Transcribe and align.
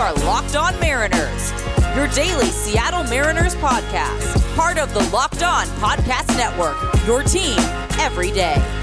are 0.00 0.14
Locked 0.24 0.56
On 0.56 0.80
Mariners, 0.80 1.52
your 1.94 2.08
daily 2.08 2.46
Seattle 2.46 3.04
Mariners 3.04 3.54
podcast, 3.56 4.56
part 4.56 4.78
of 4.78 4.94
the 4.94 5.06
Locked 5.10 5.42
On 5.42 5.66
Podcast 5.76 6.34
Network, 6.38 6.74
your 7.06 7.22
team 7.22 7.58
every 7.98 8.30
day. 8.30 8.79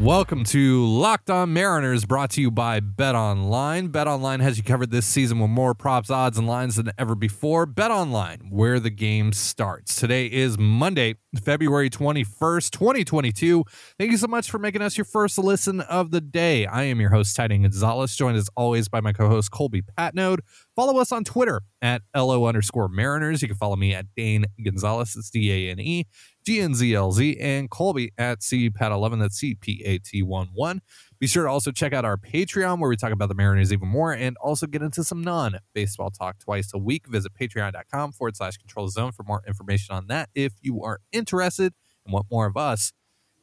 Welcome 0.00 0.44
to 0.44 0.86
Locked 0.86 1.28
On 1.28 1.52
Mariners, 1.52 2.04
brought 2.04 2.30
to 2.30 2.40
you 2.40 2.52
by 2.52 2.78
Bet 2.78 3.16
Online. 3.16 3.88
Bet 3.88 4.06
Online 4.06 4.38
has 4.38 4.56
you 4.56 4.62
covered 4.62 4.92
this 4.92 5.06
season 5.06 5.40
with 5.40 5.50
more 5.50 5.74
props, 5.74 6.08
odds, 6.08 6.38
and 6.38 6.46
lines 6.46 6.76
than 6.76 6.92
ever 6.96 7.16
before. 7.16 7.66
Bet 7.66 7.90
Online, 7.90 8.46
where 8.48 8.78
the 8.78 8.90
game 8.90 9.32
starts. 9.32 9.96
Today 9.96 10.26
is 10.26 10.56
Monday, 10.56 11.16
February 11.42 11.90
21st, 11.90 12.70
2022. 12.70 13.64
Thank 13.98 14.12
you 14.12 14.18
so 14.18 14.28
much 14.28 14.48
for 14.48 14.60
making 14.60 14.82
us 14.82 14.96
your 14.96 15.04
first 15.04 15.36
listen 15.36 15.80
of 15.80 16.12
the 16.12 16.20
day. 16.20 16.64
I 16.64 16.84
am 16.84 17.00
your 17.00 17.10
host, 17.10 17.34
Ty 17.34 17.48
Dane 17.48 17.62
Gonzalez, 17.62 18.14
joined 18.14 18.36
as 18.36 18.48
always 18.56 18.88
by 18.88 19.00
my 19.00 19.12
co 19.12 19.28
host, 19.28 19.50
Colby 19.50 19.82
Patnode. 19.82 20.38
Follow 20.76 21.00
us 21.00 21.10
on 21.10 21.24
Twitter 21.24 21.62
at 21.82 22.02
LO 22.14 22.46
underscore 22.46 22.86
Mariners. 22.86 23.42
You 23.42 23.48
can 23.48 23.56
follow 23.56 23.74
me 23.74 23.94
at 23.94 24.06
Dane 24.16 24.44
Gonzalez. 24.64 25.16
It's 25.16 25.28
D 25.28 25.50
A 25.50 25.72
N 25.72 25.80
E 25.80 26.06
G 26.48 26.60
N 26.60 26.74
Z 26.74 26.94
L 26.94 27.12
Z 27.12 27.36
and 27.38 27.68
Colby 27.68 28.10
at 28.16 28.40
CPAT11. 28.40 29.20
That's 29.20 29.36
C 29.36 29.54
P 29.54 29.82
A 29.84 29.98
T 29.98 30.22
1 30.22 30.48
1. 30.54 30.80
Be 31.18 31.26
sure 31.26 31.44
to 31.44 31.50
also 31.50 31.70
check 31.70 31.92
out 31.92 32.06
our 32.06 32.16
Patreon 32.16 32.78
where 32.78 32.88
we 32.88 32.96
talk 32.96 33.12
about 33.12 33.28
the 33.28 33.34
Mariners 33.34 33.70
even 33.70 33.86
more 33.86 34.14
and 34.14 34.34
also 34.38 34.66
get 34.66 34.80
into 34.80 35.04
some 35.04 35.20
non 35.20 35.58
baseball 35.74 36.10
talk 36.10 36.38
twice 36.38 36.72
a 36.72 36.78
week. 36.78 37.06
Visit 37.06 37.32
patreon.com 37.38 38.12
forward 38.12 38.34
slash 38.34 38.56
control 38.56 38.88
zone 38.88 39.12
for 39.12 39.24
more 39.24 39.42
information 39.46 39.94
on 39.94 40.06
that 40.06 40.30
if 40.34 40.54
you 40.62 40.82
are 40.82 41.00
interested 41.12 41.74
and 42.06 42.14
want 42.14 42.24
more 42.30 42.46
of 42.46 42.56
us. 42.56 42.94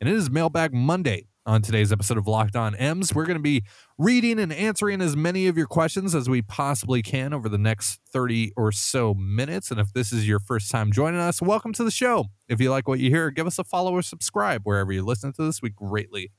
And 0.02 0.10
it 0.10 0.16
is 0.16 0.32
Mailbag 0.32 0.74
Monday. 0.74 1.27
On 1.48 1.62
today's 1.62 1.91
episode 1.91 2.17
of 2.17 2.26
Locked 2.26 2.55
On 2.55 2.73
M's, 2.73 3.13
we're 3.13 3.27
going 3.27 3.38
to 3.38 3.44
be 3.44 3.63
reading 3.99 4.40
and 4.40 4.52
answering 4.52 4.99
as 4.99 5.16
many 5.16 5.45
of 5.45 5.55
your 5.55 5.68
questions 5.68 6.16
as 6.16 6.27
we 6.27 6.41
possibly 6.41 7.04
can 7.04 7.35
over 7.35 7.48
the 7.48 7.59
next 7.59 7.99
30 8.12 8.51
or 8.57 8.71
so 8.71 9.13
minutes. 9.13 9.70
And 9.70 9.79
if 9.79 9.93
this 9.93 10.12
is 10.12 10.27
your 10.27 10.40
first 10.40 10.71
time 10.71 10.91
joining 10.91 11.20
us, 11.20 11.43
welcome 11.43 11.71
to 11.73 11.84
the 11.84 11.91
show. 11.91 12.26
If 12.49 12.60
you 12.60 12.71
like 12.71 12.88
what 12.88 12.98
you 12.98 13.12
hear, 13.12 13.29
give 13.29 13.46
us 13.46 13.60
a 13.60 13.63
follow 13.63 13.93
or 13.93 14.01
subscribe 14.01 14.62
wherever 14.63 14.91
you 14.91 15.05
listen 15.05 15.34
to 15.34 15.43
this. 15.43 15.62
We 15.62 15.70
greatly 15.70 16.32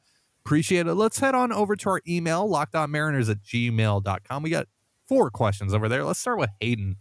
appreciate 0.45 0.89
it. 0.89 0.95
Let's 0.95 1.21
head 1.21 1.37
on 1.37 1.53
over 1.53 1.77
to 1.77 1.89
our 1.89 2.01
email, 2.09 2.49
lockedonmariners 2.49 3.31
at 3.31 3.45
gmail.com. 3.45 4.43
We 4.43 4.51
got 4.51 4.67
four 5.07 5.31
questions 5.31 5.73
over 5.73 5.89
there. 5.89 6.03
Let's 6.03 6.19
start 6.19 6.41
with 6.41 6.51
Hayden, 6.61 6.97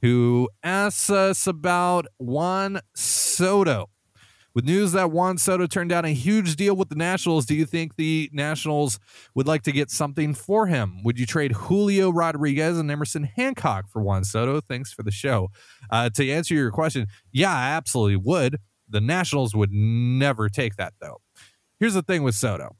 who 0.00 0.48
asks 0.62 1.10
us 1.10 1.46
about 1.46 2.06
Juan 2.16 2.80
Soto. 2.94 3.90
With 4.56 4.64
news 4.64 4.92
that 4.92 5.10
Juan 5.10 5.36
Soto 5.36 5.66
turned 5.66 5.90
down 5.90 6.06
a 6.06 6.14
huge 6.14 6.56
deal 6.56 6.74
with 6.74 6.88
the 6.88 6.94
Nationals, 6.94 7.44
do 7.44 7.54
you 7.54 7.66
think 7.66 7.96
the 7.96 8.30
Nationals 8.32 8.98
would 9.34 9.46
like 9.46 9.60
to 9.64 9.70
get 9.70 9.90
something 9.90 10.32
for 10.32 10.66
him? 10.66 11.02
Would 11.02 11.18
you 11.18 11.26
trade 11.26 11.52
Julio 11.52 12.08
Rodriguez 12.08 12.78
and 12.78 12.90
Emerson 12.90 13.24
Hancock 13.24 13.86
for 13.86 14.00
Juan 14.00 14.24
Soto? 14.24 14.62
Thanks 14.62 14.94
for 14.94 15.02
the 15.02 15.10
show. 15.10 15.50
Uh, 15.90 16.08
to 16.08 16.30
answer 16.30 16.54
your 16.54 16.70
question, 16.70 17.06
yeah, 17.30 17.54
I 17.54 17.72
absolutely 17.72 18.16
would. 18.16 18.56
The 18.88 19.02
Nationals 19.02 19.54
would 19.54 19.72
never 19.72 20.48
take 20.48 20.76
that, 20.76 20.94
though. 21.02 21.20
Here's 21.78 21.92
the 21.92 22.00
thing 22.00 22.22
with 22.22 22.34
Soto. 22.34 22.76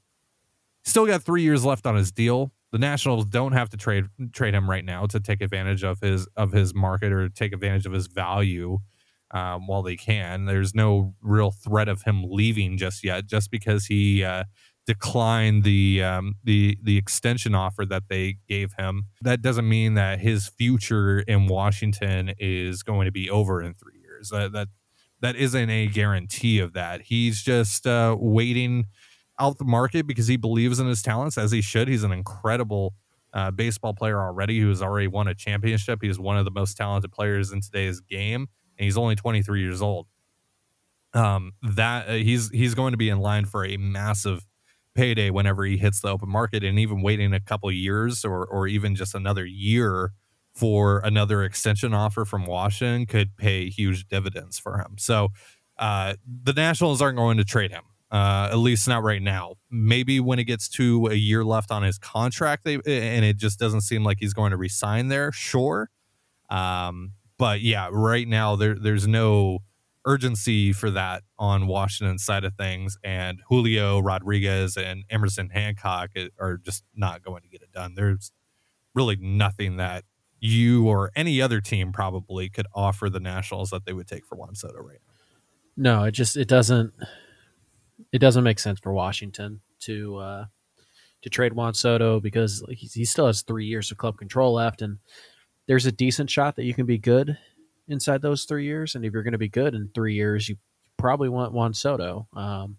Still 0.83 1.05
got 1.05 1.21
three 1.21 1.43
years 1.43 1.63
left 1.63 1.85
on 1.85 1.95
his 1.95 2.11
deal. 2.11 2.53
The 2.71 2.79
Nationals 2.79 3.23
don't 3.25 3.51
have 3.51 3.69
to 3.69 3.77
trade 3.77 4.05
trade 4.33 4.55
him 4.55 4.67
right 4.67 4.83
now 4.83 5.05
to 5.05 5.19
take 5.19 5.41
advantage 5.41 5.83
of 5.83 5.99
his 5.99 6.27
of 6.35 6.53
his 6.53 6.73
market 6.73 7.13
or 7.13 7.29
take 7.29 7.53
advantage 7.53 7.85
of 7.85 7.91
his 7.91 8.07
value 8.07 8.79
um, 9.31 9.67
while 9.67 9.83
they 9.83 9.95
can. 9.95 10.45
There's 10.45 10.73
no 10.73 11.13
real 11.21 11.51
threat 11.51 11.87
of 11.87 12.03
him 12.03 12.23
leaving 12.27 12.77
just 12.77 13.03
yet, 13.03 13.25
just 13.27 13.51
because 13.51 13.85
he 13.85 14.23
uh, 14.23 14.45
declined 14.85 15.63
the 15.63 16.01
um, 16.03 16.35
the 16.43 16.77
the 16.81 16.97
extension 16.97 17.53
offer 17.53 17.85
that 17.85 18.03
they 18.09 18.37
gave 18.47 18.73
him. 18.73 19.05
That 19.21 19.41
doesn't 19.41 19.67
mean 19.67 19.95
that 19.95 20.19
his 20.19 20.47
future 20.47 21.19
in 21.19 21.47
Washington 21.47 22.33
is 22.39 22.83
going 22.83 23.05
to 23.05 23.11
be 23.11 23.29
over 23.29 23.61
in 23.61 23.73
three 23.73 23.99
years. 23.99 24.29
That 24.29 24.69
that 25.21 25.35
isn't 25.35 25.69
a 25.69 25.87
guarantee 25.87 26.59
of 26.59 26.73
that. 26.73 27.01
He's 27.03 27.41
just 27.41 27.85
uh, 27.85 28.15
waiting 28.19 28.85
out 29.39 29.57
the 29.57 29.65
market 29.65 30.07
because 30.07 30.27
he 30.27 30.37
believes 30.37 30.79
in 30.79 30.87
his 30.87 31.01
talents 31.01 31.37
as 31.37 31.51
he 31.51 31.61
should. 31.61 31.87
He's 31.87 32.03
an 32.03 32.11
incredible. 32.11 32.95
Uh, 33.33 33.51
baseball 33.51 33.93
player 33.93 34.19
already 34.19 34.59
who 34.59 34.69
has 34.69 34.81
already 34.81 35.05
won 35.05 35.27
a 35.27 35.35
championship. 35.35 35.99
He's 36.01 36.17
one 36.17 36.37
of 36.37 36.45
the 36.45 36.49
most 36.49 36.75
talented 36.77 37.11
players 37.11 37.51
in 37.51 37.59
today's 37.59 37.99
game 37.99 38.47
and 38.77 38.85
he's 38.85 38.97
only 38.97 39.15
23 39.15 39.61
years 39.61 39.81
old. 39.81 40.07
Um, 41.13 41.53
that 41.63 42.09
uh, 42.09 42.13
he's 42.13 42.49
he's 42.51 42.75
going 42.75 42.91
to 42.91 42.97
be 42.97 43.09
in 43.09 43.19
line 43.19 43.45
for 43.45 43.65
a 43.65 43.77
massive 43.77 44.45
payday 44.93 45.29
whenever 45.29 45.63
he 45.63 45.77
hits 45.77 46.01
the 46.01 46.09
open 46.09 46.29
market, 46.29 46.63
and 46.63 46.77
even 46.77 47.01
waiting 47.01 47.33
a 47.33 47.39
couple 47.39 47.71
years 47.71 48.25
or 48.25 48.45
or 48.45 48.67
even 48.67 48.95
just 48.95 49.15
another 49.15 49.45
year 49.45 50.11
for 50.53 50.99
another 51.03 51.43
extension 51.43 51.93
offer 51.93 52.25
from 52.25 52.45
Washington 52.45 53.05
could 53.05 53.37
pay 53.37 53.69
huge 53.69 54.07
dividends 54.07 54.57
for 54.57 54.79
him. 54.79 54.95
So 54.97 55.29
uh, 55.77 56.15
the 56.25 56.53
Nationals 56.53 57.01
aren't 57.01 57.17
going 57.17 57.37
to 57.37 57.45
trade 57.45 57.71
him. 57.71 57.83
Uh, 58.09 58.47
at 58.51 58.57
least 58.57 58.87
not 58.87 59.03
right 59.03 59.21
now. 59.21 59.55
Maybe 59.69 60.21
when 60.21 60.39
it 60.39 60.45
gets 60.45 60.69
to 60.69 61.07
a 61.07 61.13
year 61.13 61.43
left 61.43 61.71
on 61.71 61.83
his 61.83 61.99
contract, 61.99 62.63
they, 62.63 62.75
and 62.75 63.25
it 63.25 63.35
just 63.35 63.59
doesn't 63.59 63.81
seem 63.81 64.05
like 64.05 64.17
he's 64.21 64.33
going 64.33 64.51
to 64.51 64.57
resign 64.57 65.09
there. 65.09 65.33
Sure, 65.33 65.89
um, 66.49 67.11
but 67.37 67.61
yeah, 67.61 67.89
right 67.91 68.27
now 68.27 68.55
there 68.55 68.75
there's 68.75 69.07
no 69.07 69.59
urgency 70.05 70.71
for 70.71 70.89
that 70.91 71.23
on 71.37 71.67
Washington's 71.67 72.23
side 72.23 72.43
of 72.43 72.55
things, 72.55 72.97
and 73.03 73.41
Julio 73.49 73.99
Rodriguez 73.99 74.77
and 74.77 75.03
Emerson 75.09 75.49
Hancock 75.49 76.11
are 76.39 76.57
just 76.57 76.83
not 76.95 77.23
going 77.23 77.43
to 77.43 77.49
get 77.49 77.61
it 77.61 77.71
done. 77.71 77.93
There's 77.95 78.31
really 78.93 79.17
nothing 79.17 79.77
that 79.77 80.03
you 80.39 80.87
or 80.87 81.11
any 81.15 81.41
other 81.41 81.61
team 81.61 81.91
probably 81.91 82.49
could 82.49 82.67
offer 82.73 83.09
the 83.09 83.19
Nationals 83.19 83.69
that 83.71 83.85
they 83.85 83.93
would 83.93 84.07
take 84.07 84.25
for 84.25 84.35
Juan 84.35 84.55
Soto 84.55 84.79
right 84.79 84.99
now. 85.07 85.13
No, 85.75 86.03
it 86.05 86.11
just 86.11 86.37
it 86.37 86.47
doesn't 86.47 86.93
it 88.11 88.19
doesn't 88.19 88.43
make 88.43 88.59
sense 88.59 88.79
for 88.79 88.93
Washington 88.93 89.61
to 89.81 90.17
uh, 90.17 90.45
to 91.21 91.29
trade 91.29 91.53
Juan 91.53 91.73
Soto 91.73 92.19
because 92.19 92.63
he, 92.69 92.87
he 92.87 93.05
still 93.05 93.27
has 93.27 93.41
three 93.41 93.65
years 93.65 93.91
of 93.91 93.97
club 93.97 94.17
control 94.17 94.53
left, 94.53 94.81
and 94.81 94.97
there's 95.67 95.85
a 95.85 95.91
decent 95.91 96.29
shot 96.29 96.55
that 96.55 96.65
you 96.65 96.73
can 96.73 96.85
be 96.85 96.97
good 96.97 97.37
inside 97.87 98.21
those 98.21 98.45
three 98.45 98.65
years. 98.65 98.95
And 98.95 99.05
if 99.05 99.13
you're 99.13 99.23
going 99.23 99.33
to 99.33 99.37
be 99.37 99.49
good 99.49 99.75
in 99.75 99.89
three 99.93 100.13
years, 100.13 100.49
you 100.49 100.57
probably 100.97 101.29
want 101.29 101.53
Juan 101.53 101.73
Soto. 101.73 102.27
Um, 102.35 102.77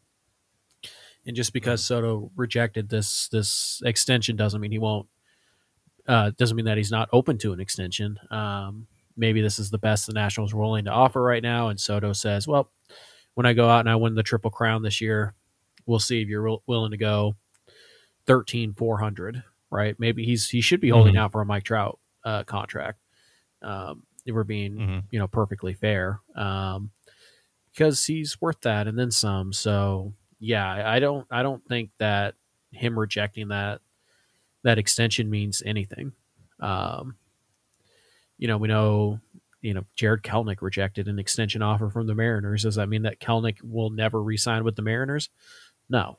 and 1.26 1.36
just 1.36 1.52
because 1.52 1.84
Soto 1.84 2.30
rejected 2.36 2.88
this 2.88 3.28
this 3.28 3.82
extension 3.84 4.36
doesn't 4.36 4.60
mean 4.60 4.72
he 4.72 4.78
won't. 4.78 5.06
Uh, 6.06 6.30
doesn't 6.38 6.56
mean 6.56 6.64
that 6.64 6.78
he's 6.78 6.90
not 6.90 7.10
open 7.12 7.36
to 7.36 7.52
an 7.52 7.60
extension. 7.60 8.18
Um, 8.30 8.86
maybe 9.14 9.42
this 9.42 9.58
is 9.58 9.68
the 9.68 9.76
best 9.76 10.06
the 10.06 10.14
Nationals 10.14 10.54
are 10.54 10.56
willing 10.56 10.86
to 10.86 10.90
offer 10.90 11.22
right 11.22 11.42
now. 11.42 11.68
And 11.68 11.78
Soto 11.78 12.14
says, 12.14 12.48
"Well, 12.48 12.70
when 13.34 13.44
I 13.44 13.52
go 13.52 13.68
out 13.68 13.80
and 13.80 13.90
I 13.90 13.96
win 13.96 14.14
the 14.14 14.22
Triple 14.22 14.50
Crown 14.50 14.82
this 14.82 15.02
year, 15.02 15.34
we'll 15.84 15.98
see 15.98 16.22
if 16.22 16.28
you're 16.28 16.58
willing 16.66 16.92
to 16.92 16.96
go 16.96 17.34
13 18.26 18.74
400 18.74 19.42
right 19.70 19.96
maybe 19.98 20.24
he's 20.24 20.48
he 20.50 20.60
should 20.60 20.80
be 20.80 20.90
holding 20.90 21.14
mm-hmm. 21.14 21.24
out 21.24 21.32
for 21.32 21.40
a 21.40 21.46
mike 21.46 21.64
trout 21.64 21.98
uh, 22.24 22.44
contract. 22.44 23.00
Um, 23.62 24.04
if 24.24 24.34
we're 24.34 24.44
being, 24.44 24.74
mm-hmm. 24.76 24.98
you 25.10 25.18
know, 25.18 25.26
perfectly 25.26 25.74
fair, 25.74 26.20
um, 26.36 26.90
because 27.72 28.04
he's 28.04 28.40
worth 28.40 28.60
that 28.62 28.86
and 28.86 28.98
then 28.98 29.10
some. 29.10 29.52
So 29.52 30.12
yeah, 30.38 30.88
I 30.88 30.98
don't, 30.98 31.26
I 31.30 31.42
don't 31.42 31.64
think 31.66 31.90
that 31.98 32.34
him 32.72 32.98
rejecting 32.98 33.48
that 33.48 33.80
that 34.64 34.78
extension 34.78 35.30
means 35.30 35.62
anything. 35.64 36.12
Um, 36.60 37.16
you 38.36 38.48
know, 38.48 38.58
we 38.58 38.68
know, 38.68 39.20
you 39.62 39.74
know, 39.74 39.84
Jarred 39.94 40.22
Kelenic 40.22 40.60
rejected 40.60 41.08
an 41.08 41.18
extension 41.18 41.62
offer 41.62 41.88
from 41.88 42.06
the 42.06 42.14
Mariners. 42.14 42.64
Does 42.64 42.76
that 42.76 42.88
mean 42.88 43.02
that 43.02 43.20
Kelenic 43.20 43.58
will 43.62 43.90
never 43.90 44.22
re-sign 44.22 44.64
with 44.64 44.76
the 44.76 44.82
Mariners? 44.82 45.30
No, 45.88 46.18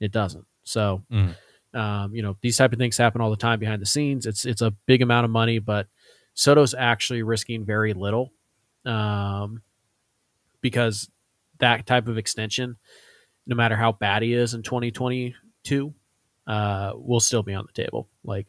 it 0.00 0.12
doesn't. 0.12 0.46
So. 0.64 1.02
Mm 1.10 1.34
um, 1.74 2.14
you 2.14 2.22
know, 2.22 2.36
these 2.40 2.56
type 2.56 2.72
of 2.72 2.78
things 2.78 2.96
happen 2.96 3.20
all 3.20 3.30
the 3.30 3.36
time 3.36 3.58
behind 3.58 3.82
the 3.82 3.86
scenes. 3.86 4.26
It's 4.26 4.44
it's 4.44 4.62
a 4.62 4.70
big 4.86 5.02
amount 5.02 5.24
of 5.24 5.30
money, 5.30 5.58
but 5.58 5.86
Soto's 6.34 6.74
actually 6.74 7.22
risking 7.22 7.64
very 7.64 7.92
little 7.92 8.32
um, 8.84 9.62
because 10.60 11.10
that 11.58 11.86
type 11.86 12.08
of 12.08 12.18
extension, 12.18 12.76
no 13.46 13.56
matter 13.56 13.76
how 13.76 13.92
bad 13.92 14.22
he 14.22 14.32
is 14.32 14.54
in 14.54 14.62
2022, 14.62 15.92
uh, 16.46 16.92
will 16.94 17.20
still 17.20 17.42
be 17.42 17.54
on 17.54 17.66
the 17.66 17.82
table. 17.82 18.08
Like 18.24 18.46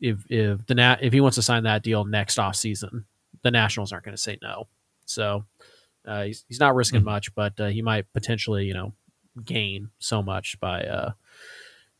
if 0.00 0.24
if 0.30 0.64
the 0.66 0.74
nat 0.74 0.98
if 1.02 1.12
he 1.12 1.20
wants 1.20 1.36
to 1.36 1.42
sign 1.42 1.64
that 1.64 1.82
deal 1.82 2.04
next 2.04 2.38
off 2.38 2.56
season, 2.56 3.04
the 3.42 3.50
Nationals 3.50 3.92
aren't 3.92 4.04
going 4.04 4.16
to 4.16 4.22
say 4.22 4.38
no. 4.42 4.68
So 5.06 5.44
uh, 6.06 6.24
he's 6.24 6.44
he's 6.48 6.60
not 6.60 6.74
risking 6.74 7.00
mm-hmm. 7.00 7.10
much, 7.10 7.34
but 7.34 7.58
uh, 7.60 7.66
he 7.66 7.82
might 7.82 8.10
potentially 8.12 8.64
you 8.64 8.74
know 8.74 8.92
gain 9.44 9.90
so 9.98 10.22
much 10.22 10.58
by 10.60 10.82
uh, 10.82 11.12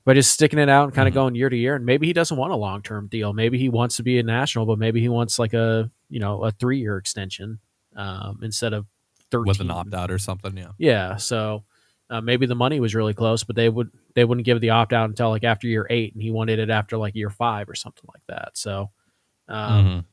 by 0.05 0.14
just 0.14 0.32
sticking 0.32 0.58
it 0.58 0.69
out 0.69 0.85
and 0.85 0.94
kind 0.94 1.06
of 1.08 1.12
mm-hmm. 1.12 1.20
going 1.20 1.35
year 1.35 1.49
to 1.49 1.56
year. 1.56 1.76
And 1.76 1.85
maybe 1.85 2.06
he 2.06 2.12
doesn't 2.12 2.37
want 2.37 2.52
a 2.52 2.56
long 2.56 2.82
term 2.82 3.06
deal. 3.08 3.32
Maybe 3.32 3.58
he 3.58 3.69
wants 3.69 3.97
to 3.97 4.02
be 4.02 4.19
a 4.19 4.23
national, 4.23 4.67
but 4.67 4.79
maybe 4.79 5.00
he 5.00 5.08
wants 5.08 5.38
like 5.38 5.52
a 5.55 5.91
you 6.08 6.20
know 6.20 6.43
a 6.44 6.50
three 6.50 6.79
year 6.79 6.97
extension 6.97 7.58
um, 7.97 8.41
instead 8.43 8.73
of 8.73 8.87
13. 9.31 9.47
with 9.49 9.61
an 9.61 9.70
opt 9.70 9.94
out 9.94 10.11
or 10.11 10.19
something. 10.19 10.56
Yeah, 10.56 10.73
yeah. 10.79 11.17
So 11.17 11.64
Uh, 12.11 12.20
maybe 12.20 12.44
the 12.44 12.56
money 12.56 12.81
was 12.81 12.93
really 12.94 13.14
close, 13.14 13.44
but 13.44 13.55
they 13.55 13.69
would 13.69 13.88
they 14.17 14.25
wouldn't 14.25 14.44
give 14.44 14.61
the 14.61 14.70
opt 14.70 14.93
out 14.93 15.08
until 15.08 15.29
like 15.31 15.44
after 15.44 15.69
year 15.69 15.87
eight, 15.91 16.12
and 16.14 16.23
he 16.23 16.31
wanted 16.32 16.58
it 16.58 16.69
after 16.70 16.96
like 16.96 17.14
year 17.14 17.31
five 17.31 17.69
or 17.69 17.75
something 17.76 18.05
like 18.12 18.23
that. 18.26 18.56
So, 18.58 18.91
um, 19.49 19.85
Mhm. 19.85 20.05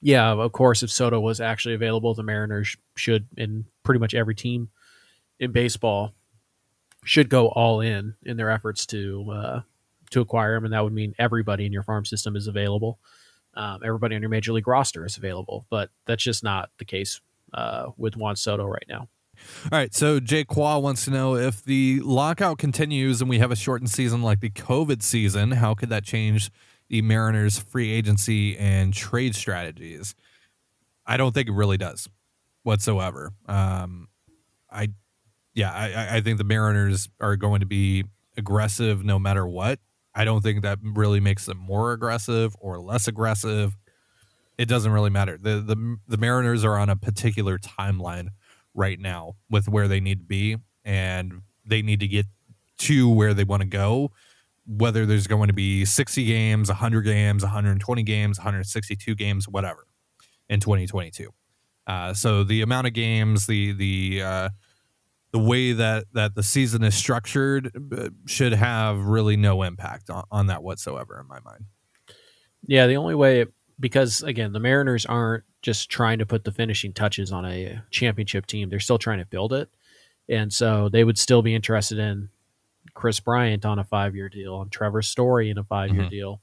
yeah, 0.00 0.30
of 0.30 0.52
course, 0.52 0.84
if 0.84 0.90
Soto 0.92 1.18
was 1.18 1.40
actually 1.40 1.74
available, 1.74 2.14
the 2.14 2.22
Mariners 2.22 2.76
should, 2.94 3.26
and 3.36 3.64
pretty 3.82 3.98
much 3.98 4.14
every 4.14 4.36
team 4.36 4.68
in 5.40 5.50
baseball 5.50 6.14
should 7.04 7.28
go 7.28 7.48
all 7.48 7.80
in 7.80 8.14
in 8.24 8.36
their 8.36 8.50
efforts 8.50 8.86
to 8.86 9.30
uh, 9.30 9.60
to 10.10 10.20
acquire 10.20 10.54
him, 10.54 10.64
and 10.64 10.72
that 10.72 10.82
would 10.82 10.92
mean 10.92 11.14
everybody 11.18 11.66
in 11.66 11.72
your 11.72 11.82
farm 11.82 12.04
system 12.04 12.36
is 12.36 12.46
available. 12.46 12.98
Um, 13.54 13.80
everybody 13.84 14.16
on 14.16 14.22
your 14.22 14.30
major 14.30 14.52
league 14.52 14.66
roster 14.66 15.04
is 15.04 15.16
available, 15.16 15.66
but 15.70 15.90
that's 16.06 16.24
just 16.24 16.42
not 16.42 16.70
the 16.78 16.84
case 16.84 17.20
uh, 17.52 17.90
with 17.96 18.16
Juan 18.16 18.34
Soto 18.36 18.64
right 18.64 18.84
now. 18.88 19.08
All 19.64 19.78
right. 19.78 19.94
So 19.94 20.20
Jay 20.20 20.44
Qua 20.44 20.78
wants 20.78 21.04
to 21.04 21.10
know 21.10 21.36
if 21.36 21.62
the 21.62 22.00
lockout 22.00 22.58
continues 22.58 23.20
and 23.20 23.28
we 23.28 23.38
have 23.38 23.50
a 23.50 23.56
shortened 23.56 23.90
season 23.90 24.22
like 24.22 24.40
the 24.40 24.50
COVID 24.50 25.02
season, 25.02 25.52
how 25.52 25.74
could 25.74 25.88
that 25.88 26.04
change 26.04 26.50
the 26.88 27.02
Mariners' 27.02 27.58
free 27.58 27.90
agency 27.90 28.56
and 28.56 28.92
trade 28.92 29.34
strategies? 29.34 30.14
I 31.06 31.16
don't 31.16 31.32
think 31.32 31.48
it 31.48 31.52
really 31.52 31.76
does 31.76 32.08
whatsoever. 32.62 33.32
Um, 33.46 34.08
I, 34.70 34.88
yeah, 35.54 35.72
I- 35.72 36.16
I, 36.16 36.20
think 36.20 36.38
the 36.38 36.44
Mariners 36.44 37.08
are 37.20 37.36
going 37.36 37.60
to 37.60 37.66
be 37.66 38.04
aggressive 38.36 39.04
no 39.04 39.18
matter 39.18 39.46
what. 39.46 39.78
I 40.14 40.24
don't 40.24 40.42
think 40.42 40.62
that 40.62 40.78
really 40.82 41.20
makes 41.20 41.46
them 41.46 41.58
more 41.58 41.92
aggressive 41.92 42.54
or 42.60 42.78
less 42.78 43.08
aggressive. 43.08 43.76
It 44.58 44.66
doesn't 44.66 44.92
really 44.92 45.10
matter. 45.10 45.36
The 45.36 45.60
the 45.60 45.96
the 46.06 46.16
Mariners 46.16 46.64
are 46.64 46.78
on 46.78 46.88
a 46.88 46.94
particular 46.96 47.58
timeline 47.58 48.28
right 48.74 48.98
now 48.98 49.34
with 49.50 49.68
where 49.68 49.88
they 49.88 50.00
need 50.00 50.18
to 50.20 50.24
be 50.24 50.56
and 50.84 51.42
they 51.64 51.82
need 51.82 52.00
to 52.00 52.08
get 52.08 52.26
to 52.78 53.08
where 53.08 53.34
they 53.34 53.44
want 53.44 53.62
to 53.62 53.68
go 53.68 54.10
whether 54.66 55.04
there's 55.04 55.26
going 55.26 55.46
to 55.48 55.52
be 55.54 55.84
60 55.84 56.24
games 56.24 56.68
100 56.68 57.02
games 57.02 57.42
120 57.42 58.02
games 58.02 58.38
162 58.38 59.14
games 59.14 59.48
whatever 59.48 59.86
in 60.48 60.58
2022 60.60 61.30
uh, 61.86 62.14
so 62.14 62.42
the 62.42 62.62
amount 62.62 62.86
of 62.86 62.92
games 62.92 63.46
the 63.46 63.72
the 63.72 64.22
uh, 64.22 64.48
the 65.34 65.38
way 65.40 65.72
that 65.72 66.04
that 66.12 66.34
the 66.36 66.42
season 66.44 66.84
is 66.84 66.94
structured 66.94 67.70
uh, 67.98 68.08
should 68.24 68.52
have 68.52 68.98
really 69.04 69.36
no 69.36 69.62
impact 69.62 70.08
on, 70.08 70.22
on 70.30 70.46
that 70.46 70.62
whatsoever 70.62 71.18
in 71.20 71.26
my 71.26 71.40
mind 71.44 71.64
Yeah, 72.66 72.86
the 72.86 72.96
only 72.96 73.16
way 73.16 73.46
because 73.80 74.22
again, 74.22 74.52
the 74.52 74.60
Mariners 74.60 75.04
aren't 75.04 75.42
just 75.60 75.90
trying 75.90 76.20
to 76.20 76.26
put 76.26 76.44
the 76.44 76.52
finishing 76.52 76.92
touches 76.92 77.32
on 77.32 77.44
a 77.44 77.82
championship 77.90 78.46
team; 78.46 78.68
they're 78.70 78.78
still 78.78 78.98
trying 78.98 79.18
to 79.18 79.26
build 79.26 79.52
it, 79.52 79.68
and 80.28 80.52
so 80.52 80.88
they 80.88 81.02
would 81.02 81.18
still 81.18 81.42
be 81.42 81.54
interested 81.54 81.98
in 81.98 82.28
Kris 82.94 83.18
Bryant 83.18 83.64
on 83.64 83.80
a 83.80 83.84
five-year 83.84 84.28
deal, 84.28 84.62
and 84.62 84.70
Trevor 84.70 85.02
Story 85.02 85.50
in 85.50 85.58
a 85.58 85.64
5-year 85.64 86.04
Mhm. 86.04 86.10
deal. 86.10 86.40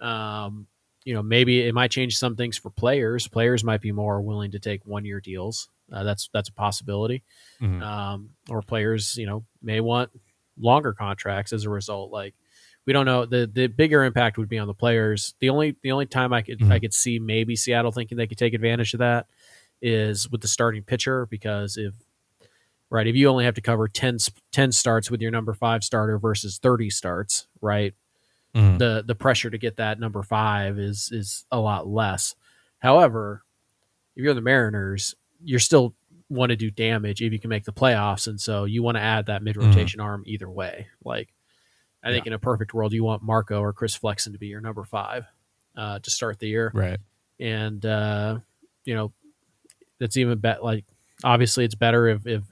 Um, 0.00 0.66
you 1.04 1.14
know, 1.14 1.22
maybe 1.22 1.62
it 1.66 1.72
might 1.74 1.90
change 1.90 2.18
some 2.18 2.36
things 2.36 2.58
for 2.58 2.68
players. 2.68 3.26
Players 3.26 3.64
might 3.64 3.80
be 3.80 3.92
more 3.92 4.20
willing 4.20 4.50
to 4.50 4.58
take 4.58 4.84
one-year 4.84 5.20
deals. 5.22 5.68
Uh, 5.92 6.02
that's 6.04 6.28
that's 6.32 6.48
a 6.48 6.52
possibility. 6.52 7.22
Mhm. 7.60 7.82
Um, 7.82 8.30
or 8.50 8.62
players, 8.62 9.16
you 9.16 9.26
know, 9.26 9.44
may 9.62 9.80
want 9.80 10.10
longer 10.60 10.92
contracts 10.92 11.52
as 11.52 11.64
a 11.64 11.70
result. 11.70 12.10
Like 12.10 12.34
we 12.86 12.92
don't 12.92 13.06
know 13.06 13.24
the 13.24 13.46
the 13.52 13.66
bigger 13.68 14.04
impact 14.04 14.38
would 14.38 14.48
be 14.48 14.58
on 14.58 14.66
the 14.66 14.74
players. 14.74 15.34
The 15.40 15.48
only 15.50 15.76
the 15.82 15.92
only 15.92 16.06
time 16.06 16.32
I 16.32 16.42
could 16.42 16.62
I 16.62 16.78
Mhm. 16.78 16.80
could 16.82 16.94
see 16.94 17.18
maybe 17.18 17.56
Seattle 17.56 17.92
thinking 17.92 18.16
they 18.18 18.26
could 18.26 18.38
take 18.38 18.54
advantage 18.54 18.92
of 18.94 18.98
that 18.98 19.26
is 19.80 20.28
with 20.30 20.40
the 20.40 20.48
starting 20.48 20.82
pitcher 20.82 21.26
because 21.26 21.76
if 21.76 21.94
right 22.90 23.06
if 23.06 23.14
you 23.14 23.28
only 23.28 23.44
have 23.44 23.54
to 23.54 23.60
cover 23.60 23.86
10, 23.88 24.16
s- 24.16 24.30
10 24.52 24.72
starts 24.72 25.10
with 25.10 25.20
your 25.20 25.30
number 25.30 25.54
five 25.54 25.84
starter 25.84 26.18
versus 26.18 26.58
thirty 26.58 26.90
starts, 26.90 27.46
right? 27.60 27.94
Mhm. 28.54 28.78
the 28.78 29.04
the 29.06 29.14
pressure 29.14 29.50
to 29.50 29.58
get 29.58 29.76
that 29.76 30.00
number 30.00 30.22
five 30.22 30.78
is 30.78 31.10
is 31.12 31.44
a 31.52 31.60
lot 31.60 31.86
less. 31.86 32.34
However, 32.78 33.42
if 34.16 34.24
you're 34.24 34.32
the 34.34 34.40
Mariners, 34.40 35.14
you're 35.42 35.60
still 35.60 35.94
want 36.30 36.50
to 36.50 36.56
do 36.56 36.70
damage 36.70 37.22
if 37.22 37.32
you 37.32 37.38
can 37.38 37.48
make 37.50 37.64
the 37.64 37.72
playoffs, 37.72 38.26
and 38.26 38.40
so 38.40 38.64
you 38.64 38.82
want 38.82 38.96
to 38.96 39.00
add 39.02 39.26
that 39.26 39.42
mid 39.42 39.56
rotation 39.56 40.00
arm 40.00 40.22
either 40.26 40.48
way. 40.50 40.86
Like 41.04 41.32
I 42.04 42.10
think 42.10 42.26
in 42.26 42.32
a 42.32 42.38
perfect 42.38 42.74
world, 42.74 42.92
you 42.92 43.02
want 43.04 43.22
Marco 43.22 43.60
or 43.60 43.72
Chris 43.72 43.94
Flexen 43.94 44.32
to 44.32 44.38
be 44.38 44.48
your 44.48 44.60
number 44.60 44.84
five 44.84 45.24
uh, 45.76 45.98
to 46.00 46.10
start 46.10 46.38
the 46.38 46.48
year, 46.48 46.70
right 46.74 46.98
and 47.40 47.84
uh, 47.86 48.38
you 48.84 48.94
know 48.94 49.12
that's 50.00 50.16
even 50.16 50.38
better. 50.38 50.60
like 50.62 50.84
obviously 51.24 51.64
it's 51.64 51.74
better 51.74 52.08
if 52.08 52.26
if 52.26 52.42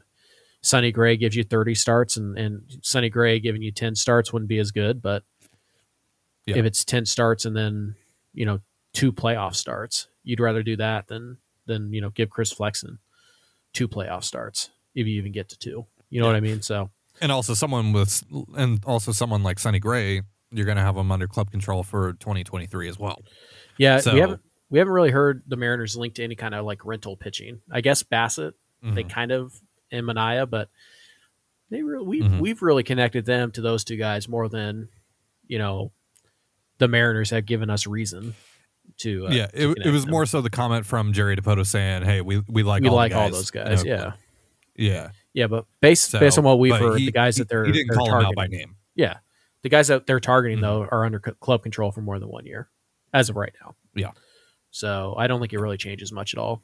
Sonny 0.63 0.91
Gray 0.91 1.17
gives 1.17 1.37
you 1.37 1.45
30 1.45 1.75
starts 1.75 2.17
and 2.17 2.37
and 2.39 2.63
Sonny 2.83 3.09
Gray 3.11 3.39
giving 3.41 3.63
you 3.63 3.71
10 3.73 3.95
starts 3.95 4.33
wouldn't 4.33 4.49
be 4.49 4.59
as 4.59 4.71
good, 4.73 5.01
but 5.03 5.23
Yeah. 6.47 6.57
if 6.59 6.65
it's 6.65 6.85
10 6.85 7.05
starts 7.07 7.45
and 7.45 7.57
then 7.57 7.95
you 8.33 8.47
know 8.47 8.61
two 8.93 9.13
playoff 9.13 9.55
starts, 9.55 10.09
you'd 10.25 10.41
rather 10.41 10.63
do 10.63 10.77
that 10.77 11.07
than 11.09 11.39
than 11.67 11.93
you 11.93 12.01
know 12.01 12.11
give 12.11 12.31
Chris 12.31 12.53
Flexen 12.53 12.99
two 13.73 13.89
playoff 13.89 14.25
starts 14.25 14.71
if 14.95 15.07
you 15.07 15.19
even 15.19 15.33
get 15.33 15.49
to 15.51 15.59
two. 15.59 15.87
You 16.11 16.21
know 16.21 16.27
what 16.27 16.37
I 16.37 16.41
mean? 16.41 16.63
So 16.63 16.91
and 17.21 17.31
also 17.33 17.55
someone 17.55 17.93
with 17.93 18.23
and 18.57 18.83
also 18.85 19.13
someone 19.13 19.43
like 19.43 19.59
Sonny 19.59 19.79
Gray 19.79 20.23
you're 20.53 20.65
going 20.65 20.77
to 20.77 20.83
have 20.83 20.95
them 20.95 21.11
under 21.11 21.27
club 21.27 21.51
control 21.51 21.83
for 21.83 22.13
2023 22.15 22.89
as 22.89 22.99
well 22.99 23.21
yeah, 23.79 23.99
So- 23.99 24.15
we 24.15 24.21
haven't 24.21 24.41
we 24.71 24.79
haven't 24.79 24.95
really 24.95 25.11
heard 25.11 25.43
the 25.47 25.57
Mariners 25.57 25.97
linked 25.97 26.17
to 26.17 26.25
any 26.25 26.35
kind 26.37 26.55
of 26.55 26.65
like 26.65 26.85
rental 26.85 27.17
pitching. 27.17 27.61
I 27.71 27.81
guess 27.81 28.03
Bassitt 28.03 28.53
they 28.83 29.05
Mhm. 29.05 29.11
kind 29.11 29.33
of 29.33 29.53
and 29.91 30.07
Manaea, 30.07 30.49
but 30.49 30.69
they 31.71 31.83
really 31.83 32.07
we've 32.07 32.23
Mhm. 32.25 32.41
we've 32.41 32.63
really 32.63 32.83
connected 32.85 33.25
them 33.27 33.51
to 33.53 33.61
those 33.61 33.83
two 33.85 33.97
guys 33.97 34.29
more 34.29 34.49
than 34.49 34.89
you 35.47 35.59
know 35.59 35.93
the 36.79 36.89
Mariners 36.89 37.31
have 37.31 37.47
given 37.47 37.71
us 37.71 37.87
reason 37.87 38.35
to. 38.99 39.27
Uh, 39.27 39.31
yeah, 39.31 39.47
to 39.49 39.71
it, 39.73 39.87
it 39.87 39.91
was 39.91 40.03
them. 40.05 40.11
more 40.13 40.27
so 40.27 40.41
the 40.41 40.51
comment 40.51 40.87
from 40.87 41.13
Jerry 41.13 41.37
Dipoto 41.37 41.67
saying, 41.67 42.03
"Hey, 42.05 42.21
we 42.21 42.43
we 42.49 42.63
like 42.63 42.83
we 42.83 42.89
all 42.89 42.95
like 42.95 43.13
all 43.15 43.29
guys, 43.31 43.33
those 43.33 43.55
you 43.55 43.61
guys. 43.65 43.85
know, 43.85 43.91
yeah, 43.91 44.13
yeah." 44.77 45.11
yeah, 45.35 45.47
but 45.47 45.67
based 45.81 46.11
So, 46.11 46.21
based 46.21 46.39
on 46.39 46.45
what 46.45 46.59
we've 46.59 46.75
heard, 46.77 46.99
he- 46.99 47.07
the 47.07 47.13
guys 47.13 47.37
he- 47.37 47.43
that 47.43 47.49
they're 47.49 47.65
he 47.65 47.73
didn't 47.73 47.89
they're 47.89 47.97
call 47.97 48.07
targeting, 48.09 48.29
out 48.29 48.35
by 48.37 48.47
name. 48.47 48.77
yeah, 48.95 49.19
the 49.63 49.69
guys 49.69 49.89
that 49.89 50.07
they're 50.07 50.21
targeting 50.21 50.59
Mhm. 50.59 50.63
though 50.63 50.83
are 50.91 51.05
under 51.05 51.19
club 51.19 51.63
control 51.63 51.91
for 51.93 52.01
more 52.03 52.19
than 52.19 52.29
one 52.29 52.47
year 52.47 52.69
as 53.13 53.29
of 53.29 53.37
right 53.37 53.53
now. 53.63 53.75
Yeah. 53.95 54.11
so 54.71 55.15
I 55.17 55.27
don't 55.27 55.41
think 55.41 55.53
it 55.55 55.59
really 55.61 55.79
changes 55.79 56.13
much 56.13 56.35
at 56.35 56.39
all. 56.39 56.63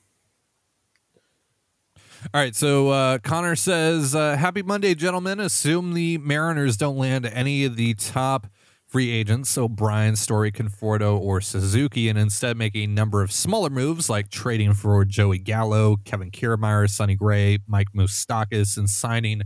All 2.32 2.40
right, 2.40 2.54
so 2.54 2.88
uh, 2.90 3.18
Connor 3.18 3.56
says, 3.56 4.14
uh, 4.14 4.36
"Happy 4.36 4.62
Monday, 4.62 4.94
gentlemen. 4.94 5.40
Assume 5.40 5.92
the 5.94 6.18
Mariners 6.18 6.76
don't 6.76 6.96
land 6.96 7.26
any 7.26 7.64
of 7.64 7.74
the 7.76 7.94
top 7.94 8.46
free 8.92 9.10
agents, 9.10 9.48
so 9.48 9.70
Bryant, 9.70 10.18
Story, 10.18 10.52
Conforto, 10.52 11.18
or 11.18 11.40
Suzuki, 11.40 12.10
and 12.10 12.18
instead 12.18 12.58
make 12.58 12.76
a 12.76 12.86
number 12.86 13.22
of 13.22 13.32
smaller 13.32 13.70
moves 13.70 14.10
like 14.10 14.28
trading 14.28 14.74
for 14.74 15.02
Joey 15.06 15.38
Gallo, 15.38 15.96
Kevin 16.04 16.30
Kiermaier, 16.30 16.90
Sonny 16.90 17.16
Gray, 17.16 17.58
Mike 17.66 17.88
Moustakas, 17.96 18.76
and 18.76 18.90
signing 18.90 19.44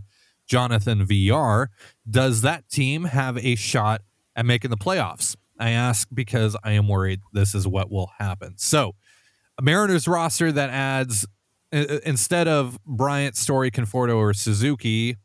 Jonathan 0.48 1.06
Villar. 1.06 1.70
Does 2.10 2.42
that 2.42 2.68
team 2.68 3.04
have 3.04 3.38
a 3.38 3.54
shot 3.54 4.02
at 4.34 4.44
making 4.44 4.72
the 4.72 4.76
playoffs? 4.76 5.36
I 5.60 5.70
ask 5.70 6.08
because 6.12 6.56
I 6.64 6.72
am 6.72 6.88
worried 6.88 7.20
this 7.32 7.54
is 7.54 7.68
what 7.68 7.88
will 7.88 8.10
happen. 8.18 8.54
So, 8.56 8.96
a 9.58 9.62
Mariners 9.62 10.08
roster 10.08 10.50
that 10.50 10.70
adds 10.70 11.24
instead 11.70 12.48
of 12.48 12.78
Bryant, 12.84 13.36
Story, 13.36 13.70
Conforto, 13.70 14.16
or 14.16 14.34
Suzuki, 14.34 15.16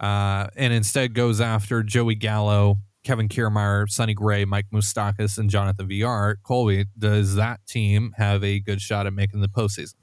uh, 0.00 0.48
and 0.56 0.72
instead 0.72 1.14
goes 1.14 1.40
after 1.40 1.84
Joey 1.84 2.16
Gallo, 2.16 2.78
Kevin 3.04 3.28
Kiermaier, 3.28 3.88
Sonny 3.88 4.14
Gray, 4.14 4.44
Mike 4.44 4.66
Moustakas, 4.72 5.38
and 5.38 5.50
Jonathan 5.50 5.88
Villar. 5.88 6.38
Colby, 6.44 6.86
does 6.96 7.34
that 7.34 7.60
team 7.66 8.14
have 8.16 8.44
a 8.44 8.60
good 8.60 8.80
shot 8.80 9.06
at 9.06 9.12
making 9.12 9.40
the 9.40 9.48
postseason? 9.48 9.94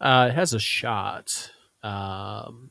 Uh, 0.00 0.28
it 0.30 0.34
has 0.34 0.52
a 0.54 0.58
shot. 0.58 1.50
Um, 1.82 2.70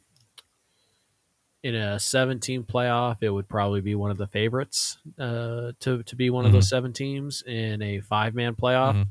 in 1.63 1.75
a 1.75 1.99
17 1.99 2.63
playoff, 2.63 3.17
it 3.21 3.29
would 3.29 3.47
probably 3.49 3.81
be 3.81 3.95
one 3.95 4.09
of 4.11 4.17
the 4.17 4.27
favorites 4.27 4.97
uh, 5.19 5.71
to 5.81 6.03
to 6.03 6.15
be 6.15 6.29
one 6.29 6.45
of 6.45 6.51
those 6.51 6.69
seven 6.69 6.93
teams. 6.93 7.43
In 7.45 7.81
a 7.81 7.99
five 7.99 8.33
man 8.35 8.55
playoff, 8.55 8.93
Mhm. 8.95 9.07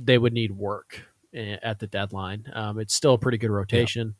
they 0.00 0.18
would 0.18 0.32
need 0.32 0.52
work 0.52 1.06
eh, 1.32 1.56
at 1.62 1.78
the 1.78 1.86
deadline. 1.86 2.50
Um, 2.52 2.78
it's 2.78 2.94
still 2.94 3.14
a 3.14 3.18
pretty 3.18 3.38
good 3.38 3.50
rotation, 3.50 4.16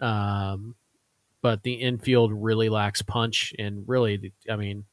um, 0.00 0.76
but 1.46 1.62
the 1.62 1.74
infield 1.74 2.32
really 2.32 2.68
lacks 2.68 3.02
punch. 3.02 3.54
And 3.56 3.84
really, 3.86 4.32
I 4.50 4.56
mean, 4.56 4.84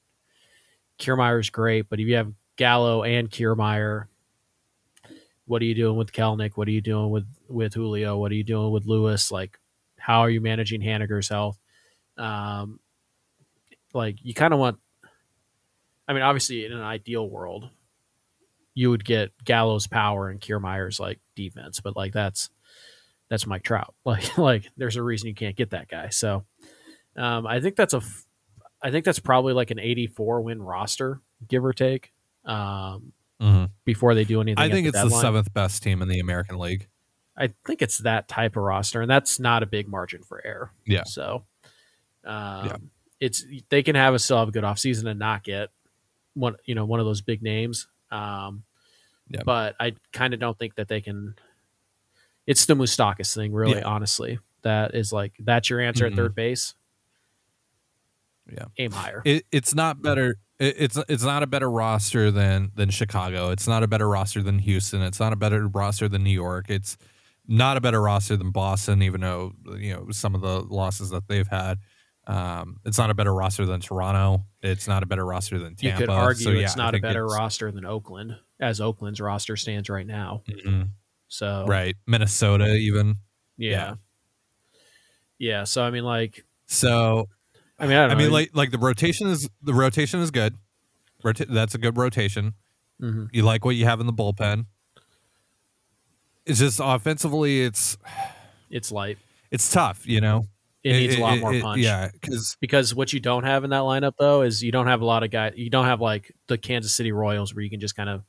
Kiermaier's 0.99 1.49
great, 1.49 1.89
but 1.89 1.99
if 1.99 2.05
you 2.05 2.13
have 2.13 2.31
Gallo 2.57 3.01
and 3.01 3.27
Kiermaier, 3.27 4.05
what 5.45 5.63
are 5.63 5.65
you 5.65 5.73
doing 5.73 5.97
with 5.97 6.11
Kelenic? 6.11 6.51
What 6.53 6.67
are 6.67 6.71
you 6.71 6.79
doing 6.79 7.09
with 7.09 7.25
with 7.47 7.73
Julio? 7.73 8.19
What 8.19 8.31
are 8.31 8.35
you 8.35 8.43
doing 8.43 8.71
with 8.71 8.85
Lewis? 8.85 9.31
Like, 9.31 9.57
how 9.97 10.19
are 10.19 10.29
you 10.29 10.41
managing 10.41 10.81
Haniger's 10.81 11.27
health? 11.27 11.57
Um, 12.19 12.79
like, 13.91 14.17
you 14.21 14.35
kind 14.35 14.53
of 14.53 14.59
want. 14.59 14.77
I 16.07 16.13
mean, 16.13 16.21
obviously, 16.21 16.67
in 16.67 16.71
an 16.71 16.83
ideal 16.83 17.27
world, 17.27 17.67
you 18.75 18.91
would 18.91 19.03
get 19.03 19.31
Gallo's 19.43 19.87
power 19.87 20.29
and 20.29 20.39
Kiermaier's 20.39 20.99
like 20.99 21.19
defense, 21.35 21.79
but 21.79 21.95
like 21.95 22.13
that's 22.13 22.51
that's 23.29 23.45
Mike 23.47 23.63
Trout. 23.63 23.93
Like 24.05 24.37
like 24.37 24.65
there's 24.77 24.95
a 24.97 25.03
reason 25.03 25.27
you 25.27 25.35
can't 25.35 25.55
get 25.55 25.71
that 25.71 25.87
guy. 25.87 26.09
So 26.09 26.43
um, 27.15 27.45
I 27.47 27.59
think 27.59 27.75
that's 27.75 27.93
a 27.93 28.01
I 28.81 28.91
think 28.91 29.05
that's 29.05 29.19
probably 29.19 29.53
like 29.53 29.71
an 29.71 29.79
84 29.79 30.41
win 30.41 30.61
roster, 30.61 31.21
give 31.47 31.63
or 31.65 31.73
take. 31.73 32.11
Um, 32.45 33.13
Mhm. 33.41 33.71
before 33.83 34.13
they 34.15 34.23
do 34.23 34.39
anything. 34.41 34.63
I 34.63 34.69
think 34.69 34.83
the 34.91 34.99
it's 34.99 35.09
the 35.13 35.19
seventh 35.19 35.53
best 35.53 35.83
team 35.83 36.01
in 36.01 36.07
the 36.07 36.19
American 36.19 36.59
League. 36.59 36.87
I 37.35 37.49
think 37.65 37.81
it's 37.81 37.97
that 37.99 38.27
type 38.27 38.55
of 38.55 38.63
roster, 38.63 39.01
and 39.01 39.09
that's 39.09 39.39
not 39.39 39.63
a 39.63 39.65
big 39.65 39.87
margin 39.87 40.21
for 40.23 40.39
error. 40.45 40.71
Yeah. 40.85 41.03
So, 41.03 41.43
um, 42.23 42.65
Yeah. 42.67 42.75
it's 43.19 43.43
they 43.69 43.81
can 43.83 43.95
have 43.95 44.13
a 44.13 44.19
still 44.19 44.37
have 44.37 44.47
a 44.49 44.51
good 44.51 44.63
offseason 44.63 45.09
and 45.09 45.19
not 45.19 45.43
get 45.43 45.69
one, 46.35 46.55
you 46.65 46.75
know, 46.75 46.85
one 46.85 46.99
of 46.99 47.05
those 47.05 47.21
big 47.21 47.41
names. 47.41 47.87
Um, 48.11 48.63
Yeah. 49.29 49.41
But 49.45 49.75
I 49.79 49.93
kind 50.11 50.33
of 50.33 50.39
don't 50.39 50.57
think 50.59 50.75
that 50.75 50.87
they 50.87 51.01
can. 51.01 51.35
It's 52.47 52.65
the 52.65 52.75
Moustakas 52.75 53.33
thing, 53.35 53.53
really. 53.53 53.77
Yeah. 53.79 53.85
Honestly, 53.85 54.39
that 54.63 54.95
is 54.95 55.11
like 55.13 55.33
that's 55.39 55.69
your 55.69 55.79
answer 55.79 56.05
Mhm. 56.05 56.11
at 56.11 56.15
third 56.17 56.35
base. 56.35 56.75
Yeah. 58.51 58.65
aim 58.77 58.91
higher. 58.91 59.21
It, 59.25 59.45
it's 59.51 59.73
not 59.73 60.01
better. 60.01 60.35
It, 60.59 60.75
it's 60.77 60.97
it's 61.07 61.23
not 61.23 61.43
a 61.43 61.47
better 61.47 61.71
roster 61.71 62.29
than 62.31 62.71
than 62.75 62.89
Chicago. 62.89 63.51
It's 63.51 63.67
not 63.67 63.83
a 63.83 63.87
better 63.87 64.07
roster 64.09 64.43
than 64.43 64.59
Houston. 64.59 65.01
It's 65.01 65.19
not 65.19 65.31
a 65.31 65.37
better 65.37 65.67
roster 65.67 66.09
than 66.09 66.23
New 66.23 66.29
York. 66.31 66.65
It's 66.69 66.97
not 67.47 67.77
a 67.77 67.81
better 67.81 68.01
roster 68.01 68.35
than 68.35 68.51
Boston, 68.51 69.01
even 69.01 69.21
though 69.21 69.53
you 69.77 69.93
know 69.93 70.07
some 70.11 70.35
of 70.35 70.41
the 70.41 70.59
losses 70.61 71.09
that 71.11 71.27
they've 71.27 71.47
had. 71.47 71.79
Um, 72.27 72.77
it's 72.85 72.97
not 72.97 73.09
a 73.09 73.13
better 73.13 73.33
roster 73.33 73.65
than 73.65 73.79
Toronto. 73.81 74.45
It's 74.61 74.87
not 74.87 75.03
a 75.03 75.05
better 75.05 75.25
roster 75.25 75.59
than 75.59 75.71
you 75.79 75.89
Tampa. 75.89 76.03
could 76.03 76.09
argue 76.09 76.43
So, 76.45 76.49
yeah, 76.51 76.63
it's 76.63 76.77
not 76.77 76.95
a 76.95 76.99
better 76.99 77.25
roster 77.25 77.69
than 77.71 77.85
Oakland, 77.85 78.37
as 78.61 78.79
Oakland's 78.79 79.19
roster 79.19 79.57
stands 79.57 79.89
right 79.89 80.07
now. 80.07 80.41
Mhm. 80.49 80.89
So 81.33 81.65
Right, 81.67 81.95
Minnesota 82.05 82.75
even. 82.75 83.15
yeah. 83.57 83.69
Yeah. 83.71 83.93
yeah, 85.39 85.63
So 85.63 85.81
I 85.83 85.89
mean, 85.89 86.03
like, 86.03 86.45
So 86.67 87.27
I 87.79 87.87
mean, 87.87 87.97
I, 87.97 88.03
don't 88.07 88.11
I 88.17 88.19
mean, 88.21 88.31
like 88.31 88.51
like 88.53 88.69
the 88.69 88.77
rotation 88.77 89.25
is 89.27 89.49
the 89.63 89.73
rotation 89.73 90.19
is 90.19 90.29
good. 90.29 90.53
Rota- 91.23 91.47
that's 91.49 91.73
a 91.73 91.79
good 91.79 91.97
rotation. 91.97 92.53
Mhm. 93.01 93.29
You 93.33 93.41
like 93.41 93.65
what 93.65 93.75
you 93.75 93.85
have 93.85 93.99
in 93.99 94.05
the 94.05 94.13
bullpen. 94.13 94.67
It's 96.45 96.59
just 96.59 96.79
offensively, 96.83 97.61
it's 97.63 97.97
it's 98.69 98.91
light. 98.91 99.17
it's 99.49 99.71
tough. 99.71 100.05
You 100.07 100.21
know, 100.21 100.45
It, 100.83 100.93
needs 100.93 101.15
a 101.15 101.19
lot 101.19 101.37
it- 101.37 101.41
more 101.41 101.53
it- 101.55 101.63
punch. 101.63 101.81
Yeah, 101.81 102.09
because 102.13 102.57
because 102.61 102.93
what 102.93 103.11
you 103.11 103.19
don't 103.19 103.43
have 103.43 103.63
in 103.63 103.71
that 103.71 103.81
lineup 103.81 104.13
though 104.19 104.43
is 104.43 104.61
you 104.61 104.71
don't 104.71 104.87
have 104.87 105.01
a 105.01 105.05
lot 105.05 105.23
of 105.23 105.31
guys. 105.31 105.53
You 105.57 105.71
don't 105.71 105.85
have 105.85 105.99
like 105.99 106.31
the 106.47 106.59
Kansas 106.59 106.93
City 106.93 107.11
Royals 107.11 107.55
where 107.55 107.63
you 107.63 107.71
can 107.71 107.79
just 107.79 107.95
kind 107.95 108.09
of 108.09 108.21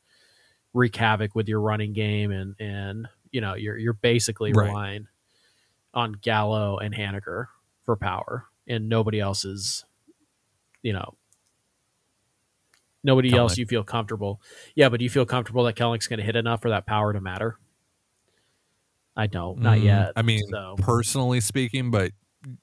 wreak 0.74 0.94
havoc 0.96 1.34
with 1.34 1.48
your 1.48 1.60
running 1.60 1.92
game 1.92 2.32
and 2.32 2.54
and 2.60 3.08
you 3.30 3.40
know 3.40 3.54
you're 3.54 3.78
you're 3.78 3.94
basically 3.94 4.52
Right. 4.52 4.66
relying 4.66 5.06
on 5.94 6.12
Gallo 6.20 6.78
and 6.78 6.94
Haniger 6.94 7.46
for 7.84 7.96
power, 7.96 8.46
and 8.66 8.88
nobody 8.88 9.20
else 9.20 9.44
is, 9.44 9.84
you 10.82 10.92
know. 10.92 11.14
Nobody 13.04 13.36
else 13.36 13.58
you 13.58 13.66
feel 13.66 13.84
comfortable. 13.84 14.40
Yeah, 14.74 14.88
but 14.88 14.98
do 14.98 15.04
you 15.04 15.10
feel 15.10 15.26
comfortable 15.26 15.64
that 15.64 15.76
Kelenic's 15.76 16.06
going 16.08 16.20
to 16.20 16.24
hit 16.24 16.36
enough 16.36 16.62
for 16.62 16.70
that 16.70 16.86
power 16.86 17.12
to 17.12 17.20
matter? 17.20 17.58
I 19.14 19.26
don't. 19.26 19.60
Not 19.60 19.78
mm, 19.78 19.84
yet. 19.84 20.12
I 20.16 20.22
mean, 20.22 20.40
so 20.50 20.74
personally 20.78 21.40
speaking, 21.40 21.90
but 21.90 22.12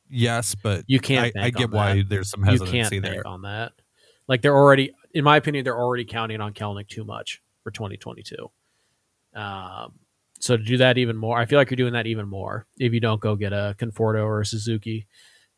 yes, 0.09 0.55
but 0.55 0.83
you 0.87 0.99
can't. 0.99 1.37
I, 1.37 1.45
I 1.45 1.49
get 1.51 1.69
why 1.69 1.97
that. 1.97 2.09
there's 2.09 2.31
some 2.31 2.43
you 2.43 2.51
hesitancy 2.51 2.99
can't 2.99 3.03
there. 3.03 3.25
on 3.25 3.43
that. 3.43 3.73
Like 4.27 4.41
they're 4.41 4.55
already, 4.55 4.91
in 5.13 5.23
my 5.23 5.37
opinion, 5.37 5.63
they're 5.63 5.79
already 5.79 6.05
counting 6.05 6.41
on 6.41 6.53
Kelenic 6.53 6.87
too 6.87 7.03
much 7.03 7.41
for 7.63 7.71
2022. 7.71 8.49
Um, 9.33 9.93
so 10.39 10.57
to 10.57 10.63
do 10.63 10.77
that 10.77 10.97
even 10.97 11.15
more, 11.15 11.37
I 11.37 11.45
feel 11.45 11.59
like 11.59 11.69
you're 11.69 11.75
doing 11.77 11.93
that 11.93 12.07
even 12.07 12.27
more 12.27 12.65
if 12.79 12.93
you 12.93 12.99
don't 12.99 13.21
go 13.21 13.35
get 13.35 13.53
a 13.53 13.75
Conforto 13.77 14.23
or 14.25 14.41
a 14.41 14.45
Suzuki. 14.45 15.07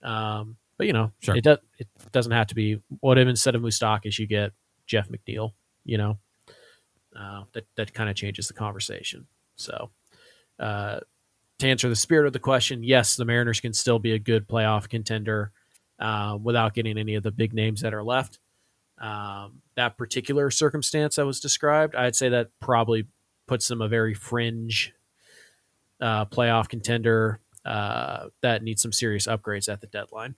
Um, 0.04 0.58
but 0.78 0.88
you 0.88 0.94
know, 0.94 1.12
Sure. 1.22 1.36
it 1.36 1.44
does. 1.44 1.60
It 1.80 1.88
doesn't 2.12 2.32
have 2.32 2.48
to 2.48 2.56
be. 2.56 2.82
What 3.00 3.18
if 3.18 3.28
instead 3.28 3.56
of 3.56 3.62
Moustakas 3.62 4.20
you 4.20 4.28
get 4.28 4.52
Jeff 4.86 5.08
McNeil? 5.10 5.52
You 5.86 5.98
know, 5.98 6.18
uh, 7.18 7.44
that 7.54 7.66
that 7.76 7.94
kind 7.94 8.10
of 8.10 8.16
changes 8.16 8.48
the 8.48 8.54
conversation. 8.54 9.28
So, 9.56 9.92
uh, 10.60 11.00
to 11.60 11.68
answer 11.68 11.88
the 11.88 11.96
spirit 11.96 12.28
of 12.28 12.34
the 12.34 12.40
question, 12.40 12.84
yes, 12.84 13.16
the 13.16 13.24
Mariners 13.26 13.60
can 13.62 13.72
still 13.74 14.00
be 14.00 14.12
a 14.14 14.20
good 14.20 14.48
playoff 14.48 14.90
contender 14.90 15.52
uh, 16.00 16.38
without 16.42 16.74
getting 16.74 16.98
any 16.98 17.16
of 17.16 17.24
the 17.24 17.32
big 17.32 17.54
names 17.54 17.82
that 17.82 17.94
are 17.94 18.04
left. 18.04 18.40
Um, 19.00 19.62
that 19.76 19.98
particular 19.98 20.52
circumstance 20.52 21.16
that 21.16 21.26
was 21.26 21.40
described, 21.40 21.96
I'd 21.96 22.16
say 22.16 22.30
that 22.30 22.50
probably 22.60 23.08
puts 23.48 23.68
them 23.68 23.82
a 23.82 23.88
very 23.88 24.14
fringe 24.14 24.94
uh, 26.00 26.26
playoff 26.26 26.70
contender 26.70 27.40
uh, 27.66 28.28
that 28.42 28.64
needs 28.64 28.82
some 28.82 28.92
serious 28.92 29.28
upgrades 29.28 29.72
at 29.72 29.82
the 29.82 29.88
deadline. 29.88 30.36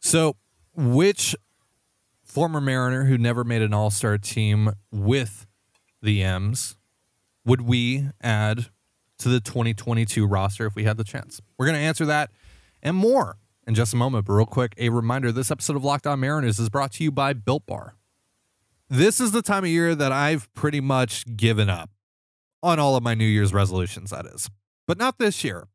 So, 0.00 0.36
which 0.76 1.34
former 2.22 2.60
Mariner 2.60 3.04
who 3.04 3.18
never 3.18 3.44
made 3.44 3.62
an 3.62 3.74
All 3.74 3.90
Star 3.90 4.18
team 4.18 4.72
with 4.90 5.46
the 6.02 6.22
M's 6.22 6.76
would 7.44 7.62
we 7.62 8.08
add 8.22 8.66
to 9.18 9.28
the 9.28 9.40
2022 9.40 10.26
roster 10.26 10.66
if 10.66 10.74
we 10.74 10.84
had 10.84 10.96
the 10.96 11.04
chance? 11.04 11.40
We're 11.58 11.66
going 11.66 11.78
to 11.78 11.84
answer 11.84 12.06
that 12.06 12.30
and 12.82 12.96
more 12.96 13.36
in 13.66 13.74
just 13.74 13.92
a 13.92 13.96
moment. 13.96 14.26
But 14.26 14.34
real 14.34 14.46
quick, 14.46 14.74
a 14.78 14.88
reminder 14.88 15.32
this 15.32 15.50
episode 15.50 15.76
of 15.76 15.84
Locked 15.84 16.06
On 16.06 16.20
Mariners 16.20 16.58
is 16.58 16.68
brought 16.68 16.92
to 16.92 17.04
you 17.04 17.10
by 17.10 17.32
Built 17.32 17.66
Bar. 17.66 17.94
This 18.88 19.20
is 19.20 19.32
the 19.32 19.42
time 19.42 19.64
of 19.64 19.70
year 19.70 19.94
that 19.94 20.12
I've 20.12 20.52
pretty 20.54 20.80
much 20.80 21.36
given 21.36 21.70
up 21.70 21.90
on 22.62 22.78
all 22.78 22.96
of 22.96 23.02
my 23.02 23.14
New 23.14 23.26
Year's 23.26 23.52
resolutions, 23.52 24.10
that 24.10 24.26
is. 24.26 24.50
But 24.86 24.98
not 24.98 25.18
this 25.18 25.42
year. 25.44 25.68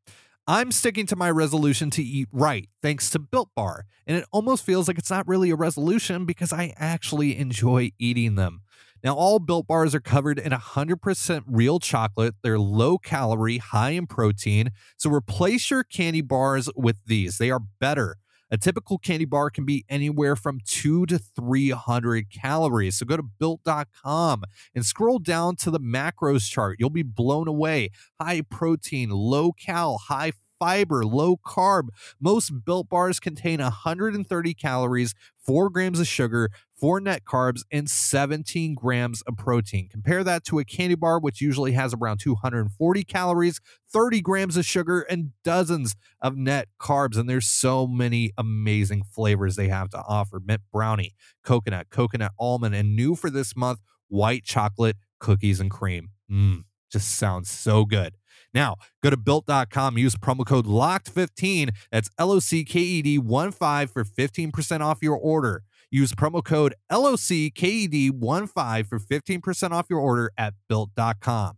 I'm 0.46 0.72
sticking 0.72 1.06
to 1.06 1.16
my 1.16 1.30
resolution 1.30 1.90
to 1.90 2.02
eat 2.02 2.28
right 2.32 2.68
thanks 2.82 3.10
to 3.10 3.18
Built 3.18 3.50
Bar, 3.54 3.84
and 4.06 4.16
it 4.16 4.24
almost 4.32 4.64
feels 4.64 4.88
like 4.88 4.98
it's 4.98 5.10
not 5.10 5.28
really 5.28 5.50
a 5.50 5.54
resolution 5.54 6.24
because 6.24 6.52
I 6.52 6.72
actually 6.76 7.38
enjoy 7.38 7.92
eating 7.98 8.34
them. 8.34 8.62
Now, 9.02 9.14
all 9.14 9.38
Built 9.38 9.66
Bars 9.66 9.94
are 9.94 10.00
covered 10.00 10.38
in 10.38 10.52
100% 10.52 11.44
real 11.46 11.78
chocolate. 11.78 12.34
They're 12.42 12.58
low 12.58 12.98
calorie, 12.98 13.58
high 13.58 13.90
in 13.90 14.06
protein. 14.06 14.70
So 14.96 15.10
replace 15.10 15.70
your 15.70 15.84
candy 15.84 16.20
bars 16.20 16.68
with 16.76 16.98
these. 17.06 17.38
They 17.38 17.50
are 17.50 17.60
better. 17.60 18.16
A 18.52 18.58
typical 18.58 18.98
candy 18.98 19.24
bar 19.26 19.48
can 19.48 19.64
be 19.64 19.84
anywhere 19.88 20.34
from 20.34 20.58
two 20.66 21.06
to 21.06 21.18
300 21.18 22.30
calories. 22.30 22.98
So 22.98 23.06
go 23.06 23.16
to 23.16 23.22
built.com 23.22 24.42
and 24.74 24.84
scroll 24.84 25.20
down 25.20 25.54
to 25.56 25.70
the 25.70 25.78
macros 25.78 26.50
chart. 26.50 26.76
You'll 26.80 26.90
be 26.90 27.04
blown 27.04 27.46
away. 27.46 27.90
High 28.20 28.42
protein, 28.42 29.10
low 29.10 29.52
cal, 29.52 29.98
high 29.98 30.32
fiber, 30.58 31.04
low 31.06 31.36
carb. 31.36 31.88
Most 32.20 32.64
built 32.64 32.88
bars 32.88 33.18
contain 33.18 33.60
130 33.60 34.54
calories, 34.54 35.14
4 35.46 35.70
grams 35.70 35.98
of 35.98 36.06
sugar, 36.06 36.50
4 36.80 37.00
net 37.00 37.24
carbs, 37.24 37.62
and 37.70 37.88
17 37.88 38.74
grams 38.74 39.22
of 39.22 39.36
protein. 39.36 39.88
Compare 39.90 40.24
that 40.24 40.44
to 40.44 40.58
a 40.58 40.64
candy 40.64 40.94
bar, 40.94 41.20
which 41.20 41.40
usually 41.40 41.72
has 41.72 41.94
around 41.94 42.18
240 42.18 43.04
calories, 43.04 43.60
30 43.92 44.20
grams 44.20 44.56
of 44.56 44.64
sugar, 44.64 45.00
and 45.02 45.32
dozens 45.44 45.94
of 46.20 46.36
net 46.36 46.68
carbs. 46.80 47.16
And 47.18 47.28
there's 47.28 47.46
so 47.46 47.86
many 47.86 48.32
amazing 48.38 49.02
flavors 49.02 49.56
they 49.56 49.68
have 49.68 49.90
to 49.90 49.98
offer 49.98 50.40
mint 50.44 50.62
brownie, 50.72 51.14
coconut, 51.44 51.88
coconut 51.90 52.32
almond, 52.38 52.74
and 52.74 52.96
new 52.96 53.14
for 53.14 53.30
this 53.30 53.54
month, 53.56 53.80
white 54.08 54.44
chocolate 54.44 54.96
cookies 55.18 55.60
and 55.60 55.70
cream. 55.70 56.10
Mmm, 56.30 56.64
just 56.90 57.14
sounds 57.14 57.50
so 57.50 57.84
good. 57.84 58.14
Now, 58.52 58.76
go 59.02 59.10
to 59.10 59.16
built.com, 59.16 59.98
use 59.98 60.16
promo 60.16 60.44
code 60.44 60.66
LOCKED15. 60.66 61.70
That's 61.92 62.10
L 62.18 62.32
O 62.32 62.40
C 62.40 62.64
K 62.64 62.80
E 62.80 63.02
D 63.02 63.18
1 63.18 63.52
5 63.52 63.90
for 63.90 64.04
15% 64.04 64.80
off 64.80 64.98
your 65.02 65.16
order. 65.16 65.62
Use 65.90 66.12
promo 66.12 66.44
code 66.44 66.74
LOCKED15 66.90 68.86
for 68.86 68.98
15% 68.98 69.70
off 69.72 69.86
your 69.90 69.98
order 70.00 70.30
at 70.38 70.54
built.com. 70.68 71.56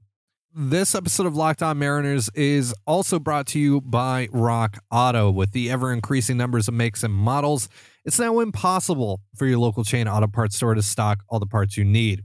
This 0.55 0.95
episode 0.95 1.25
of 1.27 1.35
Locked 1.35 1.63
On 1.63 1.79
Mariners 1.79 2.29
is 2.35 2.75
also 2.87 3.19
brought 3.19 3.47
to 3.49 3.59
you 3.59 3.81
by 3.81 4.29
Rock 4.33 4.77
Auto. 4.91 5.31
With 5.31 5.53
the 5.53 5.71
ever 5.71 5.91
increasing 5.91 6.37
numbers 6.37 6.69
of 6.69 6.75
makes 6.75 7.03
and 7.03 7.15
models, 7.15 7.71
it's 8.05 8.19
now 8.19 8.39
impossible 8.41 9.23
for 9.35 9.47
your 9.47 9.59
local 9.59 9.83
chain 9.83 10.07
auto 10.07 10.27
parts 10.27 10.57
store 10.57 10.75
to 10.75 10.83
stock 10.83 11.21
all 11.31 11.39
the 11.39 11.47
parts 11.47 11.79
you 11.79 11.85
need. 11.87 12.23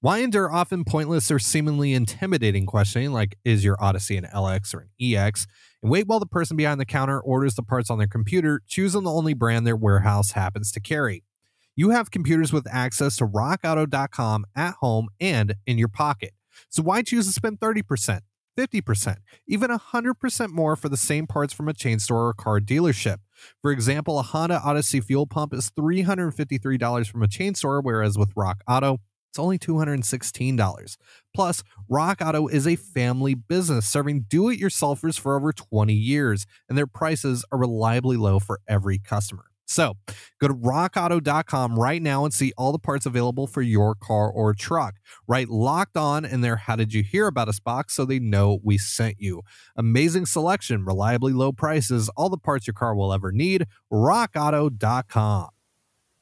Why 0.00 0.20
endure 0.20 0.50
often 0.50 0.84
pointless 0.84 1.30
or 1.30 1.38
seemingly 1.38 1.92
intimidating 1.92 2.64
questioning 2.64 3.12
like, 3.12 3.36
is 3.44 3.62
your 3.62 3.76
Odyssey 3.78 4.16
an 4.16 4.24
LX 4.24 4.74
or 4.74 4.80
an 4.80 4.88
EX? 4.98 5.46
And 5.82 5.90
wait 5.90 6.06
while 6.06 6.20
the 6.20 6.24
person 6.24 6.56
behind 6.56 6.80
the 6.80 6.86
counter 6.86 7.20
orders 7.20 7.56
the 7.56 7.62
parts 7.62 7.90
on 7.90 7.98
their 7.98 8.06
computer, 8.06 8.62
choosing 8.66 9.02
the 9.02 9.12
only 9.12 9.34
brand 9.34 9.66
their 9.66 9.76
warehouse 9.76 10.30
happens 10.30 10.72
to 10.72 10.80
carry. 10.80 11.24
You 11.78 11.90
have 11.90 12.10
computers 12.10 12.54
with 12.54 12.66
access 12.72 13.16
to 13.18 13.26
rockauto.com 13.26 14.46
at 14.56 14.74
home 14.80 15.08
and 15.20 15.56
in 15.66 15.76
your 15.76 15.88
pocket. 15.88 16.32
So 16.70 16.82
why 16.82 17.02
choose 17.02 17.26
to 17.26 17.32
spend 17.32 17.60
30%, 17.60 18.20
50%, 18.58 19.16
even 19.46 19.70
100% 19.70 20.50
more 20.52 20.74
for 20.74 20.88
the 20.88 20.96
same 20.96 21.26
parts 21.26 21.52
from 21.52 21.68
a 21.68 21.74
chain 21.74 21.98
store 21.98 22.28
or 22.28 22.32
car 22.32 22.60
dealership? 22.60 23.18
For 23.60 23.70
example, 23.70 24.18
a 24.18 24.22
Honda 24.22 24.58
Odyssey 24.64 25.02
fuel 25.02 25.26
pump 25.26 25.52
is 25.52 25.70
$353 25.78 27.08
from 27.10 27.22
a 27.22 27.28
chain 27.28 27.54
store, 27.54 27.82
whereas 27.82 28.16
with 28.16 28.32
Rock 28.34 28.62
Auto, 28.66 29.00
It's 29.28 29.38
only 29.38 29.58
$216. 29.58 30.96
Plus, 31.34 31.62
Rock 31.90 32.22
Auto 32.22 32.46
is 32.46 32.66
a 32.66 32.76
family 32.76 33.34
business 33.34 33.86
serving 33.86 34.24
do 34.30 34.48
it 34.48 34.58
yourselfers 34.58 35.20
for 35.20 35.36
over 35.36 35.52
20 35.52 35.92
years, 35.92 36.46
and 36.70 36.78
their 36.78 36.86
prices 36.86 37.44
are 37.52 37.58
reliably 37.58 38.16
low 38.16 38.38
for 38.38 38.60
every 38.66 38.98
customer. 38.98 39.44
So 39.66 39.94
go 40.40 40.48
to 40.48 40.54
rockauto.com 40.54 41.78
right 41.78 42.00
now 42.00 42.24
and 42.24 42.32
see 42.32 42.52
all 42.56 42.72
the 42.72 42.78
parts 42.78 43.06
available 43.06 43.46
for 43.46 43.62
your 43.62 43.94
car 43.94 44.30
or 44.30 44.54
truck. 44.54 44.94
Write 45.26 45.48
locked 45.48 45.96
on 45.96 46.24
in 46.24 46.40
their 46.40 46.56
How 46.56 46.76
Did 46.76 46.94
You 46.94 47.02
Hear 47.02 47.26
About 47.26 47.48
Us 47.48 47.60
box 47.60 47.94
so 47.94 48.04
they 48.04 48.18
know 48.18 48.60
we 48.62 48.78
sent 48.78 49.16
you. 49.18 49.42
Amazing 49.76 50.26
selection, 50.26 50.84
reliably 50.84 51.32
low 51.32 51.52
prices, 51.52 52.08
all 52.16 52.28
the 52.28 52.38
parts 52.38 52.66
your 52.66 52.74
car 52.74 52.94
will 52.94 53.12
ever 53.12 53.32
need. 53.32 53.66
rockauto.com. 53.92 55.48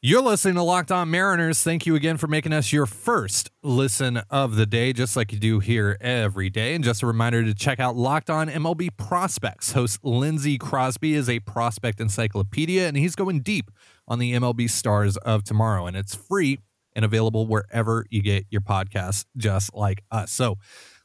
You're 0.06 0.20
listening 0.20 0.56
to 0.56 0.62
Locked 0.62 0.92
On 0.92 1.10
Mariners. 1.10 1.62
Thank 1.62 1.86
you 1.86 1.94
again 1.94 2.18
for 2.18 2.26
making 2.26 2.52
us 2.52 2.74
your 2.74 2.84
first 2.84 3.50
listen 3.62 4.18
of 4.28 4.54
the 4.54 4.66
day, 4.66 4.92
just 4.92 5.16
like 5.16 5.32
you 5.32 5.38
do 5.38 5.60
here 5.60 5.96
every 5.98 6.50
day. 6.50 6.74
And 6.74 6.84
just 6.84 7.02
a 7.02 7.06
reminder 7.06 7.42
to 7.42 7.54
check 7.54 7.80
out 7.80 7.96
Locked 7.96 8.28
On 8.28 8.50
MLB 8.50 8.94
Prospects. 8.98 9.72
Host 9.72 10.00
Lindsey 10.04 10.58
Crosby 10.58 11.14
is 11.14 11.30
a 11.30 11.40
prospect 11.40 12.00
encyclopedia, 12.00 12.86
and 12.86 12.98
he's 12.98 13.14
going 13.14 13.40
deep 13.40 13.70
on 14.06 14.18
the 14.18 14.34
MLB 14.34 14.68
stars 14.68 15.16
of 15.16 15.42
tomorrow. 15.42 15.86
And 15.86 15.96
it's 15.96 16.14
free 16.14 16.58
and 16.94 17.02
available 17.02 17.46
wherever 17.46 18.04
you 18.10 18.20
get 18.20 18.44
your 18.50 18.60
podcasts, 18.60 19.24
just 19.38 19.74
like 19.74 20.04
us. 20.10 20.30
So 20.30 20.58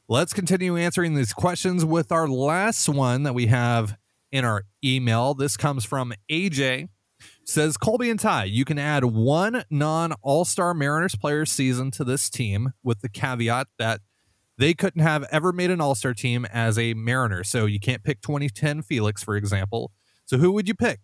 let's 0.08 0.34
continue 0.34 0.76
answering 0.76 1.14
these 1.14 1.32
questions 1.32 1.86
with 1.86 2.12
our 2.12 2.28
last 2.28 2.86
one 2.86 3.22
that 3.22 3.32
we 3.32 3.46
have 3.46 3.96
in 4.30 4.44
our 4.44 4.64
email. 4.84 5.32
This 5.32 5.56
comes 5.56 5.86
from 5.86 6.12
AJ 6.30 6.88
says 7.50 7.76
Colby 7.76 8.08
and 8.10 8.18
Ty, 8.18 8.44
you 8.44 8.64
can 8.64 8.78
add 8.78 9.04
one 9.04 9.64
non 9.68 10.12
All 10.22 10.44
Star 10.44 10.72
Mariners 10.72 11.16
player 11.16 11.44
season 11.44 11.90
to 11.92 12.04
this 12.04 12.30
team 12.30 12.72
with 12.82 13.00
the 13.00 13.08
caveat 13.08 13.66
that 13.78 14.00
they 14.56 14.72
couldn't 14.72 15.02
have 15.02 15.24
ever 15.30 15.52
made 15.52 15.70
an 15.70 15.80
All 15.80 15.94
Star 15.94 16.14
team 16.14 16.46
as 16.46 16.78
a 16.78 16.94
Mariner. 16.94 17.42
So 17.44 17.66
you 17.66 17.80
can't 17.80 18.04
pick 18.04 18.20
2010 18.22 18.82
Felix, 18.82 19.22
for 19.22 19.36
example. 19.36 19.90
So 20.26 20.38
who 20.38 20.52
would 20.52 20.68
you 20.68 20.74
pick? 20.74 21.00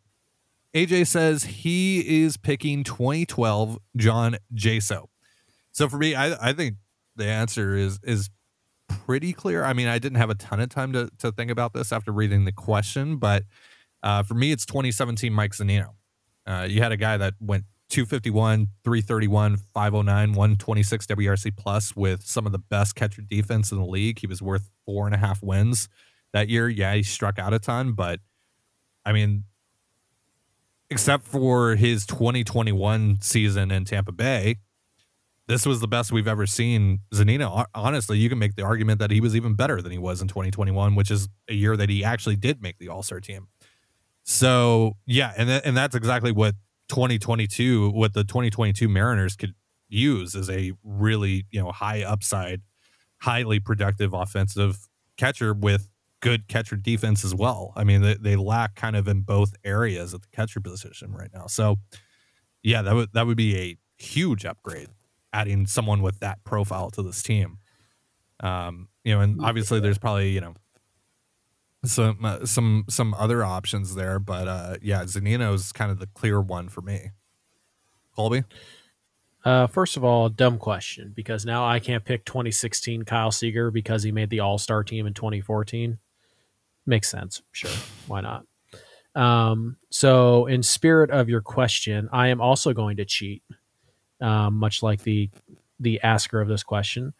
AJ 0.74 1.08
says 1.08 1.44
he 1.44 2.22
is 2.22 2.36
picking 2.36 2.84
2012 2.84 3.78
John 3.96 4.36
Jaso. 4.54 5.06
So 5.72 5.88
for 5.88 5.98
me, 5.98 6.14
I, 6.14 6.50
I 6.50 6.52
think 6.52 6.76
the 7.16 7.26
answer 7.26 7.74
is 7.74 7.98
is 8.02 8.30
pretty 8.88 9.32
clear. 9.32 9.64
I 9.64 9.72
mean, 9.72 9.88
I 9.88 9.98
didn't 9.98 10.18
have 10.18 10.30
a 10.30 10.34
ton 10.34 10.60
of 10.60 10.68
time 10.68 10.92
to, 10.92 11.10
to 11.18 11.32
think 11.32 11.50
about 11.50 11.72
this 11.72 11.92
after 11.92 12.12
reading 12.12 12.44
the 12.44 12.52
question, 12.52 13.16
but 13.16 13.44
uh, 14.02 14.22
for 14.22 14.34
me, 14.34 14.52
it's 14.52 14.64
2017 14.64 15.32
Mike 15.32 15.52
Zunino. 15.52 15.94
Uh, 16.46 16.66
you 16.68 16.82
had 16.82 16.92
a 16.92 16.96
guy 16.96 17.16
that 17.16 17.34
went 17.40 17.64
251, 17.90 18.68
331, 18.84 19.56
509, 19.56 20.28
126 20.32 21.06
WRC 21.06 21.56
plus 21.56 21.94
with 21.94 22.22
some 22.22 22.46
of 22.46 22.52
the 22.52 22.58
best 22.58 22.94
catcher 22.94 23.22
defense 23.22 23.70
in 23.70 23.78
the 23.78 23.84
league. 23.84 24.18
He 24.18 24.26
was 24.26 24.42
worth 24.42 24.70
four 24.84 25.06
and 25.06 25.14
a 25.14 25.18
half 25.18 25.42
wins 25.42 25.88
that 26.32 26.48
year. 26.48 26.68
Yeah, 26.68 26.94
he 26.94 27.02
struck 27.02 27.38
out 27.38 27.54
a 27.54 27.58
ton, 27.58 27.92
but 27.92 28.20
I 29.04 29.12
mean, 29.12 29.44
except 30.90 31.24
for 31.24 31.76
his 31.76 32.06
2021 32.06 33.18
season 33.20 33.70
in 33.70 33.84
Tampa 33.84 34.12
Bay, 34.12 34.56
this 35.48 35.64
was 35.64 35.80
the 35.80 35.88
best 35.88 36.10
we've 36.10 36.26
ever 36.26 36.44
seen 36.44 37.00
Zunino. 37.14 37.66
Honestly, 37.72 38.18
you 38.18 38.28
can 38.28 38.38
make 38.38 38.56
the 38.56 38.62
argument 38.62 38.98
that 38.98 39.12
he 39.12 39.20
was 39.20 39.36
even 39.36 39.54
better 39.54 39.80
than 39.80 39.92
he 39.92 39.98
was 39.98 40.20
in 40.20 40.26
2021, 40.26 40.96
which 40.96 41.10
is 41.10 41.28
a 41.48 41.54
year 41.54 41.76
that 41.76 41.88
he 41.88 42.02
actually 42.02 42.34
did 42.34 42.60
make 42.60 42.78
the 42.78 42.88
All 42.88 43.04
Star 43.04 43.20
team. 43.20 43.46
So 44.26 44.96
yeah, 45.06 45.32
and 45.36 45.48
th- 45.48 45.62
and 45.64 45.76
that's 45.76 45.94
exactly 45.94 46.32
what 46.32 46.54
2022, 46.88 47.90
what 47.90 48.12
the 48.12 48.24
2022 48.24 48.88
Mariners 48.88 49.36
could 49.36 49.54
use 49.88 50.34
as 50.34 50.50
a 50.50 50.72
really 50.82 51.46
you 51.50 51.62
know 51.62 51.70
high 51.70 52.02
upside, 52.02 52.60
highly 53.22 53.60
productive 53.60 54.12
offensive 54.12 54.88
catcher 55.16 55.54
with 55.54 55.88
good 56.20 56.48
catcher 56.48 56.74
defense 56.74 57.24
as 57.24 57.34
well. 57.36 57.72
I 57.76 57.84
mean, 57.84 58.02
they, 58.02 58.14
they 58.14 58.34
lack 58.34 58.74
kind 58.74 58.96
of 58.96 59.06
in 59.06 59.20
both 59.20 59.54
areas 59.64 60.12
at 60.12 60.22
the 60.22 60.28
catcher 60.32 60.60
position 60.60 61.12
right 61.12 61.30
now. 61.32 61.46
So 61.46 61.76
yeah, 62.64 62.82
that 62.82 62.94
would 62.96 63.12
that 63.12 63.28
would 63.28 63.36
be 63.36 63.56
a 63.56 63.76
huge 63.96 64.44
upgrade, 64.44 64.88
adding 65.32 65.66
someone 65.66 66.02
with 66.02 66.18
that 66.18 66.42
profile 66.42 66.90
to 66.90 67.02
this 67.02 67.22
team. 67.22 67.58
Um, 68.40 68.88
you 69.04 69.14
know, 69.14 69.20
and 69.20 69.40
obviously 69.40 69.78
there's 69.78 69.98
probably 69.98 70.30
you 70.30 70.40
know 70.40 70.54
some 71.86 72.24
uh, 72.24 72.44
some 72.44 72.84
some 72.88 73.14
other 73.14 73.44
options 73.44 73.94
there, 73.94 74.18
but 74.18 74.48
uh, 74.48 74.76
yeah, 74.82 75.04
Zunino's 75.04 75.72
kind 75.72 75.90
of 75.90 75.98
the 75.98 76.06
clear 76.06 76.40
one 76.40 76.68
for 76.68 76.82
me. 76.82 77.10
Colby. 78.14 78.44
Uh, 79.44 79.68
first 79.68 79.96
of 79.96 80.02
all, 80.02 80.28
dumb 80.28 80.58
question 80.58 81.12
because 81.14 81.46
now 81.46 81.64
I 81.64 81.78
can't 81.78 82.04
pick 82.04 82.24
2016 82.24 83.04
Kyle 83.04 83.30
Seager 83.30 83.70
because 83.70 84.02
he 84.02 84.10
made 84.10 84.28
the 84.30 84.40
All 84.40 84.58
Star 84.58 84.82
team 84.82 85.06
in 85.06 85.14
2014. 85.14 85.98
Makes 86.84 87.10
sense, 87.10 87.42
sure, 87.52 87.70
why 88.06 88.22
not? 88.22 88.44
Um, 89.14 89.76
so, 89.90 90.46
in 90.46 90.62
spirit 90.62 91.10
of 91.10 91.28
your 91.28 91.40
question, 91.40 92.08
I 92.12 92.28
am 92.28 92.40
also 92.40 92.72
going 92.72 92.96
to 92.98 93.04
cheat, 93.04 93.42
um, 94.20 94.54
much 94.54 94.82
like 94.82 95.02
the 95.02 95.30
the 95.78 96.00
asker 96.00 96.40
of 96.40 96.48
this 96.48 96.62
question. 96.62 97.14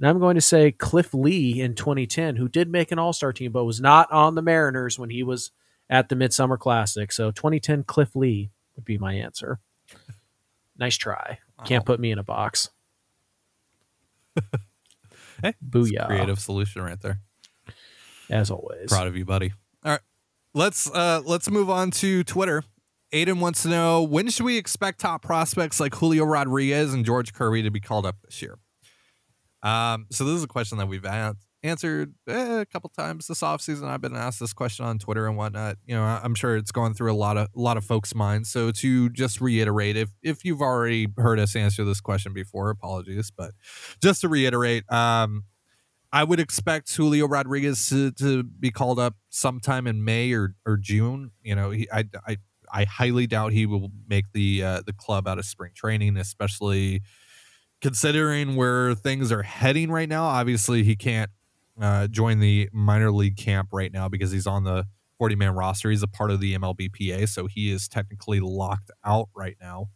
And 0.00 0.08
I'm 0.08 0.18
going 0.18 0.36
to 0.36 0.40
say 0.40 0.70
Cliff 0.70 1.12
Lee 1.12 1.60
in 1.60 1.74
2010, 1.74 2.36
who 2.36 2.48
did 2.48 2.70
make 2.70 2.92
an 2.92 2.98
All 2.98 3.12
Star 3.12 3.32
team, 3.32 3.52
but 3.52 3.64
was 3.64 3.80
not 3.80 4.10
on 4.12 4.34
the 4.34 4.42
Mariners 4.42 4.98
when 4.98 5.10
he 5.10 5.22
was 5.22 5.50
at 5.90 6.08
the 6.08 6.16
Midsummer 6.16 6.56
Classic. 6.56 7.10
So 7.10 7.30
2010 7.30 7.84
Cliff 7.84 8.14
Lee 8.14 8.50
would 8.76 8.84
be 8.84 8.98
my 8.98 9.14
answer. 9.14 9.58
Nice 10.78 10.96
try. 10.96 11.38
Wow. 11.58 11.64
Can't 11.64 11.84
put 11.84 11.98
me 11.98 12.12
in 12.12 12.18
a 12.18 12.22
box. 12.22 12.70
hey, 15.42 15.54
booyah! 15.66 16.06
Creative 16.06 16.38
solution 16.38 16.82
right 16.82 17.00
there. 17.00 17.18
As 18.30 18.50
always, 18.50 18.88
proud 18.88 19.08
of 19.08 19.16
you, 19.16 19.24
buddy. 19.24 19.52
All 19.84 19.92
right, 19.92 20.00
let's 20.54 20.88
uh 20.88 21.22
let's 21.24 21.50
move 21.50 21.68
on 21.68 21.90
to 21.92 22.22
Twitter. 22.22 22.62
Aiden 23.12 23.40
wants 23.40 23.62
to 23.62 23.68
know 23.68 24.02
when 24.02 24.28
should 24.28 24.44
we 24.44 24.58
expect 24.58 25.00
top 25.00 25.22
prospects 25.22 25.80
like 25.80 25.94
Julio 25.94 26.24
Rodriguez 26.24 26.92
and 26.92 27.04
George 27.04 27.32
Kirby 27.32 27.62
to 27.62 27.70
be 27.70 27.80
called 27.80 28.06
up 28.06 28.16
this 28.22 28.40
year? 28.42 28.58
Um, 29.62 30.06
so 30.10 30.24
this 30.24 30.34
is 30.36 30.44
a 30.44 30.48
question 30.48 30.78
that 30.78 30.86
we've 30.86 31.04
answered 31.62 32.14
eh, 32.28 32.60
a 32.60 32.66
couple 32.66 32.90
times 32.90 33.26
this 33.26 33.40
offseason. 33.40 33.84
I've 33.84 34.00
been 34.00 34.16
asked 34.16 34.40
this 34.40 34.52
question 34.52 34.84
on 34.84 34.98
Twitter 34.98 35.26
and 35.26 35.36
whatnot. 35.36 35.76
You 35.86 35.96
know, 35.96 36.02
I'm 36.02 36.34
sure 36.34 36.56
it's 36.56 36.70
going 36.72 36.94
through 36.94 37.12
a 37.12 37.16
lot 37.16 37.36
of 37.36 37.48
a 37.54 37.60
lot 37.60 37.76
of 37.76 37.84
folks' 37.84 38.14
minds. 38.14 38.50
So 38.50 38.70
to 38.70 39.10
just 39.10 39.40
reiterate, 39.40 39.96
if 39.96 40.10
if 40.22 40.44
you've 40.44 40.62
already 40.62 41.08
heard 41.16 41.38
us 41.38 41.56
answer 41.56 41.84
this 41.84 42.00
question 42.00 42.32
before, 42.32 42.70
apologies, 42.70 43.30
but 43.30 43.52
just 44.02 44.20
to 44.22 44.28
reiterate, 44.28 44.90
um, 44.92 45.44
I 46.12 46.24
would 46.24 46.40
expect 46.40 46.94
Julio 46.94 47.26
Rodriguez 47.26 47.88
to, 47.90 48.12
to 48.12 48.42
be 48.42 48.70
called 48.70 48.98
up 48.98 49.16
sometime 49.28 49.86
in 49.86 50.04
May 50.04 50.32
or 50.32 50.54
or 50.64 50.76
June. 50.76 51.32
You 51.42 51.54
know, 51.54 51.70
he, 51.70 51.88
I 51.92 52.04
I 52.26 52.36
I 52.72 52.84
highly 52.84 53.26
doubt 53.26 53.52
he 53.52 53.66
will 53.66 53.90
make 54.08 54.32
the 54.32 54.62
uh, 54.62 54.82
the 54.86 54.92
club 54.92 55.26
out 55.26 55.38
of 55.38 55.44
spring 55.44 55.72
training, 55.74 56.16
especially 56.16 57.02
considering 57.80 58.56
where 58.56 58.94
things 58.94 59.30
are 59.30 59.42
heading 59.42 59.90
right 59.90 60.08
now, 60.08 60.24
obviously 60.24 60.82
he 60.82 60.96
can't 60.96 61.30
uh, 61.80 62.08
join 62.08 62.40
the 62.40 62.68
minor 62.72 63.10
league 63.10 63.36
camp 63.36 63.68
right 63.72 63.92
now 63.92 64.08
because 64.08 64.32
he's 64.32 64.46
on 64.46 64.64
the 64.64 64.84
40 65.18 65.36
man 65.36 65.54
roster. 65.54 65.90
He's 65.90 66.02
a 66.02 66.08
part 66.08 66.30
of 66.30 66.40
the 66.40 66.56
MLBPA, 66.56 67.28
so 67.28 67.46
he 67.46 67.70
is 67.70 67.88
technically 67.88 68.40
locked 68.40 68.90
out 69.04 69.28
right 69.34 69.56
now. 69.60 69.88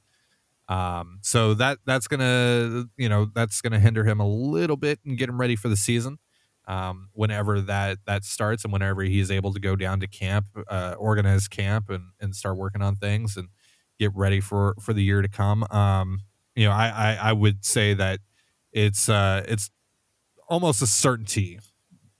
Um, 0.68 1.18
so 1.22 1.54
that 1.54 1.78
that's 1.84 2.06
gonna 2.06 2.84
you 2.96 3.08
know 3.08 3.26
that's 3.34 3.60
gonna 3.60 3.80
hinder 3.80 4.04
him 4.04 4.20
a 4.20 4.26
little 4.26 4.76
bit 4.76 5.00
and 5.04 5.18
get 5.18 5.28
him 5.28 5.40
ready 5.40 5.56
for 5.56 5.68
the 5.68 5.76
season. 5.76 6.18
Um, 6.68 7.08
whenever 7.12 7.60
that 7.60 7.98
that 8.06 8.24
starts 8.24 8.62
and 8.64 8.72
whenever 8.72 9.02
he's 9.02 9.30
able 9.30 9.52
to 9.52 9.60
go 9.60 9.74
down 9.74 10.00
to 10.00 10.06
camp, 10.06 10.46
uh, 10.68 10.94
organize 10.98 11.48
camp 11.48 11.90
and 11.90 12.12
and 12.20 12.34
start 12.34 12.56
working 12.56 12.82
on 12.82 12.94
things 12.96 13.36
and 13.36 13.48
get 13.98 14.12
ready 14.14 14.40
for 14.40 14.74
for 14.80 14.92
the 14.92 15.02
year 15.02 15.20
to 15.20 15.28
come. 15.28 15.64
Um, 15.70 16.20
you 16.54 16.66
know, 16.66 16.72
I, 16.72 16.88
I, 16.88 17.18
I 17.30 17.32
would 17.32 17.64
say 17.64 17.94
that 17.94 18.20
it's 18.72 19.08
uh, 19.08 19.44
it's 19.46 19.70
almost 20.48 20.82
a 20.82 20.86
certainty. 20.86 21.58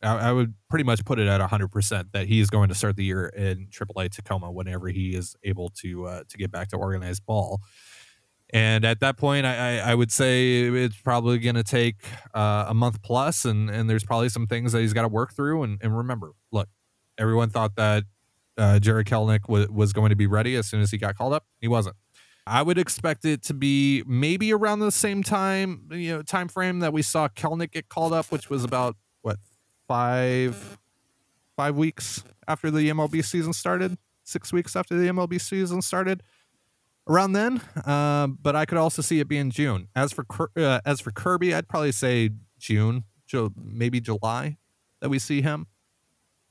I, 0.03 0.31
I 0.31 0.33
would 0.33 0.55
pretty 0.69 0.85
much 0.85 1.05
put 1.05 1.19
it 1.19 1.27
at 1.27 1.41
hundred 1.41 1.69
percent 1.69 2.09
that 2.13 2.27
he 2.27 2.41
is 2.41 2.51
going 2.51 2.69
to 2.69 2.75
start 2.75 2.97
the 2.97 3.05
year 3.05 3.27
in 3.29 3.69
AAA 3.69 4.11
Tacoma 4.11 4.51
whenever 4.51 4.89
he 4.89 5.15
is 5.15 5.37
able 5.45 5.71
to 5.81 6.07
uh, 6.07 6.23
to 6.29 6.39
get 6.39 6.51
back 6.51 6.69
to 6.69 6.77
organized 6.77 7.25
ball. 7.27 7.61
And 8.55 8.85
at 8.85 9.01
that 9.01 9.17
point, 9.17 9.47
I, 9.47 9.79
I, 9.79 9.93
I 9.93 9.95
would 9.95 10.13
say 10.13 10.65
it's 10.65 10.97
probably 10.97 11.39
going 11.39 11.55
to 11.55 11.63
take 11.63 12.05
uh, 12.35 12.67
a 12.69 12.75
month 12.75 13.01
plus, 13.03 13.47
and, 13.47 13.71
and 13.71 13.89
there's 13.89 14.05
probably 14.05 14.29
some 14.29 14.47
things 14.47 14.73
that 14.73 14.83
he's 14.83 14.93
got 14.93 15.03
to 15.03 15.09
work 15.09 15.33
through. 15.33 15.63
And, 15.63 15.79
and 15.81 15.97
remember, 15.97 16.33
look, 16.51 16.69
everyone 17.17 17.49
thought 17.49 17.77
that 17.77 18.05
uh, 18.59 18.79
Jarred 18.79 19.07
Kelenic 19.07 19.43
w- 19.43 19.73
was 19.73 19.95
going 19.95 20.11
to 20.11 20.17
be 20.17 20.27
ready 20.27 20.55
as 20.57 20.67
soon 20.67 20.83
as 20.83 20.91
he 20.91 20.99
got 20.99 21.17
called 21.17 21.33
up. 21.33 21.47
He 21.61 21.69
wasn't. 21.69 21.97
I 22.47 22.63
would 22.63 22.79
expect 22.79 23.25
it 23.25 23.43
to 23.45 23.55
be 23.55 24.03
maybe 24.07 24.53
around 24.53 24.81
the 24.81 24.91
same 24.91 25.23
time, 25.23 25.89
you 25.93 26.17
know, 26.17 26.23
time 26.23 26.49
frame 26.49 26.81
that 26.81 26.93
we 26.93 27.03
saw 27.03 27.29
Kelenic 27.29 27.73
get 27.73 27.89
called 27.89 28.13
up, 28.13 28.33
which 28.33 28.51
was 28.51 28.65
about 28.65 28.97
what 29.23 29.39
five 29.87 30.79
five 31.57 31.77
weeks 31.77 32.25
after 32.49 32.71
the 32.71 32.91
MLB 32.91 33.25
season 33.25 33.53
started, 33.53 33.97
six 34.25 34.53
weeks 34.53 34.75
after 34.75 34.97
the 34.99 35.07
MLB 35.09 35.41
season 35.41 35.83
started. 35.83 36.23
around 37.09 37.33
then. 37.33 37.61
Uh, 37.85 38.27
but 38.29 38.57
I 38.57 38.65
could 38.65 38.79
also 38.79 39.03
see 39.03 39.21
it 39.21 39.29
being 39.29 39.51
June. 39.51 39.89
As 39.95 40.13
for 40.13 40.25
uh, 40.57 40.81
as 40.85 41.01
for 41.01 41.11
Kirby, 41.11 41.55
I'd 41.55 41.69
probably 41.69 41.93
say 41.93 42.31
June, 42.59 43.05
maybe 43.57 44.01
July 44.01 44.59
that 45.01 45.09
we 45.09 45.19
see 45.19 45.43
him. 45.43 45.67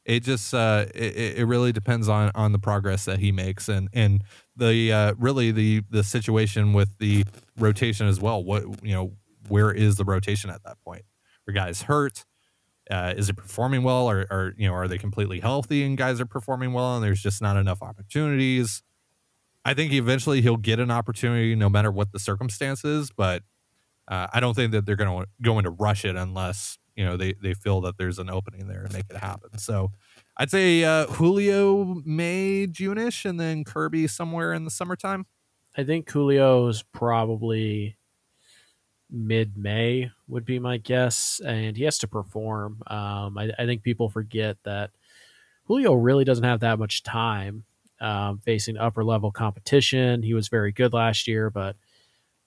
It 0.04 0.22
just 0.22 0.54
uh, 0.54 0.86
it, 0.96 1.38
it 1.40 1.46
really 1.46 1.72
depends 1.72 2.10
on 2.10 2.32
on 2.34 2.52
the 2.54 2.60
progress 2.60 3.06
that 3.06 3.20
he 3.20 3.32
makes 3.32 3.70
and 3.70 3.88
and 3.94 4.24
the 4.62 4.94
uh, 4.94 5.14
really 5.18 5.52
the 5.52 5.82
the 5.90 6.04
situation 6.04 6.72
with 6.72 6.98
the 7.00 7.26
rotation 7.58 8.08
as 8.08 8.22
well. 8.22 8.44
What 8.44 8.64
you 8.84 8.94
know, 8.94 9.14
where 9.48 9.72
is 9.72 9.96
the 9.96 10.06
rotation 10.06 10.50
at 10.50 10.64
that 10.64 10.78
point? 10.86 11.04
Are 11.48 11.54
guys 11.54 11.84
hurt? 11.84 12.26
Uh, 12.90 13.14
is 13.16 13.30
it 13.30 13.36
performing 13.36 13.84
well, 13.84 14.10
or, 14.10 14.28
or 14.30 14.54
you 14.58 14.68
know, 14.68 14.74
are 14.74 14.88
they 14.88 14.98
completely 14.98 15.40
healthy 15.40 15.84
and 15.84 15.98
guys 15.98 16.20
are 16.20 16.26
performing 16.26 16.74
well, 16.74 16.96
and 16.96 17.04
there's 17.04 17.22
just 17.22 17.42
not 17.42 17.58
enough 17.58 17.82
opportunities? 17.82 18.84
I 19.64 19.74
think 19.74 19.94
eventually 19.94 20.42
he'll 20.42 20.58
get 20.58 20.80
an 20.80 20.92
opportunity, 20.92 21.56
no 21.56 21.70
matter 21.70 21.92
what 21.92 22.12
the 22.12 22.20
circumstances. 22.20 23.12
But 23.16 23.44
uh, 24.08 24.28
I 24.34 24.40
don't 24.40 24.56
think 24.56 24.72
that 24.74 24.86
they're 24.86 24.96
going 24.96 25.24
to 25.24 25.28
go 25.42 25.58
into 25.58 25.72
rush 25.72 26.06
it 26.06 26.16
unless 26.16 26.78
you 26.96 27.06
know 27.06 27.18
they 27.18 27.34
they 27.34 27.56
feel 27.56 27.82
that 27.82 27.98
there's 27.98 28.20
an 28.20 28.30
opening 28.30 28.68
there 28.68 28.84
and 28.84 28.94
make 28.94 29.06
it 29.10 29.18
happen. 29.18 29.58
So 29.58 29.92
I'd 30.38 30.52
say 30.52 30.84
uh, 30.84 31.08
Julio 31.08 32.02
May 32.06 32.68
Juneish, 32.68 33.26
and 33.26 33.40
then 33.40 33.64
Kirby 33.64 34.08
somewhere 34.08 34.54
in 34.54 34.66
the 34.66 34.72
summertime. 34.72 35.26
I 35.78 35.84
think 35.84 36.10
Julio 36.10 36.68
is 36.68 36.84
probably 36.84 37.98
mid 39.10 39.58
May 39.58 40.12
would 40.28 40.46
be 40.46 40.60
my 40.60 40.78
guess, 40.78 41.42
and 41.46 41.76
he 41.76 41.84
has 41.84 41.98
to 42.00 42.08
perform. 42.08 42.82
Um, 42.88 43.38
I, 43.38 43.52
I, 43.60 43.66
think 43.66 43.84
people 43.84 44.10
forget 44.10 44.58
that 44.64 44.92
Julio 45.66 45.94
really 45.94 46.24
doesn't 46.24 46.44
have 46.44 46.62
that 46.62 46.80
much 46.80 47.04
time 47.04 47.66
um, 48.00 48.40
facing 48.40 48.78
upper 48.78 49.04
level 49.04 49.32
competition. 49.32 50.24
He 50.24 50.34
was 50.34 50.48
very 50.48 50.72
good 50.72 50.94
last 50.94 51.28
year, 51.28 51.50
but 51.50 51.76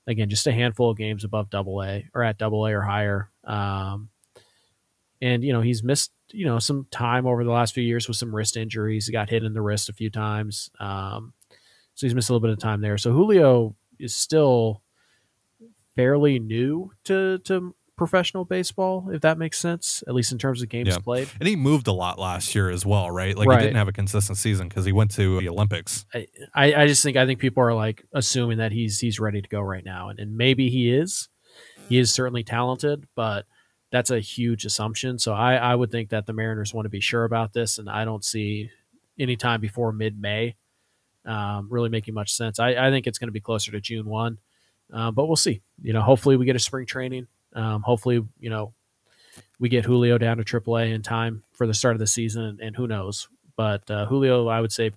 again, 0.07 0.29
just 0.29 0.47
a 0.47 0.53
handful 0.53 0.91
of 0.91 0.97
games 0.97 1.25
above 1.25 1.51
Double 1.51 1.83
A 1.83 2.09
or 2.15 2.23
at 2.23 2.39
Double 2.39 2.67
A 2.67 2.73
or 2.73 2.83
higher. 2.83 3.31
Um, 3.45 4.09
and 5.25 5.43
you 5.43 5.53
know 5.53 5.63
he's 5.63 5.83
missed 5.83 6.13
you 6.31 6.45
know 6.45 6.59
some 6.59 6.87
time 6.91 7.27
over 7.27 7.45
the 7.45 7.51
last 7.51 7.75
few 7.75 7.83
years 7.83 8.07
with 8.07 8.17
some 8.17 8.35
wrist 8.35 8.57
injuries. 8.57 9.07
He 9.07 9.13
got 9.13 9.31
hit 9.31 9.43
in 9.43 9.55
the 9.55 9.63
wrist 9.63 9.89
a 9.89 9.93
few 9.93 10.11
times, 10.11 10.71
um, 10.79 11.33
so 11.95 12.07
he's 12.07 12.15
missed 12.15 12.29
a 12.29 12.33
little 12.33 12.47
bit 12.47 12.53
of 12.53 12.59
time 12.59 12.81
there. 12.83 12.99
So 12.99 13.13
Julio 13.13 13.75
is 13.99 14.15
still 14.15 14.83
fairly 15.97 16.39
new 16.39 16.93
to 17.05 17.39
to 17.39 17.75
professional 17.97 18.45
baseball, 18.45 19.09
if 19.13 19.23
that 19.23 19.39
makes 19.39 19.59
sense, 19.59 20.03
at 20.09 20.15
least 20.15 20.33
in 20.33 20.39
terms 20.39 20.61
of 20.63 20.69
games 20.69 20.89
yeah. 20.89 20.99
played. 20.99 21.29
And 21.39 21.49
he 21.49 21.57
moved 21.57 21.87
a 21.87 21.93
lot 21.93 22.19
last 22.19 22.55
year 22.55 22.69
as 22.69 22.85
well, 22.85 23.11
right? 23.11 23.37
Like 23.37 23.49
right. 23.49 23.61
he 23.61 23.67
didn't 23.67 23.77
have 23.77 23.89
a 23.89 23.93
consistent 23.93 24.37
season 24.37 24.69
because 24.69 24.85
he 24.85 24.93
went 24.93 25.13
to 25.13 25.41
the 25.41 25.49
Olympics. 25.49 26.05
I, 26.13 26.75
I 26.75 26.87
just 26.87 27.03
think 27.03 27.17
I 27.17 27.25
think 27.25 27.39
people 27.39 27.63
are 27.63 27.73
like 27.73 28.05
assuming 28.13 28.59
that 28.59 28.73
he's 28.73 28.99
he's 29.01 29.21
ready 29.21 29.41
to 29.41 29.49
go 29.49 29.61
right 29.61 29.85
now, 29.85 30.11
and, 30.11 30.19
and 30.19 30.37
maybe 30.37 30.69
he 30.69 30.93
is. 30.93 31.29
He 31.89 31.99
is 31.99 32.13
certainly 32.13 32.43
talented, 32.43 33.07
but 33.15 33.47
that's 33.95 34.11
a 34.11 34.19
huge 34.19 34.65
assumption. 34.65 35.21
So 35.21 35.33
I, 35.33 35.55
I 35.55 35.73
would 35.73 35.93
think 35.93 36.09
that 36.09 36.27
the 36.27 36.33
Mariners 36.33 36.75
want 36.75 36.87
to 36.87 36.91
be 36.91 37.01
sure 37.01 37.23
about 37.23 37.53
this, 37.53 37.79
and 37.79 37.89
I 37.89 38.05
don't 38.05 38.25
see 38.25 38.71
any 39.21 39.37
time 39.37 39.61
before 39.61 39.93
mid 39.93 40.21
May 40.21 40.57
um, 41.25 41.69
really 41.71 41.91
making 41.91 42.13
much 42.13 42.33
sense. 42.33 42.59
I, 42.59 42.71
I 42.71 42.91
think 42.91 43.07
it's 43.07 43.19
going 43.19 43.29
to 43.29 43.33
be 43.33 43.39
closer 43.41 43.71
to 43.71 43.81
June 43.81 44.07
one. 44.07 44.39
Uh, 44.93 45.13
but 45.13 45.27
we'll 45.27 45.37
see. 45.37 45.63
You 45.81 45.93
know, 45.93 46.03
hopefully 46.03 46.37
we 46.37 46.45
get 46.45 46.57
a 46.57 46.59
spring 46.59 46.87
training. 46.87 47.29
Um, 47.55 47.83
hopefully, 47.83 48.27
you 48.41 48.51
know, 48.51 48.75
we 49.61 49.69
get 49.69 49.85
Julio 49.85 50.19
down 50.19 50.39
to 50.39 50.45
AAA 50.45 50.93
in 50.93 51.03
time 51.03 51.45
for 51.53 51.69
the 51.69 51.73
start 51.73 51.95
of 51.95 52.01
the 52.01 52.09
season, 52.09 52.43
and, 52.43 52.61
and 52.61 52.77
who 52.77 52.89
knows. 52.89 53.29
But 53.55 53.89
uh, 53.89 54.07
Julio, 54.07 54.49
I 54.49 54.61
would 54.61 54.73
say 54.73 54.91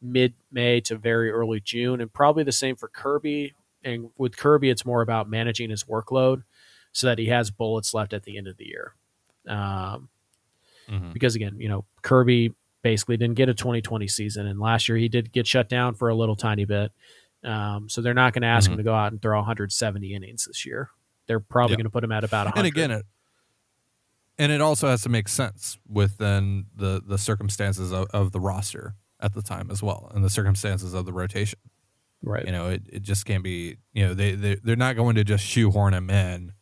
mid 0.00 0.34
May 0.50 0.80
to 0.80 0.96
very 0.96 1.30
early 1.30 1.60
June, 1.60 2.00
and 2.00 2.12
probably 2.12 2.42
the 2.42 2.50
same 2.50 2.74
for 2.74 2.88
Kirby. 2.88 3.54
And 3.84 4.10
with 4.18 4.36
Kirby, 4.36 4.70
it's 4.70 4.84
more 4.84 5.02
about 5.02 5.30
managing 5.30 5.70
his 5.70 5.84
workload 5.84 6.42
so 6.92 7.06
that 7.06 7.18
he 7.18 7.26
has 7.26 7.50
bullets 7.50 7.94
left 7.94 8.12
at 8.12 8.24
the 8.24 8.36
end 8.38 8.46
of 8.46 8.56
the 8.56 8.66
year. 8.66 8.94
Um, 9.48 10.08
mm-hmm. 10.88 11.12
Because 11.12 11.34
again, 11.34 11.56
you 11.58 11.68
know, 11.68 11.84
Kirby 12.02 12.54
basically 12.82 13.16
didn't 13.16 13.36
get 13.36 13.48
a 13.48 13.54
2020 13.54 14.06
season, 14.08 14.46
and 14.46 14.60
last 14.60 14.88
year 14.88 14.98
he 14.98 15.08
did 15.08 15.32
get 15.32 15.46
shut 15.46 15.68
down 15.68 15.94
for 15.94 16.08
a 16.08 16.14
little 16.14 16.36
tiny 16.36 16.64
bit. 16.64 16.92
Um, 17.44 17.88
so 17.88 18.00
they're 18.00 18.14
not 18.14 18.32
going 18.32 18.42
to 18.42 18.48
ask 18.48 18.64
mm-hmm. 18.64 18.74
him 18.74 18.78
to 18.78 18.84
go 18.84 18.94
out 18.94 19.12
and 19.12 19.20
throw 19.20 19.36
170 19.38 20.14
innings 20.14 20.44
this 20.44 20.64
year. 20.64 20.90
They're 21.26 21.40
probably 21.40 21.76
going 21.76 21.84
to 21.84 21.90
put 21.90 22.04
him 22.04 22.12
at 22.12 22.24
about 22.24 22.46
100. 22.46 22.58
And 22.58 22.66
again, 22.66 22.90
it, 22.90 23.06
and 24.38 24.52
it 24.52 24.60
also 24.60 24.88
has 24.88 25.02
to 25.02 25.08
make 25.08 25.28
sense 25.28 25.78
within 25.88 26.66
the 26.74 27.02
the 27.04 27.18
circumstances 27.18 27.92
of, 27.92 28.06
of 28.12 28.32
the 28.32 28.40
roster 28.40 28.94
at 29.20 29.34
the 29.34 29.42
time 29.42 29.70
as 29.70 29.82
well, 29.82 30.10
and 30.14 30.24
the 30.24 30.30
circumstances 30.30 30.94
of 30.94 31.06
the 31.06 31.12
rotation. 31.12 31.58
Right. 32.22 32.44
You 32.46 32.52
know, 32.52 32.68
it, 32.68 32.82
it 32.88 33.02
just 33.02 33.24
can't 33.26 33.42
be. 33.42 33.76
You 33.92 34.08
know, 34.08 34.14
they 34.14 34.34
they 34.34 34.56
they're 34.56 34.76
not 34.76 34.96
going 34.96 35.16
to 35.16 35.24
just 35.24 35.44
shoehorn 35.44 35.94
him 35.94 36.10
in, 36.10 36.52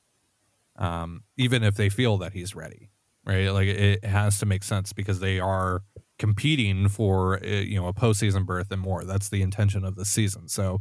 um, 0.81 1.23
even 1.37 1.63
if 1.63 1.77
they 1.77 1.89
feel 1.89 2.19
that 2.19 2.33
he's 2.33 2.55
ready. 2.55 2.91
Right. 3.25 3.51
Like 3.51 3.69
it 3.69 4.05
has 4.05 4.39
to 4.39 4.47
make 4.47 4.65
sense 4.65 4.93
because 4.93 5.21
they 5.21 5.39
are 5.39 5.83
competing 6.19 6.89
for 6.89 7.39
eh, 7.45 7.61
you 7.61 7.77
know 7.81 7.87
a 7.87 7.93
postseason 7.93 8.47
berth 8.47 8.73
and 8.73 8.81
more. 8.81 9.05
That's 9.05 9.29
the 9.29 9.43
intention 9.43 9.85
of 9.85 9.95
the 9.95 10.07
season. 10.07 10.49
So 10.49 10.81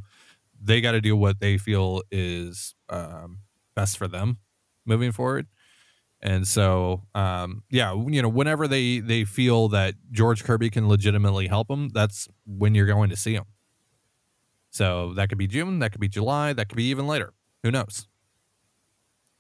they 0.60 0.82
got 0.82 0.94
to 0.94 1.02
do 1.02 1.16
what 1.16 1.42
they 1.42 1.58
feel 1.58 2.02
is 2.12 2.76
um, 2.90 3.40
best 3.76 3.98
for 3.98 4.08
them 4.08 4.40
moving 4.86 5.12
forward. 5.12 5.48
And 6.22 6.48
so, 6.48 7.04
um, 7.16 7.64
yeah, 7.70 7.94
you 7.94 8.22
know, 8.22 8.28
whenever 8.30 8.68
they 8.68 9.00
they 9.00 9.24
feel 9.26 9.70
that 9.70 9.96
George 10.12 10.44
Kirby 10.44 10.70
can 10.70 10.88
legitimately 10.90 11.48
help 11.48 11.68
them, 11.68 11.90
that's 11.90 12.28
when 12.46 12.76
you're 12.76 12.86
going 12.86 13.10
to 13.10 13.16
see 13.16 13.36
them. 13.36 13.46
So 14.72 15.14
that 15.16 15.30
could 15.30 15.38
be 15.38 15.48
June, 15.48 15.80
that 15.80 15.92
could 15.92 16.02
be 16.02 16.10
July, 16.10 16.54
that 16.54 16.70
could 16.70 16.76
be 16.76 16.86
even 16.86 17.08
later. 17.08 17.34
Who 17.64 17.72
knows? 17.72 18.08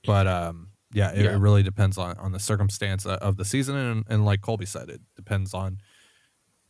But 0.06 0.28
um, 0.28 0.70
yeah, 0.94 1.12
it, 1.12 1.24
yeah. 1.24 1.32
it 1.32 1.38
really 1.38 1.64
depends 1.64 1.98
on 1.98 2.18
on 2.18 2.32
the 2.32 2.40
circumstance 2.40 3.06
of 3.06 3.38
the 3.38 3.46
season, 3.46 3.76
and, 3.76 4.06
and 4.10 4.26
like 4.26 4.42
Colby 4.42 4.66
said, 4.66 4.90
it 4.90 5.02
depends 5.16 5.54
on 5.54 5.80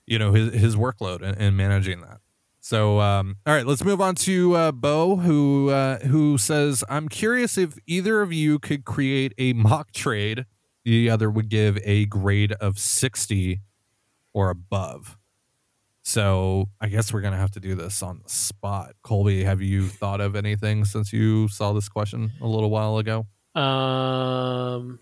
you 0.05 0.19
know 0.19 0.33
his 0.33 0.53
his 0.53 0.75
workload 0.75 1.21
and, 1.21 1.37
and 1.37 1.55
managing 1.55 2.01
that. 2.01 2.19
So, 2.61 2.99
um, 2.99 3.37
all 3.45 3.53
right, 3.53 3.65
let's 3.65 3.83
move 3.83 4.01
on 4.01 4.15
to 4.15 4.55
uh, 4.55 4.71
Bo, 4.71 5.17
who 5.17 5.69
uh, 5.69 5.99
who 5.99 6.37
says, 6.37 6.83
"I'm 6.89 7.07
curious 7.07 7.57
if 7.57 7.77
either 7.87 8.21
of 8.21 8.33
you 8.33 8.59
could 8.59 8.83
create 8.83 9.33
a 9.37 9.53
mock 9.53 9.91
trade. 9.91 10.45
The 10.83 11.09
other 11.09 11.29
would 11.29 11.49
give 11.49 11.77
a 11.83 12.05
grade 12.05 12.51
of 12.53 12.77
60 12.77 13.61
or 14.33 14.49
above." 14.49 15.17
So, 16.09 16.69
I 16.81 16.87
guess 16.87 17.13
we're 17.13 17.21
gonna 17.21 17.37
have 17.37 17.51
to 17.51 17.59
do 17.59 17.75
this 17.75 18.01
on 18.01 18.21
the 18.23 18.29
spot. 18.29 18.95
Colby, 19.03 19.43
have 19.43 19.61
you 19.61 19.87
thought 19.87 20.21
of 20.21 20.35
anything 20.35 20.83
since 20.83 21.13
you 21.13 21.47
saw 21.49 21.71
this 21.71 21.87
question 21.87 22.31
a 22.41 22.47
little 22.47 22.71
while 22.71 22.97
ago? 22.97 23.27
Um, 23.53 24.97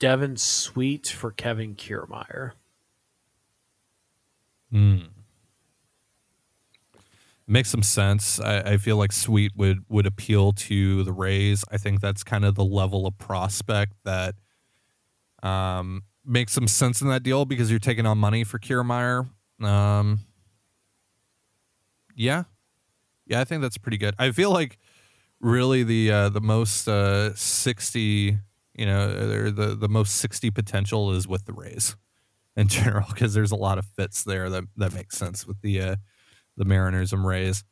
Devin 0.00 0.38
Sweet 0.38 1.06
for 1.06 1.30
Kevin 1.30 1.76
Kiermaier. 1.76 2.54
Hmm. 4.72 4.98
Makes 7.46 7.68
some 7.68 7.84
sense. 7.84 8.40
I, 8.40 8.72
I, 8.72 8.76
feel 8.78 8.96
like 8.96 9.12
Sweet 9.12 9.52
would 9.54 9.84
would 9.88 10.06
appeal 10.06 10.50
to 10.50 11.04
the 11.04 11.12
Rays. 11.12 11.64
I 11.70 11.76
think 11.76 12.00
that's 12.00 12.24
kind 12.24 12.44
of 12.44 12.56
the 12.56 12.64
level 12.64 13.06
of 13.06 13.16
prospect 13.18 13.92
that 14.02 14.34
um, 15.44 16.02
makes 16.28 16.52
some 16.52 16.68
sense 16.68 17.00
in 17.00 17.08
that 17.08 17.22
deal 17.22 17.44
because 17.44 17.70
you're 17.70 17.78
taking 17.78 18.06
on 18.06 18.18
money 18.18 18.44
for 18.44 18.58
Kiermaier. 18.58 19.28
Um, 19.62 20.20
yeah, 22.14 22.44
yeah, 23.26 23.40
I 23.40 23.44
think 23.44 23.62
that's 23.62 23.78
pretty 23.78 23.98
good. 23.98 24.14
I 24.18 24.30
feel 24.30 24.52
like 24.52 24.78
really 25.40 25.82
the 25.82 26.10
uh, 26.12 26.28
the 26.28 26.40
most 26.40 26.88
uh, 26.88 27.34
sixty 27.34 28.38
you 28.78 28.86
know, 28.86 29.50
the 29.50 29.74
the 29.74 29.88
most 29.88 30.16
sixty 30.16 30.50
potential 30.50 31.12
is 31.12 31.26
with 31.26 31.44
the 31.44 31.52
Rays 31.52 31.96
in 32.56 32.68
general 32.68 33.06
because 33.08 33.34
there's 33.34 33.50
a 33.50 33.56
lot 33.56 33.76
of 33.76 33.84
fits 33.84 34.22
there 34.22 34.48
that 34.48 34.64
that 34.76 34.94
makes 34.94 35.18
sense 35.18 35.46
with 35.46 35.60
the 35.62 35.80
uh, 35.80 35.96
the 36.56 36.64
Mariners 36.64 37.12
and 37.12 37.26
Rays. 37.26 37.64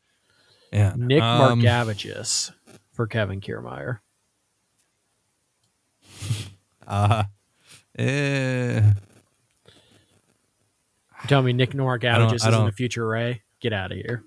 Yeah, 0.71 0.93
Nick 0.97 1.21
um, 1.21 1.61
Margevicius 1.61 2.51
for 2.91 3.07
Kevin 3.07 3.41
Kiermaier. 3.41 3.99
Uh, 6.85 7.25
eh. 7.97 8.81
Tell 11.27 11.41
me 11.41 11.53
Nick 11.53 11.71
Margevicius 11.71 12.35
is 12.35 12.45
in 12.45 12.65
the 12.65 12.71
future 12.71 13.07
Ray. 13.07 13.41
Get 13.59 13.73
out 13.73 13.91
of 13.91 13.97
here. 13.97 14.23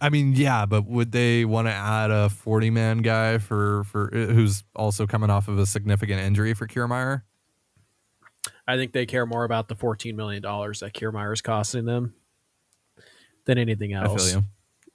I 0.00 0.10
mean, 0.10 0.34
yeah, 0.34 0.64
but 0.64 0.86
would 0.86 1.12
they 1.12 1.44
want 1.44 1.66
to 1.66 1.72
add 1.72 2.10
a 2.10 2.28
40 2.30 2.70
man 2.70 2.98
guy 2.98 3.38
for 3.38 3.84
for 3.84 4.14
uh, 4.14 4.32
who's 4.32 4.62
also 4.76 5.06
coming 5.06 5.28
off 5.28 5.48
of 5.48 5.58
a 5.58 5.66
significant 5.66 6.20
injury 6.20 6.54
for 6.54 6.66
Kiermaier? 6.66 7.22
I 8.66 8.76
think 8.76 8.92
they 8.92 9.06
care 9.06 9.26
more 9.26 9.44
about 9.44 9.68
the 9.68 9.74
14 9.74 10.14
million 10.14 10.42
dollars 10.42 10.80
that 10.80 10.92
Kiermaier 10.92 11.32
is 11.32 11.40
costing 11.40 11.84
them 11.84 12.14
than 13.44 13.58
anything 13.58 13.92
else. 13.92 14.36
I 14.36 14.42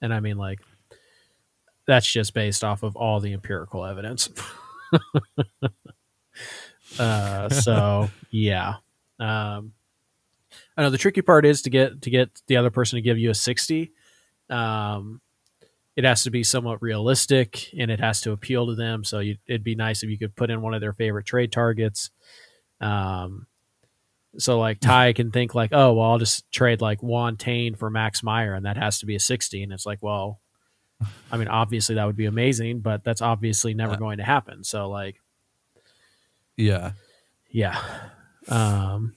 and 0.01 0.13
I 0.13 0.19
mean, 0.19 0.37
like, 0.37 0.59
that's 1.85 2.09
just 2.09 2.33
based 2.33 2.63
off 2.63 2.83
of 2.83 2.95
all 2.95 3.19
the 3.19 3.33
empirical 3.33 3.83
evidence. 3.85 4.29
uh, 6.99 7.49
so 7.49 8.09
yeah, 8.31 8.75
um, 9.19 9.73
I 10.77 10.81
know 10.81 10.89
the 10.89 10.97
tricky 10.97 11.21
part 11.21 11.45
is 11.45 11.61
to 11.63 11.69
get 11.69 12.01
to 12.03 12.09
get 12.09 12.41
the 12.47 12.57
other 12.57 12.69
person 12.69 12.97
to 12.97 13.01
give 13.01 13.17
you 13.17 13.29
a 13.29 13.35
sixty. 13.35 13.91
Um, 14.49 15.21
it 15.95 16.03
has 16.03 16.23
to 16.23 16.31
be 16.31 16.43
somewhat 16.43 16.81
realistic 16.81 17.69
and 17.77 17.91
it 17.91 17.99
has 17.99 18.21
to 18.21 18.31
appeal 18.31 18.67
to 18.67 18.75
them. 18.75 19.03
So 19.03 19.19
you, 19.19 19.37
it'd 19.45 19.63
be 19.63 19.75
nice 19.75 20.03
if 20.03 20.09
you 20.09 20.17
could 20.17 20.35
put 20.35 20.49
in 20.49 20.61
one 20.61 20.73
of 20.73 20.81
their 20.81 20.93
favorite 20.93 21.25
trade 21.25 21.51
targets. 21.51 22.09
Um, 22.81 23.45
so 24.37 24.59
like 24.59 24.79
Ty 24.79 25.13
can 25.13 25.31
think 25.31 25.53
like, 25.53 25.69
oh 25.71 25.93
well, 25.93 26.11
I'll 26.11 26.17
just 26.17 26.51
trade 26.51 26.81
like 26.81 27.03
Juan 27.03 27.37
Then 27.37 27.75
for 27.75 27.89
Max 27.89 28.23
Meyer, 28.23 28.55
and 28.55 28.65
that 28.65 28.77
has 28.77 28.99
to 28.99 29.05
be 29.05 29.15
a 29.15 29.19
sixty. 29.19 29.61
And 29.61 29.71
it's 29.71 29.85
like, 29.85 29.99
well, 30.01 30.39
I 31.31 31.37
mean, 31.37 31.47
obviously 31.47 31.95
that 31.95 32.05
would 32.05 32.15
be 32.17 32.25
amazing, 32.25 32.79
but 32.79 33.03
that's 33.03 33.21
obviously 33.21 33.73
never 33.73 33.95
going 33.95 34.17
to 34.17 34.23
happen. 34.23 34.63
So 34.63 34.89
like, 34.89 35.19
Yeah. 36.57 36.91
yeah. 37.49 37.81
Um, 38.47 39.15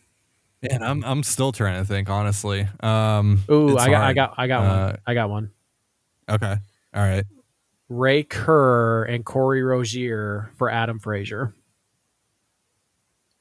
Man, 0.63 0.83
I'm 0.83 1.05
I'm 1.05 1.23
still 1.23 1.53
trying 1.53 1.81
to 1.81 1.85
think 1.87 2.09
honestly. 2.09 2.67
Um 2.81 3.45
ooh, 3.51 3.77
I 3.77 3.91
got, 3.91 4.03
I 4.03 4.13
got, 4.15 4.35
I 4.37 4.47
got 4.47 4.63
Uh, 4.63 4.87
one. 4.87 4.99
I 5.07 5.15
got 5.15 5.31
one. 5.31 5.51
Okay. 6.29 6.57
All 6.95 7.03
right. 7.03 7.25
Ray 7.89 8.23
Kerr 8.25 9.05
and 9.05 9.25
Corey 9.25 9.63
Rosier 9.63 10.51
for 10.57 10.71
Adam 10.71 10.99
Frazier. 10.99 11.55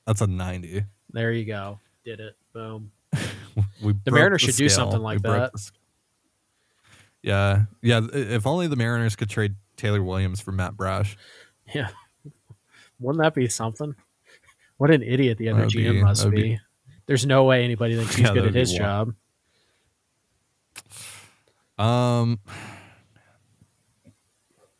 That's 0.05 0.21
a 0.21 0.27
90. 0.27 0.83
There 1.11 1.31
you 1.31 1.45
go. 1.45 1.79
Did 2.03 2.19
it. 2.19 2.35
Boom. 2.53 2.91
We 3.81 3.93
The 4.03 4.11
Mariners 4.11 4.41
should 4.41 4.55
do 4.55 4.67
something 4.67 4.99
like 4.99 5.19
We 5.23 5.29
that. 5.29 5.51
Yeah. 7.23 7.63
Yeah, 7.81 8.01
if 8.11 8.45
only 8.45 8.67
the 8.67 8.75
Mariners 8.75 9.15
could 9.15 9.29
trade 9.29 9.55
Taylor 9.77 10.03
Williams 10.03 10.41
for 10.41 10.51
Matt 10.51 10.75
Brash. 10.75 11.17
Yeah. 11.73 11.87
Wouldn't 12.99 13.23
that 13.23 13.33
be 13.33 13.47
something? 13.49 13.95
What 14.77 14.91
an 14.91 15.03
idiot 15.03 15.37
the 15.37 15.49
other 15.49 15.61
That'd 15.65 15.73
GM 15.73 15.91
be- 15.93 16.03
must 16.03 16.29
be. 16.29 16.35
be- 16.41 16.59
There's 17.05 17.25
no 17.25 17.43
way 17.45 17.63
anybody 17.63 17.95
thinks 17.97 18.15
he's 18.15 18.25
Yeah, 18.27 18.33
good 18.33 18.47
at 18.47 18.53
his 18.55 18.71
job. 18.73 19.13
Um 21.77 22.39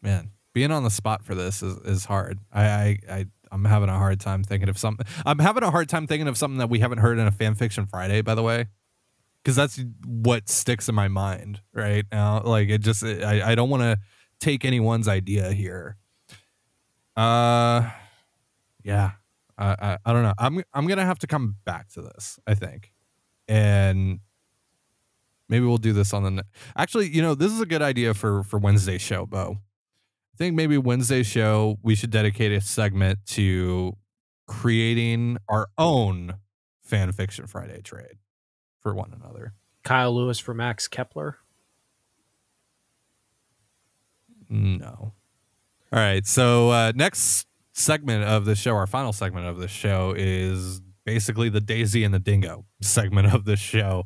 Man, 0.02 0.32
being 0.54 0.72
on 0.72 0.84
the 0.84 0.90
spot 0.92 1.24
for 1.24 1.34
this 1.36 1.64
is, 1.64 1.78
is 1.80 2.06
hard. 2.06 2.40
I, 2.54 2.64
I 2.66 2.98
I 3.10 3.26
I'm 3.52 3.66
having 3.66 3.90
a 3.90 3.98
hard 3.98 4.20
time 4.20 4.44
thinking 4.44 4.70
of 4.70 4.78
something. 4.78 5.06
I'm 5.26 5.40
having 5.40 5.64
a 5.64 5.72
hard 5.72 5.90
time 5.90 6.08
thinking 6.08 6.28
of 6.28 6.38
something 6.38 6.58
that 6.60 6.70
we 6.70 6.80
haven't 6.80 7.00
heard 7.00 7.18
in 7.20 7.26
a 7.28 7.32
fan 7.32 7.56
fiction 7.56 7.86
Friday, 7.86 8.22
by 8.22 8.36
the 8.36 8.44
way. 8.44 8.68
Because 9.44 9.56
that's 9.56 9.80
what 10.06 10.50
sticks 10.50 10.90
in 10.90 10.96
my 10.96 11.08
mind 11.08 11.62
right 11.74 12.06
now. 12.12 12.42
Like 12.44 12.70
it 12.70 12.82
just 12.82 13.04
I, 13.04 13.52
I 13.52 13.56
don't 13.56 13.70
want 13.70 13.84
to 13.84 13.98
take 14.40 14.64
anyone's 14.66 15.08
idea 15.08 15.52
here. 15.52 15.98
Uh 17.16 17.90
yeah. 18.86 19.12
I, 19.58 19.76
I 19.82 19.98
I 20.06 20.14
don't 20.14 20.24
know. 20.24 20.34
I'm 20.38 20.64
I'm 20.74 20.88
gonna 20.88 21.06
have 21.06 21.20
to 21.20 21.28
come 21.28 21.56
back 21.66 21.90
to 21.94 22.02
this, 22.02 22.40
I 22.46 22.56
think. 22.56 22.92
And 23.48 24.20
maybe 25.50 25.66
we'll 25.66 25.78
do 25.78 25.94
this 25.94 26.14
on 26.14 26.24
the 26.24 26.32
ne- 26.32 26.42
actually 26.76 27.08
you 27.10 27.22
know 27.22 27.36
this 27.36 27.52
is 27.52 27.62
a 27.62 27.66
good 27.66 27.82
idea 27.82 28.14
for 28.14 28.44
for 28.44 28.58
wednesday's 28.58 29.02
show 29.02 29.26
bo 29.26 29.58
i 30.34 30.38
think 30.38 30.56
maybe 30.56 30.78
wednesday's 30.78 31.28
show 31.28 31.78
we 31.84 31.96
should 31.96 32.10
dedicate 32.10 32.52
a 32.52 32.62
segment 32.62 33.20
to 33.26 33.96
creating 34.48 35.38
our 35.50 35.68
own 35.78 36.36
fan 36.84 37.12
fiction 37.12 37.46
friday 37.48 37.82
trade 37.82 38.18
for 38.82 38.94
one 38.94 39.14
another 39.14 39.54
Kyle 39.84 40.16
Lewis 40.16 40.40
for 40.40 40.56
Max 40.56 40.88
Kepler. 40.88 41.38
no 44.50 45.14
all 45.94 46.00
right 46.00 46.26
so 46.26 46.70
uh 46.70 46.92
next 46.96 47.48
segment 47.76 48.24
of 48.24 48.46
the 48.46 48.56
show 48.56 48.76
our 48.76 48.88
final 48.88 49.14
segment 49.14 49.46
of 49.46 49.58
the 49.58 49.68
show 49.68 50.14
is 50.18 50.82
basically 51.06 51.50
the 51.50 51.62
daisy 51.62 52.04
and 52.04 52.14
the 52.14 52.20
dingo 52.20 52.66
segment 52.82 53.32
of 53.34 53.46
the 53.46 53.56
show 53.56 54.06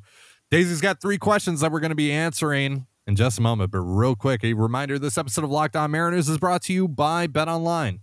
Daisy's 0.51 0.82
got 0.82 0.99
three 0.99 1.19
questions 1.19 1.62
that 1.62 1.71
we're 1.71 1.79
going 1.79 1.91
to 1.91 1.95
be 1.95 2.12
answering 2.12 2.88
in 3.05 3.15
just 3.15 3.38
a 3.38 3.41
moment. 3.41 3.71
But 3.71 3.82
real 3.82 4.15
quick, 4.15 4.43
a 4.43 4.53
reminder 4.53 4.97
this 4.97 5.15
episode 5.15 5.43
of 5.43 5.51
Locked 5.51 5.75
On 5.75 5.91
Mariners 5.91 6.27
is 6.27 6.39
brought 6.39 6.63
to 6.63 6.73
you 6.73 6.88
by 6.88 7.27
Bet 7.27 7.47
Online. 7.47 7.99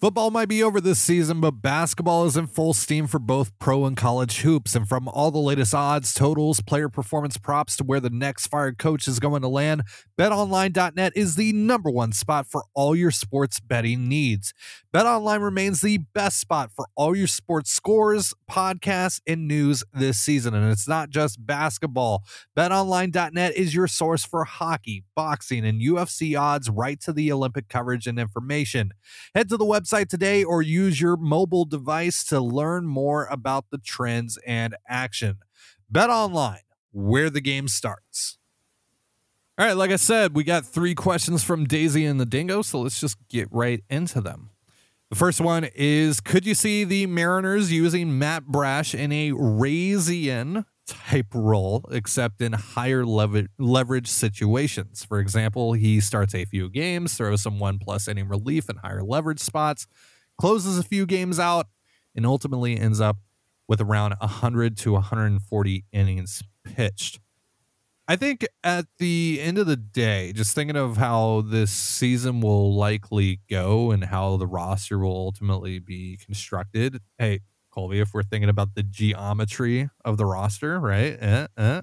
Football 0.00 0.30
might 0.30 0.48
be 0.48 0.62
over 0.62 0.80
this 0.80 0.98
season, 0.98 1.42
but 1.42 1.60
basketball 1.60 2.24
is 2.24 2.34
in 2.34 2.46
full 2.46 2.72
steam 2.72 3.06
for 3.06 3.18
both 3.18 3.52
pro 3.58 3.84
and 3.84 3.98
college 3.98 4.40
hoops. 4.40 4.74
And 4.74 4.88
from 4.88 5.08
all 5.08 5.30
the 5.30 5.36
latest 5.36 5.74
odds, 5.74 6.14
totals, 6.14 6.62
player 6.62 6.88
performance 6.88 7.36
props 7.36 7.76
to 7.76 7.84
where 7.84 8.00
the 8.00 8.08
next 8.08 8.46
fired 8.46 8.78
coach 8.78 9.06
is 9.06 9.20
going 9.20 9.42
to 9.42 9.48
land, 9.48 9.82
betonline.net 10.18 11.12
is 11.14 11.36
the 11.36 11.52
number 11.52 11.90
one 11.90 12.12
spot 12.12 12.46
for 12.46 12.64
all 12.72 12.96
your 12.96 13.10
sports 13.10 13.60
betting 13.60 14.08
needs. 14.08 14.54
BetOnline 14.94 15.42
remains 15.42 15.82
the 15.82 15.98
best 15.98 16.40
spot 16.40 16.70
for 16.74 16.86
all 16.96 17.14
your 17.14 17.26
sports 17.26 17.70
scores, 17.70 18.32
podcasts, 18.50 19.20
and 19.26 19.46
news 19.46 19.84
this 19.92 20.16
season. 20.16 20.54
And 20.54 20.72
it's 20.72 20.88
not 20.88 21.10
just 21.10 21.44
basketball. 21.44 22.24
BetOnline.net 22.56 23.54
is 23.54 23.74
your 23.74 23.86
source 23.86 24.24
for 24.24 24.44
hockey, 24.44 25.04
boxing, 25.14 25.66
and 25.66 25.82
UFC 25.82 26.40
odds 26.40 26.70
right 26.70 26.98
to 27.02 27.12
the 27.12 27.30
Olympic 27.30 27.68
coverage 27.68 28.06
and 28.06 28.18
information. 28.18 28.92
Head 29.34 29.50
to 29.50 29.58
the 29.58 29.66
website 29.66 29.89
today 29.90 30.44
or 30.44 30.62
use 30.62 31.00
your 31.00 31.16
mobile 31.16 31.64
device 31.64 32.24
to 32.24 32.40
learn 32.40 32.86
more 32.86 33.26
about 33.26 33.66
the 33.70 33.78
trends 33.78 34.38
and 34.46 34.76
action. 34.88 35.38
Bet 35.90 36.10
online, 36.10 36.62
where 36.92 37.30
the 37.30 37.40
game 37.40 37.68
starts. 37.68 38.38
All 39.58 39.66
right, 39.66 39.76
like 39.76 39.90
I 39.90 39.96
said, 39.96 40.34
we 40.34 40.44
got 40.44 40.64
three 40.64 40.94
questions 40.94 41.42
from 41.42 41.64
Daisy 41.64 42.06
and 42.06 42.18
the 42.18 42.24
Dingo, 42.24 42.62
so 42.62 42.80
let's 42.80 43.00
just 43.00 43.16
get 43.28 43.48
right 43.50 43.82
into 43.90 44.20
them. 44.20 44.50
The 45.10 45.16
first 45.16 45.40
one 45.40 45.68
is 45.74 46.20
Could 46.20 46.46
you 46.46 46.54
see 46.54 46.84
the 46.84 47.06
Mariners 47.06 47.72
using 47.72 48.16
Matt 48.16 48.46
Brash 48.46 48.94
in 48.94 49.10
a 49.10 49.32
Razian 49.32 50.64
type 50.90 51.34
role, 51.34 51.84
except 51.90 52.40
in 52.40 52.52
higher 52.52 53.04
lever- 53.04 53.48
leverage 53.58 54.08
situations? 54.08 55.04
For 55.04 55.18
example, 55.18 55.72
he 55.72 56.00
starts 56.00 56.34
a 56.34 56.44
few 56.44 56.68
games, 56.68 57.14
throws 57.14 57.42
some 57.42 57.58
one 57.58 57.78
plus 57.78 58.08
inning 58.08 58.28
relief 58.28 58.68
in 58.68 58.76
higher 58.76 59.02
leverage 59.02 59.40
spots, 59.40 59.86
closes 60.38 60.78
a 60.78 60.82
few 60.82 61.06
games 61.06 61.38
out, 61.38 61.66
and 62.14 62.26
ultimately 62.26 62.78
ends 62.78 63.00
up 63.00 63.18
with 63.68 63.80
around 63.80 64.14
100 64.20 64.76
to 64.78 64.92
140 64.92 65.84
innings 65.92 66.42
pitched. 66.64 67.20
I 68.08 68.16
think 68.16 68.44
at 68.64 68.86
the 68.98 69.38
end 69.40 69.58
of 69.58 69.68
the 69.68 69.76
day, 69.76 70.32
just 70.32 70.52
thinking 70.52 70.76
of 70.76 70.96
how 70.96 71.42
this 71.42 71.70
season 71.70 72.40
will 72.40 72.74
likely 72.74 73.38
go 73.48 73.92
and 73.92 74.02
how 74.02 74.36
the 74.36 74.48
roster 74.48 74.98
will 74.98 75.14
ultimately 75.14 75.78
be 75.78 76.18
constructed. 76.26 76.98
Hey, 77.18 77.42
Colby, 77.70 78.00
if 78.00 78.12
we're 78.12 78.22
thinking 78.22 78.48
about 78.48 78.74
the 78.74 78.82
geometry 78.82 79.88
of 80.04 80.16
the 80.16 80.26
roster, 80.26 80.80
right? 80.80 81.16
Eh, 81.20 81.46
eh, 81.56 81.80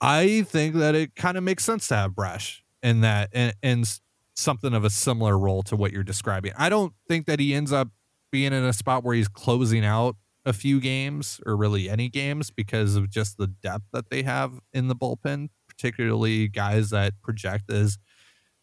I 0.00 0.42
think 0.42 0.76
that 0.76 0.94
it 0.94 1.16
kind 1.16 1.36
of 1.36 1.42
makes 1.42 1.64
sense 1.64 1.88
to 1.88 1.96
have 1.96 2.14
Brash 2.14 2.64
in 2.82 3.00
that 3.00 3.30
and, 3.32 3.54
and 3.62 4.00
something 4.34 4.72
of 4.72 4.84
a 4.84 4.90
similar 4.90 5.36
role 5.36 5.62
to 5.64 5.76
what 5.76 5.92
you're 5.92 6.04
describing. 6.04 6.52
I 6.56 6.68
don't 6.68 6.92
think 7.08 7.26
that 7.26 7.40
he 7.40 7.54
ends 7.54 7.72
up 7.72 7.88
being 8.30 8.52
in 8.52 8.64
a 8.64 8.72
spot 8.72 9.02
where 9.02 9.14
he's 9.14 9.28
closing 9.28 9.84
out 9.84 10.16
a 10.46 10.52
few 10.52 10.80
games 10.80 11.40
or 11.44 11.56
really 11.56 11.90
any 11.90 12.08
games 12.08 12.50
because 12.50 12.94
of 12.94 13.10
just 13.10 13.36
the 13.36 13.48
depth 13.48 13.84
that 13.92 14.10
they 14.10 14.22
have 14.22 14.60
in 14.72 14.88
the 14.88 14.94
bullpen, 14.94 15.48
particularly 15.68 16.48
guys 16.48 16.90
that 16.90 17.14
project 17.22 17.70
as 17.70 17.98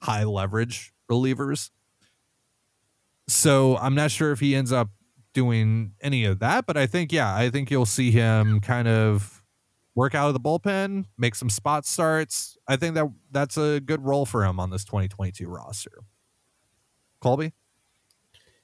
high 0.01 0.23
leverage 0.23 0.93
relievers. 1.11 1.71
So 3.27 3.77
I'm 3.77 3.95
not 3.95 4.11
sure 4.11 4.31
if 4.31 4.39
he 4.39 4.55
ends 4.55 4.71
up 4.71 4.89
doing 5.35 5.91
any 6.01 6.25
of 6.25 6.39
that, 6.39 6.65
but 6.65 6.77
I 6.77 6.87
think, 6.87 7.11
yeah, 7.11 7.35
I 7.35 7.51
think 7.51 7.69
you'll 7.69 7.85
see 7.85 8.09
him 8.09 8.59
kind 8.61 8.87
of 8.87 9.43
work 9.93 10.15
out 10.15 10.27
of 10.27 10.33
the 10.33 10.39
bullpen, 10.39 11.05
make 11.17 11.35
some 11.35 11.49
spot 11.49 11.85
starts. 11.85 12.57
I 12.67 12.75
think 12.75 12.95
that 12.95 13.05
that's 13.29 13.57
a 13.57 13.79
good 13.79 14.03
role 14.03 14.25
for 14.25 14.43
him 14.43 14.59
on 14.59 14.71
this 14.71 14.83
2022 14.83 15.47
roster. 15.47 16.03
Colby? 17.21 17.53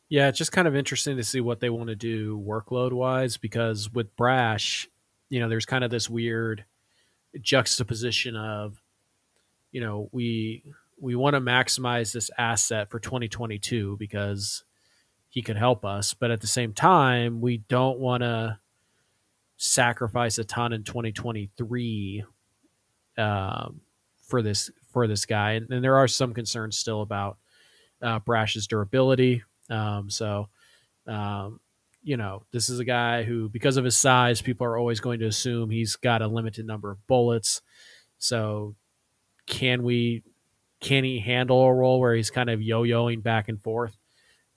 Yeah, 0.10 0.28
it's 0.28 0.38
just 0.38 0.52
kind 0.52 0.68
of 0.68 0.76
interesting 0.76 1.18
to 1.18 1.24
see 1.24 1.40
what 1.40 1.60
they 1.60 1.70
want 1.70 1.88
to 1.88 1.96
do 1.96 2.40
workload 2.40 2.92
wise 2.92 3.38
because 3.38 3.92
with 3.92 4.16
Brash, 4.16 4.90
you 5.30 5.40
know, 5.40 5.48
there's 5.48 5.66
kind 5.66 5.84
of 5.84 5.92
this 5.92 6.10
weird 6.10 6.66
juxtaposition 7.40 8.36
of, 8.36 8.82
you 9.72 9.80
know, 9.80 10.10
we 10.12 10.64
we 11.00 11.16
want 11.16 11.34
to 11.34 11.42
maximize 11.42 12.14
this 12.14 12.30
asset 12.38 12.92
for 12.92 13.00
2022 13.00 13.96
because 13.98 14.64
he 15.32 15.42
could 15.42 15.56
help 15.56 15.86
us, 15.86 16.14
but 16.14 16.30
at 16.30 16.42
the 16.42 16.48
same 16.48 16.74
time, 16.74 17.40
we 17.40 17.58
don't 17.58 18.00
want 18.00 18.22
to 18.22 18.60
sacrifice 19.56 20.38
a 20.38 20.44
ton 20.44 20.74
in 20.74 20.84
2023 20.84 22.26
um, 23.18 23.80
for 24.28 24.42
this 24.42 24.70
for 24.92 25.08
this 25.08 25.26
guy, 25.26 25.54
and, 25.54 25.72
and 25.72 25.82
there 25.82 25.96
are 25.96 26.08
some 26.08 26.34
concerns 26.34 26.78
still 26.78 27.02
about 27.02 27.38
uh, 28.02 28.20
Brash's 28.20 28.68
durability. 28.68 29.42
Um, 29.70 30.10
so, 30.10 30.50
um, 31.08 31.62
you 32.04 32.18
know, 32.18 32.44
this 32.52 32.68
is 32.68 32.80
a 32.80 32.86
guy 32.86 33.24
who, 33.24 33.48
because 33.48 33.78
of 33.78 33.86
his 33.86 33.98
size, 33.98 34.42
people 34.42 34.68
are 34.68 34.78
always 34.78 35.00
going 35.00 35.22
to 35.22 35.28
assume 35.28 35.70
he's 35.70 35.96
got 35.96 36.22
a 36.22 36.28
limited 36.28 36.66
number 36.66 36.92
of 36.92 37.08
bullets. 37.08 37.62
So, 38.18 38.76
can 39.48 39.84
we, 39.84 40.24
can 40.82 41.06
he 41.06 41.20
handle 41.20 41.62
a 41.62 41.74
role 41.74 42.02
where 42.02 42.16
he's 42.16 42.32
kind 42.32 42.50
of 42.50 42.62
yo-yoing 42.62 43.24
back 43.24 43.48
and 43.48 43.62
forth 43.62 43.96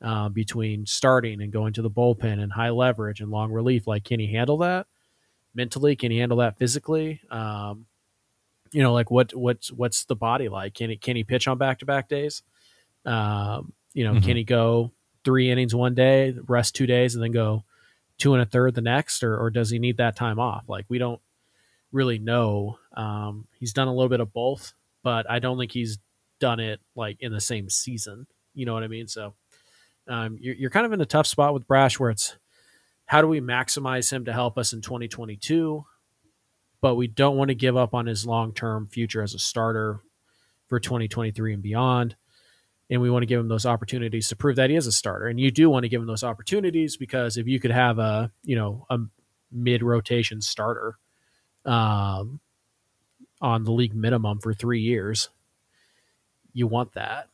uh, 0.04 0.28
between 0.28 0.86
starting 0.86 1.40
and 1.42 1.50
going 1.52 1.72
to 1.72 1.82
the 1.82 1.90
bullpen 1.90 2.40
and 2.40 2.52
high 2.52 2.70
leverage 2.70 3.20
and 3.20 3.30
long 3.30 3.50
relief? 3.50 3.86
Like, 3.88 4.04
can 4.04 4.20
he 4.20 4.32
handle 4.32 4.58
that? 4.58 4.86
mentally? 5.56 5.94
Can 5.94 6.10
he 6.10 6.18
handle 6.18 6.38
that 6.38 6.58
physically? 6.58 7.20
Um, 7.30 7.86
you 8.72 8.82
know, 8.82 8.92
like 8.92 9.08
what 9.10 9.32
what's 9.36 9.70
what's 9.70 10.04
the 10.04 10.16
body 10.16 10.48
like? 10.48 10.74
Can 10.74 10.90
he 10.90 10.96
can 10.96 11.14
he 11.14 11.22
pitch 11.22 11.46
on 11.46 11.58
back 11.58 11.78
to 11.78 11.86
back 11.86 12.08
days? 12.08 12.42
Um, 13.04 13.72
you 13.92 14.02
know, 14.04 14.14
Mhm. 14.14 14.24
can 14.24 14.36
he 14.36 14.42
go 14.44 14.90
three 15.24 15.50
innings 15.50 15.74
one 15.74 15.94
day, 15.94 16.32
rest 16.48 16.74
two 16.74 16.86
days, 16.86 17.14
and 17.14 17.22
then 17.22 17.30
go 17.30 17.62
two 18.18 18.34
and 18.34 18.42
a 18.42 18.46
third 18.46 18.74
the 18.74 18.80
next, 18.80 19.22
or 19.22 19.38
or 19.38 19.48
does 19.50 19.70
he 19.70 19.78
need 19.78 19.98
that 19.98 20.16
time 20.16 20.40
off? 20.40 20.64
Like 20.68 20.86
we 20.88 20.98
don't 20.98 21.20
really 21.92 22.18
know. 22.18 22.78
Um, 22.96 23.46
he's 23.60 23.72
done 23.72 23.86
a 23.86 23.94
little 23.94 24.08
bit 24.08 24.18
of 24.20 24.32
both, 24.32 24.72
but 25.04 25.30
I 25.30 25.38
don't 25.38 25.56
think 25.56 25.70
he's 25.70 25.98
done 26.40 26.58
it 26.58 26.80
like 26.96 27.18
in 27.20 27.32
the 27.32 27.40
same 27.40 27.70
season. 27.70 28.26
You 28.54 28.66
know 28.66 28.74
what 28.74 28.82
I 28.82 28.88
mean? 28.88 29.06
So 29.06 29.34
um, 30.08 30.38
you're, 30.40 30.54
you're 30.54 30.70
kind 30.70 30.86
of 30.86 30.92
in 30.92 31.00
a 31.00 31.06
tough 31.06 31.26
spot 31.26 31.54
with 31.54 31.66
Brash 31.66 31.98
where 31.98 32.10
it's 32.10 32.36
how 33.06 33.20
do 33.20 33.28
we 33.28 33.40
maximize 33.40 34.12
him 34.12 34.24
to 34.24 34.32
help 34.32 34.58
us 34.58 34.72
in 34.72 34.80
2022, 34.80 35.84
but 36.80 36.94
we 36.94 37.06
don't 37.06 37.36
want 37.36 37.48
to 37.48 37.54
give 37.54 37.76
up 37.76 37.94
on 37.94 38.06
his 38.06 38.26
long 38.26 38.52
term 38.52 38.86
future 38.86 39.22
as 39.22 39.34
a 39.34 39.38
starter 39.38 40.00
for 40.68 40.80
2023 40.80 41.54
and 41.54 41.62
beyond. 41.62 42.16
And 42.90 43.00
we 43.00 43.10
want 43.10 43.22
to 43.22 43.26
give 43.26 43.40
him 43.40 43.48
those 43.48 43.66
opportunities 43.66 44.28
to 44.28 44.36
prove 44.36 44.56
that 44.56 44.70
he 44.70 44.76
is 44.76 44.86
a 44.86 44.92
starter. 44.92 45.26
And 45.26 45.40
you 45.40 45.50
do 45.50 45.70
want 45.70 45.84
to 45.84 45.88
give 45.88 46.00
him 46.00 46.06
those 46.06 46.24
opportunities 46.24 46.96
because 46.96 47.36
if 47.36 47.46
you 47.46 47.58
could 47.58 47.70
have 47.70 47.98
a, 47.98 48.30
you 48.42 48.56
know, 48.56 48.86
a 48.90 48.98
mid 49.50 49.82
rotation 49.82 50.42
starter 50.42 50.98
um, 51.64 52.40
on 53.40 53.64
the 53.64 53.72
league 53.72 53.94
minimum 53.94 54.38
for 54.38 54.52
three 54.52 54.80
years, 54.80 55.30
you 56.52 56.66
want 56.66 56.92
that 56.92 57.28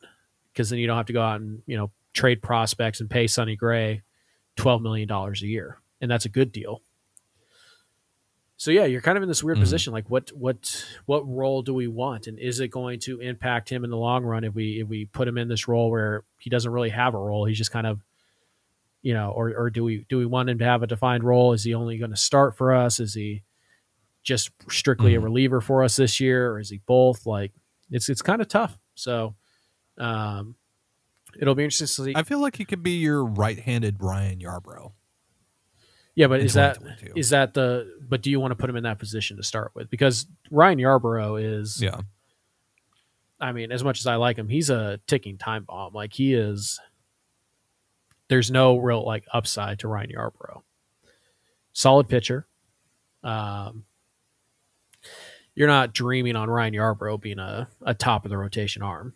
because 0.51 0.69
then 0.69 0.79
you 0.79 0.87
don't 0.87 0.97
have 0.97 1.05
to 1.05 1.13
go 1.13 1.21
out 1.21 1.39
and 1.39 1.61
you 1.65 1.77
know 1.77 1.91
trade 2.13 2.41
prospects 2.41 2.99
and 3.01 3.09
pay 3.09 3.27
Sonny 3.27 3.55
Gray 3.55 4.01
twelve 4.55 4.81
million 4.81 5.07
dollars 5.07 5.41
a 5.43 5.47
year, 5.47 5.79
and 6.01 6.09
that's 6.11 6.25
a 6.25 6.29
good 6.29 6.51
deal. 6.51 6.81
So 8.57 8.69
yeah, 8.69 8.85
you're 8.85 9.01
kind 9.01 9.17
of 9.17 9.23
in 9.23 9.29
this 9.29 9.43
weird 9.43 9.57
Mhm. 9.57 9.61
position. 9.61 9.91
Like, 9.93 10.09
what 10.09 10.29
what 10.29 10.85
what 11.07 11.27
role 11.27 11.63
do 11.63 11.73
we 11.73 11.87
want, 11.87 12.27
and 12.27 12.37
is 12.37 12.59
it 12.59 12.67
going 12.67 12.99
to 13.01 13.19
impact 13.19 13.69
him 13.69 13.83
in 13.83 13.89
the 13.89 13.97
long 13.97 14.23
run 14.23 14.43
if 14.43 14.53
we 14.53 14.81
if 14.81 14.87
we 14.87 15.05
put 15.05 15.27
him 15.27 15.37
in 15.37 15.47
this 15.47 15.67
role 15.67 15.89
where 15.89 16.23
he 16.37 16.49
doesn't 16.51 16.71
really 16.71 16.89
have 16.89 17.15
a 17.15 17.17
role? 17.17 17.45
He's 17.45 17.57
just 17.57 17.71
kind 17.71 17.87
of, 17.87 18.01
you 19.01 19.13
know, 19.15 19.31
or 19.31 19.49
or 19.57 19.69
do 19.71 19.83
we 19.83 20.05
do 20.09 20.17
we 20.19 20.27
want 20.27 20.47
him 20.49 20.59
to 20.59 20.65
have 20.65 20.83
a 20.83 20.87
defined 20.87 21.23
role? 21.23 21.53
Is 21.53 21.63
he 21.63 21.73
only 21.73 21.97
going 21.97 22.11
to 22.11 22.17
start 22.17 22.55
for 22.55 22.71
us? 22.73 22.99
Is 22.99 23.15
he 23.15 23.41
just 24.21 24.51
strictly 24.69 25.15
a 25.15 25.19
Mhm. 25.19 25.23
reliever 25.23 25.61
for 25.61 25.83
us 25.83 25.95
this 25.95 26.19
year, 26.19 26.51
or 26.51 26.59
is 26.59 26.69
he 26.69 26.81
both? 26.85 27.25
Like, 27.25 27.53
it's 27.89 28.09
it's 28.09 28.21
kind 28.21 28.43
of 28.43 28.47
tough. 28.47 28.77
So, 28.93 29.33
um, 29.97 30.55
it'll 31.39 31.55
be 31.55 31.63
interesting 31.63 31.87
to 31.87 32.11
see. 32.11 32.13
I 32.15 32.23
feel 32.23 32.39
like 32.39 32.55
he 32.55 32.65
could 32.65 32.83
be 32.83 32.91
your 32.91 33.23
right-handed 33.23 33.97
Ryan 34.01 34.39
Yarbrough. 34.39 34.91
Yeah, 36.15 36.27
but 36.27 36.41
is 36.41 36.53
that 36.55 36.77
is 37.15 37.29
that 37.29 37.53
the? 37.53 37.99
But 38.07 38.21
do 38.21 38.29
you 38.29 38.39
want 38.39 38.51
to 38.51 38.55
put 38.55 38.69
him 38.69 38.75
in 38.75 38.83
that 38.83 38.99
position 38.99 39.37
to 39.37 39.43
start 39.43 39.71
with? 39.73 39.89
Because 39.89 40.25
Ryan 40.49 40.79
Yarbrough 40.79 41.59
is, 41.59 41.81
Yeah. 41.81 42.01
I 43.39 43.53
mean, 43.53 43.71
as 43.71 43.83
much 43.83 43.99
as 43.99 44.07
I 44.07 44.15
like 44.15 44.37
him, 44.37 44.49
he's 44.49 44.69
a 44.69 44.99
ticking 45.07 45.37
time 45.37 45.63
bomb. 45.63 45.93
Like 45.93 46.13
he 46.13 46.33
is. 46.33 46.79
There's 48.27 48.51
no 48.51 48.77
real 48.77 49.05
like 49.05 49.25
upside 49.33 49.79
to 49.79 49.87
Ryan 49.87 50.11
Yarbrough. 50.15 50.61
Solid 51.73 52.07
pitcher. 52.07 52.45
Um, 53.23 53.85
you're 55.55 55.67
not 55.67 55.93
dreaming 55.93 56.35
on 56.35 56.49
Ryan 56.49 56.73
Yarbrough 56.73 57.21
being 57.21 57.39
a, 57.39 57.67
a 57.81 57.93
top 57.93 58.25
of 58.25 58.29
the 58.29 58.37
rotation 58.37 58.81
arm. 58.81 59.13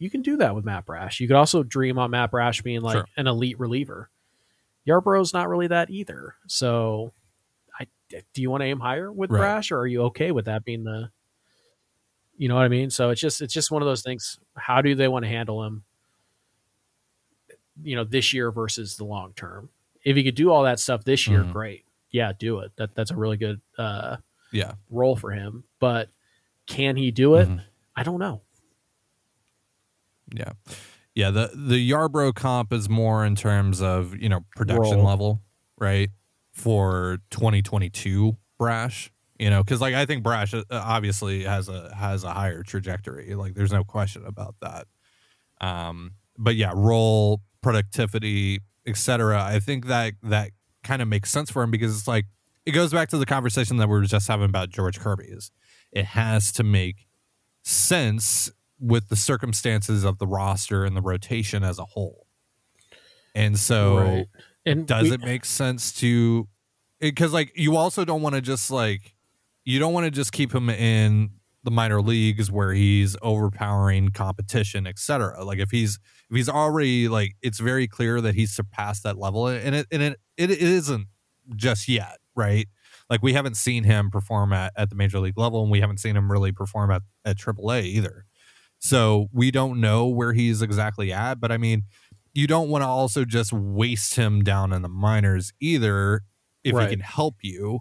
You 0.00 0.10
can 0.10 0.22
do 0.22 0.36
that 0.38 0.54
with 0.56 0.64
Matt 0.64 0.84
Brash. 0.86 1.20
You 1.20 1.28
could 1.28 1.36
also 1.36 1.62
dream 1.62 1.96
on 1.98 2.10
Matt 2.10 2.32
Brash 2.32 2.62
being 2.62 2.80
like 2.80 2.94
Sure. 2.96 3.04
an 3.16 3.28
elite 3.28 3.60
reliever. 3.60 4.10
Yarbrough's 4.88 5.32
not 5.32 5.48
really 5.48 5.68
that 5.68 5.90
either. 5.90 6.34
So, 6.48 7.12
I 7.78 7.86
do 8.32 8.42
you 8.42 8.50
want 8.50 8.62
to 8.62 8.66
aim 8.66 8.80
higher 8.80 9.12
with 9.12 9.30
Right. 9.30 9.38
Brash, 9.40 9.70
or 9.70 9.78
are 9.78 9.86
you 9.86 10.02
okay 10.06 10.32
with 10.32 10.46
that 10.46 10.64
being 10.64 10.82
the? 10.84 11.10
You 12.36 12.48
know 12.48 12.54
what 12.54 12.64
I 12.64 12.68
mean? 12.68 12.88
So 12.90 13.10
it's 13.10 13.20
just 13.20 13.40
it's 13.42 13.52
just 13.54 13.70
one 13.70 13.82
of 13.82 13.86
those 13.86 14.02
things. 14.02 14.40
How 14.56 14.80
do 14.82 14.94
they 14.94 15.06
want 15.06 15.24
to 15.24 15.28
handle 15.28 15.62
him? 15.64 15.84
You 17.82 17.96
know, 17.96 18.04
this 18.04 18.32
year 18.32 18.50
versus 18.50 18.96
the 18.96 19.04
long 19.04 19.32
term. 19.34 19.68
If 20.04 20.16
he 20.16 20.24
could 20.24 20.34
do 20.34 20.50
all 20.50 20.62
that 20.64 20.80
stuff 20.80 21.04
this 21.04 21.26
year, 21.28 21.44
Mhm. 21.44 21.52
great. 21.52 21.84
Yeah, 22.10 22.32
do 22.32 22.60
it. 22.60 22.72
That 22.76 22.94
that's 22.94 23.10
a 23.10 23.16
really 23.16 23.36
good 23.36 23.60
uh, 23.78 24.16
Yeah. 24.52 24.74
role 24.88 25.16
for 25.16 25.30
him. 25.30 25.64
But 25.78 26.08
can 26.66 26.96
he 26.96 27.10
do 27.10 27.34
it? 27.36 27.48
Mhm. 27.48 27.62
I 27.94 28.02
don't 28.02 28.18
know. 28.18 28.40
Yeah. 30.32 30.52
Yeah, 31.14 31.30
the 31.30 31.50
the 31.54 31.90
Yarbrough 31.90 32.34
comp 32.34 32.72
is 32.72 32.88
more 32.88 33.24
in 33.26 33.34
terms 33.36 33.82
of, 33.82 34.16
you 34.16 34.28
know, 34.28 34.44
production 34.56 34.98
level, 35.04 35.40
right? 35.78 36.10
For 36.52 37.18
2022 37.30 38.36
Brash, 38.58 39.10
you 39.38 39.50
know, 39.50 39.64
cuz 39.64 39.80
like 39.80 39.94
I 39.94 40.06
think 40.06 40.22
Brash 40.22 40.54
uh, 40.54 40.62
obviously 40.70 41.44
has 41.44 41.68
a 41.68 41.94
has 41.94 42.22
a 42.24 42.32
higher 42.32 42.62
trajectory. 42.62 43.34
Like 43.34 43.54
there's 43.54 43.72
no 43.72 43.82
question 43.84 44.24
about 44.24 44.54
that. 44.60 44.86
Um 45.60 46.12
but 46.38 46.56
yeah, 46.56 46.72
role, 46.74 47.42
productivity, 47.60 48.60
etc. 48.86 49.42
I 49.42 49.58
think 49.60 49.86
that 49.86 50.14
that 50.22 50.52
kind 50.82 51.02
of 51.02 51.08
makes 51.08 51.30
sense 51.30 51.50
for 51.50 51.62
him 51.62 51.70
because 51.70 51.96
it's 51.96 52.08
like 52.08 52.26
it 52.66 52.72
goes 52.72 52.92
back 52.92 53.08
to 53.10 53.18
the 53.18 53.26
conversation 53.26 53.76
that 53.78 53.88
we 53.88 53.94
were 53.94 54.02
just 54.04 54.28
having 54.28 54.46
about 54.46 54.70
George 54.70 54.98
Kirby's. 55.00 55.50
it 55.92 56.04
has 56.04 56.52
to 56.52 56.62
make 56.62 57.06
sense 57.62 58.50
with 58.80 59.08
the 59.08 59.16
circumstances 59.16 60.04
of 60.04 60.18
the 60.18 60.26
roster 60.26 60.84
and 60.84 60.96
the 60.96 61.02
rotation 61.02 61.62
as 61.62 61.78
a 61.78 61.84
whole. 61.84 62.26
And 63.34 63.58
so 63.58 63.98
Right. 63.98 64.26
And 64.66 64.86
does 64.86 65.08
we- 65.08 65.14
it 65.14 65.20
make 65.20 65.44
sense 65.44 65.92
to 66.00 66.48
because 67.00 67.32
like 67.32 67.52
you 67.54 67.76
also 67.76 68.04
don't 68.04 68.20
want 68.22 68.34
to 68.34 68.40
just 68.40 68.70
like 68.70 69.14
you 69.64 69.78
don't 69.78 69.92
want 69.92 70.04
to 70.04 70.10
just 70.10 70.32
keep 70.32 70.54
him 70.54 70.68
in 70.68 71.30
the 71.62 71.70
minor 71.70 72.00
leagues 72.02 72.50
where 72.50 72.72
he's 72.72 73.16
overpowering 73.22 74.10
competition 74.10 74.86
etc 74.86 75.44
like 75.44 75.58
if 75.58 75.70
he's 75.70 75.98
if 76.30 76.36
he's 76.36 76.48
already 76.48 77.08
like 77.08 77.36
it's 77.42 77.58
very 77.58 77.86
clear 77.86 78.20
that 78.20 78.34
he's 78.34 78.50
surpassed 78.50 79.02
that 79.02 79.18
level 79.18 79.46
and 79.46 79.74
it 79.74 79.86
and 79.90 80.02
it 80.02 80.18
it, 80.36 80.50
it 80.50 80.60
isn't 80.62 81.06
just 81.56 81.88
yet 81.88 82.18
right 82.34 82.66
like 83.08 83.22
we 83.22 83.32
haven't 83.32 83.56
seen 83.56 83.84
him 83.84 84.10
perform 84.10 84.52
at, 84.52 84.72
at 84.76 84.88
the 84.90 84.96
major 84.96 85.20
league 85.20 85.38
level 85.38 85.62
and 85.62 85.70
we 85.70 85.80
haven't 85.80 85.98
seen 85.98 86.16
him 86.16 86.30
really 86.30 86.52
perform 86.52 86.90
at, 86.90 87.02
at 87.24 87.36
AAA 87.36 87.84
either 87.84 88.24
so 88.80 89.28
we 89.32 89.50
don't 89.52 89.80
know 89.80 90.08
where 90.08 90.32
he's 90.32 90.62
exactly 90.62 91.12
at 91.12 91.40
but 91.40 91.52
i 91.52 91.58
mean 91.58 91.84
you 92.34 92.46
don't 92.48 92.68
want 92.70 92.82
to 92.82 92.86
also 92.88 93.24
just 93.24 93.52
waste 93.52 94.14
him 94.16 94.42
down 94.44 94.72
in 94.72 94.82
the 94.82 94.88
minors 94.88 95.52
either 95.60 96.22
if 96.64 96.74
Right. 96.74 96.88
he 96.90 96.96
can 96.96 97.00
help 97.00 97.36
you. 97.42 97.80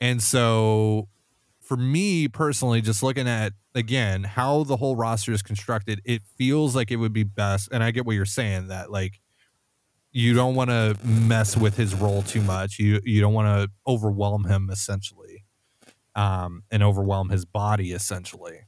And 0.00 0.22
so 0.22 1.08
for 1.60 1.76
me 1.76 2.28
personally, 2.28 2.80
just 2.80 3.02
looking 3.02 3.28
at 3.28 3.52
again 3.74 4.24
how 4.24 4.64
the 4.64 4.76
whole 4.78 4.96
roster 4.96 5.32
is 5.32 5.42
constructed, 5.42 6.00
it 6.06 6.22
feels 6.38 6.74
like 6.74 6.90
it 6.90 6.96
would 6.96 7.12
be 7.12 7.24
best. 7.24 7.68
And 7.72 7.84
I 7.84 7.90
get 7.90 8.06
what 8.06 8.16
you're 8.16 8.24
saying 8.24 8.68
that 8.68 8.90
like 8.90 9.20
you 10.12 10.34
don't 10.34 10.54
want 10.56 10.70
to 10.70 10.96
mess 11.04 11.56
with 11.56 11.76
his 11.76 11.94
role 11.94 12.22
too 12.22 12.42
much. 12.42 12.78
You 12.78 13.00
you 13.04 13.20
don't 13.20 13.34
want 13.34 13.48
to 13.48 13.70
overwhelm 13.90 14.44
him 14.46 14.70
essentially, 14.70 15.44
um, 16.16 16.64
and 16.70 16.82
overwhelm 16.82 17.30
his 17.30 17.44
body 17.44 17.92
essentially, 17.92 18.60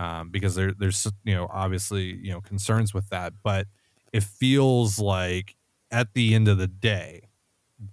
um, 0.00 0.30
because 0.30 0.54
there 0.54 0.72
there's 0.72 1.06
you 1.24 1.34
know 1.34 1.46
obviously 1.52 2.16
you 2.16 2.32
know 2.32 2.40
concerns 2.40 2.94
with 2.94 3.10
that. 3.10 3.34
But 3.44 3.66
it 4.12 4.22
feels 4.22 4.98
like 4.98 5.56
at 5.90 6.14
the 6.14 6.34
end 6.34 6.48
of 6.48 6.56
the 6.56 6.66
day, 6.66 7.28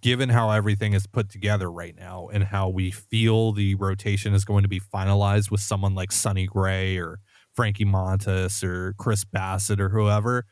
given 0.01 0.29
how 0.29 0.49
everything 0.49 0.93
is 0.93 1.05
put 1.05 1.29
together 1.29 1.69
right 1.69 1.95
now 1.95 2.29
and 2.31 2.45
how 2.45 2.69
we 2.69 2.91
feel 2.91 3.51
the 3.51 3.75
rotation 3.75 4.33
is 4.33 4.45
going 4.45 4.63
to 4.63 4.69
be 4.69 4.79
finalized 4.79 5.51
with 5.51 5.59
someone 5.59 5.95
like 5.95 6.13
Sonny 6.13 6.45
Gray 6.45 6.97
or 6.97 7.19
Frankie 7.53 7.85
Montas 7.85 8.63
or 8.63 8.93
Chris 8.97 9.25
Bassitt 9.25 9.79
or 9.79 9.89
whoever, 9.89 10.45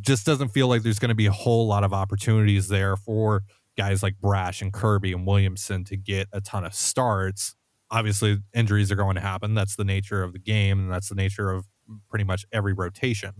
just 0.00 0.26
doesn't 0.26 0.48
feel 0.48 0.66
like 0.66 0.82
there's 0.82 0.98
going 0.98 1.10
to 1.10 1.14
be 1.14 1.26
a 1.26 1.32
whole 1.32 1.68
lot 1.68 1.84
of 1.84 1.92
opportunities 1.92 2.68
there 2.68 2.96
for 2.96 3.42
guys 3.76 4.02
like 4.02 4.20
Brash 4.20 4.60
and 4.60 4.72
Kirby 4.72 5.12
and 5.12 5.26
Williamson 5.26 5.84
to 5.84 5.96
get 5.96 6.26
a 6.32 6.40
ton 6.40 6.64
of 6.64 6.74
starts. 6.74 7.54
Obviously, 7.90 8.38
injuries 8.54 8.92
are 8.92 8.96
going 8.96 9.16
to 9.16 9.20
happen. 9.20 9.54
That's 9.54 9.76
the 9.76 9.84
nature 9.84 10.22
of 10.22 10.32
the 10.32 10.38
game, 10.38 10.78
and 10.78 10.92
that's 10.92 11.08
the 11.08 11.14
nature 11.14 11.50
of 11.50 11.66
pretty 12.08 12.24
much 12.24 12.46
every 12.52 12.72
rotation. 12.72 13.32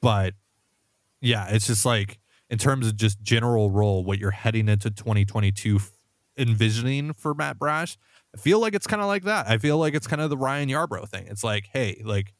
But 0.00 0.34
yeah, 1.20 1.48
it's 1.50 1.66
just 1.66 1.84
like 1.84 2.18
in 2.50 2.58
terms 2.58 2.86
of 2.86 2.96
just 2.96 3.22
general 3.22 3.70
role, 3.70 4.04
what 4.04 4.18
you're 4.18 4.30
heading 4.30 4.68
into 4.68 4.90
2022 4.90 5.80
envisioning 6.36 7.12
for 7.12 7.34
Matt 7.34 7.58
Brash, 7.58 7.96
I 8.34 8.38
feel 8.38 8.60
like 8.60 8.74
it's 8.74 8.86
kind 8.86 9.02
of 9.02 9.08
like 9.08 9.24
that. 9.24 9.48
I 9.48 9.58
feel 9.58 9.78
like 9.78 9.94
it's 9.94 10.06
kind 10.06 10.22
of 10.22 10.30
the 10.30 10.36
Ryan 10.36 10.68
Yarbrough 10.68 11.08
thing. 11.08 11.26
It's 11.28 11.44
like, 11.44 11.68
hey, 11.72 12.02
like 12.04 12.34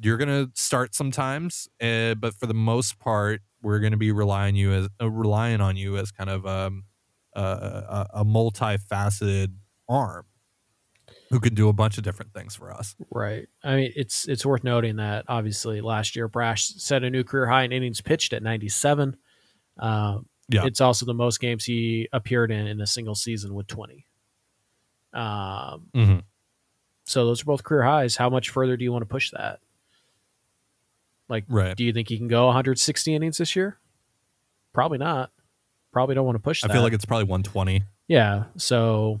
you're 0.00 0.16
gonna 0.16 0.48
start 0.54 0.94
sometimes, 0.94 1.68
uh, 1.82 2.14
but 2.14 2.34
for 2.34 2.46
the 2.46 2.54
most 2.54 2.98
part, 2.98 3.42
we're 3.62 3.80
gonna 3.80 3.96
be 3.96 4.12
relying 4.12 4.56
you 4.56 4.72
as 4.72 4.88
uh, 5.00 5.10
relying 5.10 5.60
on 5.60 5.76
you 5.76 5.96
as 5.96 6.10
kind 6.10 6.30
of 6.30 6.46
um, 6.46 6.84
a, 7.34 7.40
a, 7.42 8.06
a 8.14 8.24
multifaceted 8.24 9.48
arm 9.88 10.24
who 11.30 11.38
can 11.40 11.54
do 11.54 11.68
a 11.68 11.72
bunch 11.72 11.96
of 11.96 12.04
different 12.04 12.32
things 12.34 12.54
for 12.56 12.72
us. 12.72 12.94
Right. 13.10 13.46
I 13.62 13.76
mean, 13.76 13.92
it's 13.96 14.26
it's 14.28 14.44
worth 14.44 14.64
noting 14.64 14.96
that 14.96 15.24
obviously 15.28 15.80
last 15.80 16.16
year 16.16 16.26
Brash 16.28 16.66
set 16.68 17.04
a 17.04 17.10
new 17.10 17.22
career 17.24 17.46
high 17.46 17.62
in 17.62 17.72
innings 17.72 18.00
pitched 18.00 18.32
at 18.32 18.42
97. 18.42 19.16
Um, 19.78 20.26
Yeah. 20.48 20.64
It's 20.66 20.80
also 20.80 21.06
the 21.06 21.14
most 21.14 21.40
games 21.40 21.64
he 21.64 22.08
appeared 22.12 22.50
in 22.50 22.66
in 22.66 22.80
a 22.80 22.86
single 22.86 23.14
season 23.14 23.54
with 23.54 23.66
20. 23.68 24.04
Um, 25.12 25.86
hmm 25.94 26.18
so 27.04 27.26
those 27.26 27.42
are 27.42 27.46
both 27.46 27.64
career 27.64 27.82
highs. 27.82 28.14
How 28.16 28.30
much 28.30 28.50
further 28.50 28.76
do 28.76 28.84
you 28.84 28.92
want 28.92 29.02
to 29.02 29.06
push 29.06 29.32
that? 29.32 29.58
Like, 31.28 31.44
Right. 31.48 31.76
do 31.76 31.82
you 31.84 31.92
think 31.92 32.08
he 32.08 32.16
can 32.18 32.28
go 32.28 32.46
160 32.46 33.14
innings 33.14 33.38
this 33.38 33.56
year? 33.56 33.78
Probably 34.72 34.98
not. 34.98 35.32
Probably 35.92 36.14
don't 36.14 36.24
want 36.26 36.36
to 36.36 36.42
push 36.42 36.60
that. 36.60 36.66
I 36.66 36.68
that. 36.68 36.74
feel 36.74 36.82
like 36.82 36.92
it's 36.92 37.04
probably 37.04 37.24
120. 37.24 37.82
Yeah. 38.06 38.44
So, 38.56 39.20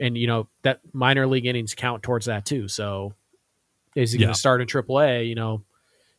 and 0.00 0.16
you 0.16 0.26
know 0.26 0.48
that 0.62 0.80
minor 0.92 1.26
league 1.26 1.46
innings 1.46 1.74
count 1.74 2.02
towards 2.02 2.26
that 2.26 2.44
too. 2.44 2.68
So, 2.68 3.14
is 3.94 4.12
he 4.12 4.18
going 4.18 4.32
to 4.32 4.38
start 4.38 4.60
in 4.60 4.66
AAA? 4.66 5.28
You 5.28 5.34
know, 5.34 5.62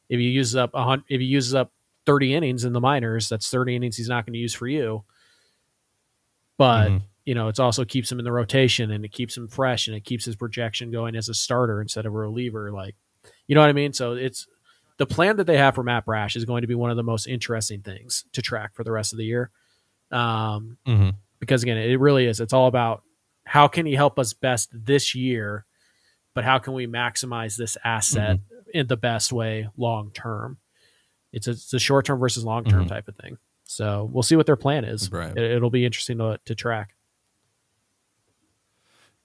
if 0.10 0.20
he 0.20 0.26
uses 0.30 0.56
up 0.56 0.72
a 0.74 0.84
hundred, 0.84 1.06
if 1.10 1.20
he 1.20 1.26
uses 1.28 1.54
up 1.56 1.72
thirty 2.06 2.34
innings 2.34 2.64
in 2.64 2.74
the 2.74 2.82
minors, 2.82 3.30
that's 3.30 3.50
thirty 3.50 3.76
innings 3.76 3.98
he's 3.98 4.10
not 4.10 4.26
going 4.26 4.34
to 4.34 4.40
use 4.40 4.54
for 4.54 4.68
you. 4.68 5.04
But 6.58 6.90
Mhm. 6.92 7.02
you 7.26 7.36
know, 7.36 7.50
it 7.50 7.60
also 7.60 7.84
keeps 7.84 8.12
him 8.12 8.20
in 8.20 8.26
the 8.26 8.32
rotation 8.32 8.90
and 8.92 9.04
it 9.04 9.12
keeps 9.12 9.36
him 9.36 9.48
fresh 9.50 9.88
and 9.88 9.96
it 9.98 10.06
keeps 10.06 10.24
his 10.26 10.36
projection 10.38 10.92
going 10.92 11.16
as 11.16 11.28
a 11.30 11.34
starter 11.34 11.82
instead 11.82 12.06
of 12.06 12.14
a 12.14 12.18
reliever. 12.18 12.72
Like, 12.72 12.96
you 13.48 13.54
know 13.56 13.60
what 13.62 13.70
I 13.70 13.74
mean? 13.74 13.92
So 13.92 14.14
it's 14.14 14.48
the 14.96 15.06
plan 15.06 15.36
that 15.36 15.44
they 15.44 15.58
have 15.58 15.76
for 15.76 15.84
Matt 15.84 16.06
Brash 16.06 16.36
is 16.38 16.46
going 16.46 16.62
to 16.62 16.68
be 16.68 16.74
one 16.74 16.90
of 16.90 16.96
the 16.96 17.04
most 17.04 17.28
interesting 17.28 17.82
things 17.82 18.24
to 18.32 18.42
track 18.42 18.74
for 18.74 18.84
the 18.86 18.92
rest 18.94 19.12
of 19.12 19.18
the 19.18 19.26
year. 19.26 19.52
Um, 20.10 20.78
Mhm. 20.88 21.16
because 21.40 21.64
again, 21.64 21.78
it 21.78 22.00
really 22.00 22.26
is. 22.28 22.40
It's 22.40 22.54
all 22.54 22.68
about 22.68 23.04
how 23.48 23.68
can 23.68 23.86
he 23.86 23.94
help 23.96 24.20
us 24.20 24.34
best 24.34 24.70
this 24.74 25.16
year, 25.16 25.66
but 26.36 26.44
how 26.44 26.60
can 26.60 26.74
we 26.74 26.86
maximize 26.88 27.56
this 27.58 27.78
asset 27.84 28.40
in 28.74 28.88
the 28.88 28.98
best 28.98 29.32
way 29.32 29.68
long 29.78 30.12
term? 30.12 30.58
It's 31.32 31.48
a, 31.48 31.52
it's 31.52 31.74
a 31.74 31.80
short 31.80 32.06
term 32.06 32.20
versus 32.20 32.44
long 32.44 32.64
term 32.66 32.86
Mhm. 32.86 32.90
type 32.90 33.08
of 33.08 33.16
thing. 33.16 33.38
So 33.64 34.10
we'll 34.12 34.24
see 34.24 34.36
what 34.36 34.46
their 34.46 34.56
plan 34.56 34.86
is. 34.86 35.12
Right. 35.12 35.36
It, 35.38 35.52
it'll 35.52 35.70
be 35.70 35.86
interesting 35.86 36.18
to, 36.20 36.40
to 36.46 36.56
track. 36.56 36.94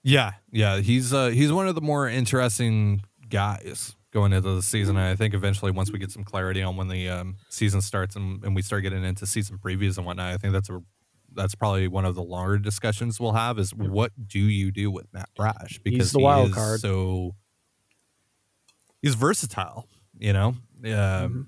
Yeah, 0.03 0.33
yeah, 0.51 0.79
he's 0.79 1.13
uh 1.13 1.27
he's 1.27 1.51
one 1.51 1.67
of 1.67 1.75
the 1.75 1.81
more 1.81 2.09
interesting 2.09 3.03
guys 3.29 3.95
going 4.11 4.33
into 4.33 4.53
the 4.55 4.61
season. 4.61 4.97
And 4.97 5.05
I 5.05 5.15
think 5.15 5.33
eventually, 5.33 5.71
once 5.71 5.91
we 5.91 5.97
get 5.99 6.11
some 6.11 6.23
clarity 6.25 6.61
on 6.61 6.75
when 6.75 6.87
the 6.89 7.07
um, 7.09 7.37
season 7.49 7.81
starts 7.81 8.15
and, 8.17 8.43
and 8.43 8.53
we 8.53 8.61
start 8.61 8.83
getting 8.83 9.03
into 9.03 9.25
season 9.25 9.57
previews 9.57 9.97
and 9.97 10.05
whatnot, 10.05 10.33
I 10.33 10.37
think 10.37 10.51
that's 10.53 10.69
a 10.69 10.81
that's 11.35 11.55
probably 11.55 11.87
one 11.87 12.05
of 12.05 12.15
the 12.15 12.23
longer 12.23 12.57
discussions 12.57 13.19
we'll 13.19 13.33
have. 13.33 13.59
Is 13.59 13.73
what 13.73 14.11
do 14.27 14.39
you 14.39 14.71
do 14.71 14.89
with 14.91 15.11
Matt 15.13 15.29
Brash 15.35 15.79
because 15.83 16.07
he's 16.07 16.11
the 16.11 16.19
he 16.19 16.23
wild 16.25 16.49
is 16.49 16.55
card. 16.55 16.79
So 16.79 17.35
he's 19.01 19.15
versatile. 19.15 19.87
You 20.17 20.33
know, 20.33 20.47
um, 20.49 20.59
Mhm. 20.85 21.47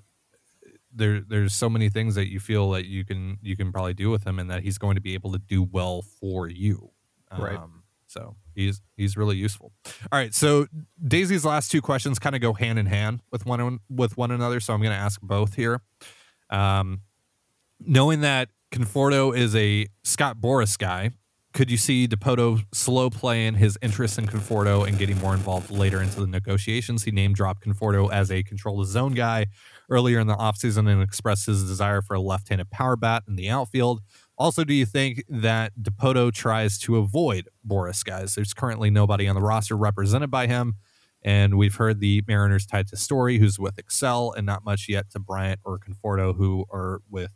there 0.92 1.20
there's 1.20 1.54
so 1.54 1.68
many 1.70 1.88
things 1.88 2.14
that 2.16 2.28
you 2.30 2.40
feel 2.40 2.70
that 2.72 2.86
you 2.86 3.04
can 3.04 3.38
you 3.42 3.56
can 3.56 3.72
probably 3.72 3.94
do 3.94 4.10
with 4.10 4.26
him, 4.26 4.38
and 4.38 4.50
that 4.50 4.62
he's 4.62 4.78
going 4.78 4.96
to 4.96 5.00
be 5.00 5.14
able 5.14 5.32
to 5.32 5.38
do 5.38 5.62
well 5.62 6.02
for 6.02 6.48
you. 6.48 6.90
Right. 7.36 7.56
Um, 7.56 7.82
so 8.08 8.36
he's 8.54 8.82
he's 8.96 9.16
really 9.16 9.36
useful. 9.36 9.72
All 10.10 10.18
right, 10.18 10.34
so 10.34 10.66
Daisy's 11.06 11.44
last 11.44 11.70
two 11.70 11.80
questions 11.82 12.18
kind 12.18 12.34
of 12.34 12.40
go 12.42 12.52
hand 12.54 12.78
in 12.78 12.86
hand 12.86 13.20
with 13.30 13.46
one 13.46 13.80
with 13.88 14.16
one 14.16 14.30
another, 14.30 14.58
so 14.60 14.74
I'm 14.74 14.80
going 14.80 14.92
to 14.92 14.98
ask 14.98 15.20
both 15.20 15.54
here. 15.54 15.80
Um, 16.50 17.02
knowing 17.80 18.20
that 18.22 18.48
Conforto 18.72 19.36
is 19.36 19.54
a 19.54 19.86
Scott 20.02 20.38
Boras 20.38 20.78
guy, 20.78 21.10
could 21.56 21.70
you 21.70 21.78
see 21.78 22.06
Dipoto 22.06 22.62
slow 22.74 23.08
playing 23.08 23.54
his 23.54 23.78
interest 23.80 24.18
in 24.18 24.26
Conforto 24.26 24.86
and 24.86 24.98
getting 24.98 25.18
more 25.20 25.32
involved 25.32 25.70
later 25.70 26.02
into 26.02 26.20
the 26.20 26.26
negotiations? 26.26 27.04
He 27.04 27.10
name 27.10 27.32
dropped 27.32 27.66
Conforto 27.66 28.12
as 28.12 28.30
a 28.30 28.42
control 28.42 28.80
the 28.80 28.84
zone 28.84 29.14
guy 29.14 29.46
earlier 29.88 30.20
in 30.20 30.26
the 30.26 30.34
offseason 30.34 30.86
and 30.86 31.02
expressed 31.02 31.46
his 31.46 31.64
desire 31.64 32.02
for 32.02 32.12
a 32.12 32.20
left 32.20 32.50
handed 32.50 32.68
power 32.68 32.94
bat 32.94 33.22
in 33.26 33.36
the 33.36 33.48
outfield. 33.48 34.02
Also, 34.36 34.64
do 34.64 34.74
you 34.74 34.84
think 34.84 35.24
that 35.30 35.72
Dipoto 35.80 36.30
tries 36.30 36.78
to 36.80 36.98
avoid 36.98 37.48
Boras 37.66 38.04
guys? 38.04 38.34
There's 38.34 38.52
currently 38.52 38.90
nobody 38.90 39.26
on 39.26 39.34
the 39.34 39.40
roster 39.40 39.78
represented 39.78 40.30
by 40.30 40.48
him. 40.48 40.74
And 41.22 41.56
we've 41.56 41.76
heard 41.76 42.00
the 42.00 42.22
Mariners 42.28 42.66
tied 42.66 42.88
to 42.88 42.98
Story, 42.98 43.38
who's 43.38 43.58
with 43.58 43.78
Excel, 43.78 44.30
and 44.36 44.44
not 44.44 44.62
much 44.62 44.90
yet 44.90 45.08
to 45.12 45.18
Bryant 45.18 45.60
or 45.64 45.78
Conforto, 45.78 46.36
who 46.36 46.66
are 46.70 47.00
with 47.08 47.30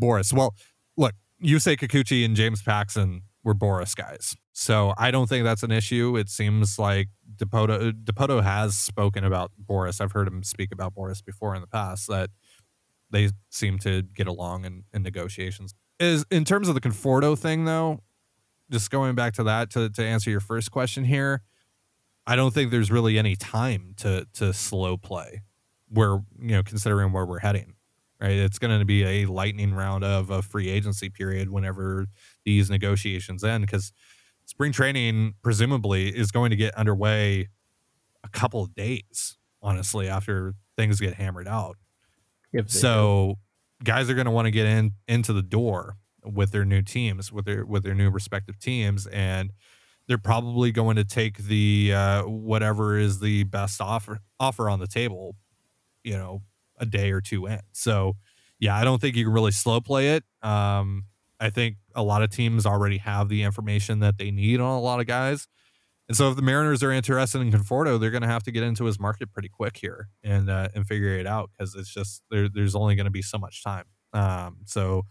Boras. 0.00 0.32
Well, 0.32 0.54
look, 0.96 1.14
you 1.38 1.58
say 1.58 1.76
Kikuchi 1.76 2.24
and 2.24 2.36
James 2.36 2.62
Paxton 2.62 3.22
were 3.42 3.54
Boras 3.54 3.94
guys. 3.94 4.36
So 4.52 4.94
I 4.96 5.10
don't 5.10 5.28
think 5.28 5.44
that's 5.44 5.62
an 5.62 5.70
issue. 5.70 6.16
It 6.16 6.28
seems 6.28 6.78
like 6.78 7.08
Dipoto, 7.36 7.92
Dipoto 7.92 8.42
has 8.42 8.74
spoken 8.74 9.24
about 9.24 9.52
Boras. 9.62 10.00
I've 10.00 10.12
heard 10.12 10.28
him 10.28 10.42
speak 10.42 10.70
about 10.72 10.94
Boras 10.94 11.24
before 11.24 11.54
in 11.54 11.60
the 11.60 11.66
past 11.66 12.08
that 12.08 12.30
they 13.10 13.30
seem 13.50 13.78
to 13.80 14.02
get 14.02 14.26
along 14.26 14.64
in, 14.64 14.84
in 14.92 15.02
negotiations. 15.02 15.74
Is 16.00 16.24
in 16.30 16.44
terms 16.44 16.68
of 16.68 16.74
the 16.74 16.80
Conforto 16.80 17.38
thing 17.38 17.64
though, 17.64 18.00
just 18.70 18.90
going 18.90 19.14
back 19.14 19.34
to 19.34 19.44
that 19.44 19.70
to, 19.70 19.90
to 19.90 20.04
answer 20.04 20.30
your 20.30 20.40
first 20.40 20.70
question 20.70 21.04
here, 21.04 21.42
I 22.26 22.36
don't 22.36 22.52
think 22.52 22.70
there's 22.70 22.90
really 22.90 23.18
any 23.18 23.36
time 23.36 23.94
to 23.98 24.26
to 24.34 24.52
slow 24.52 24.96
play 24.96 25.42
where 25.88 26.22
you 26.40 26.56
know 26.56 26.62
considering 26.62 27.12
where 27.12 27.26
we're 27.26 27.40
heading. 27.40 27.73
Right. 28.24 28.38
It's 28.38 28.58
gonna 28.58 28.86
be 28.86 29.04
a 29.04 29.26
lightning 29.26 29.74
round 29.74 30.02
of 30.02 30.30
a 30.30 30.40
free 30.40 30.70
agency 30.70 31.10
period 31.10 31.50
whenever 31.50 32.06
these 32.46 32.70
negotiations 32.70 33.44
end 33.44 33.66
because 33.66 33.92
spring 34.46 34.72
training 34.72 35.34
presumably 35.42 36.08
is 36.08 36.30
going 36.30 36.48
to 36.48 36.56
get 36.56 36.74
underway 36.74 37.48
a 38.22 38.28
couple 38.30 38.62
of 38.62 38.74
days, 38.74 39.36
honestly, 39.60 40.08
after 40.08 40.54
things 40.76 41.00
get 41.00 41.14
hammered 41.14 41.46
out. 41.46 41.76
So 42.70 43.36
guys 43.82 44.08
are 44.08 44.14
going 44.14 44.26
to 44.26 44.30
want 44.30 44.46
to 44.46 44.50
get 44.52 44.66
in 44.66 44.92
into 45.06 45.34
the 45.34 45.42
door 45.42 45.96
with 46.24 46.50
their 46.52 46.64
new 46.64 46.80
teams, 46.82 47.30
with 47.30 47.44
their 47.44 47.66
with 47.66 47.82
their 47.82 47.94
new 47.94 48.10
respective 48.10 48.58
teams, 48.58 49.06
and 49.08 49.52
they're 50.08 50.18
probably 50.18 50.72
going 50.72 50.96
to 50.96 51.04
take 51.04 51.38
the 51.38 51.92
uh, 51.94 52.22
whatever 52.22 52.96
is 52.96 53.20
the 53.20 53.44
best 53.44 53.82
offer 53.82 54.20
offer 54.40 54.70
on 54.70 54.78
the 54.80 54.86
table, 54.86 55.36
you 56.02 56.14
know, 56.16 56.42
a 56.78 56.86
day 56.86 57.10
or 57.10 57.20
two 57.20 57.46
in. 57.46 57.60
So 57.72 58.16
yeah, 58.58 58.76
I 58.76 58.84
don't 58.84 59.00
think 59.00 59.16
you 59.16 59.24
can 59.24 59.32
really 59.32 59.52
slow 59.52 59.80
play 59.80 60.14
it. 60.14 60.24
Um, 60.42 61.04
I 61.40 61.50
think 61.50 61.76
a 61.94 62.02
lot 62.02 62.22
of 62.22 62.30
teams 62.30 62.64
already 62.66 62.98
have 62.98 63.28
the 63.28 63.42
information 63.42 64.00
that 64.00 64.18
they 64.18 64.30
need 64.30 64.60
on 64.60 64.70
a 64.70 64.80
lot 64.80 65.00
of 65.00 65.06
guys. 65.06 65.48
And 66.08 66.16
so 66.16 66.30
if 66.30 66.36
the 66.36 66.42
Mariners 66.42 66.82
are 66.82 66.92
interested 66.92 67.40
in 67.40 67.50
Conforto, 67.50 67.98
they're 67.98 68.10
going 68.10 68.22
to 68.22 68.28
have 68.28 68.42
to 68.44 68.50
get 68.50 68.62
into 68.62 68.84
his 68.84 69.00
market 69.00 69.32
pretty 69.32 69.48
quick 69.48 69.76
here 69.76 70.08
and 70.22 70.50
uh, 70.50 70.68
and 70.74 70.86
figure 70.86 71.18
it 71.18 71.26
out 71.26 71.50
because 71.50 71.74
it's 71.74 71.92
just 71.92 72.22
there, 72.30 72.48
there's 72.48 72.74
only 72.74 72.94
going 72.94 73.06
to 73.06 73.10
be 73.10 73.22
so 73.22 73.38
much 73.38 73.64
time. 73.64 73.84
Um, 74.12 74.58
so 74.66 75.06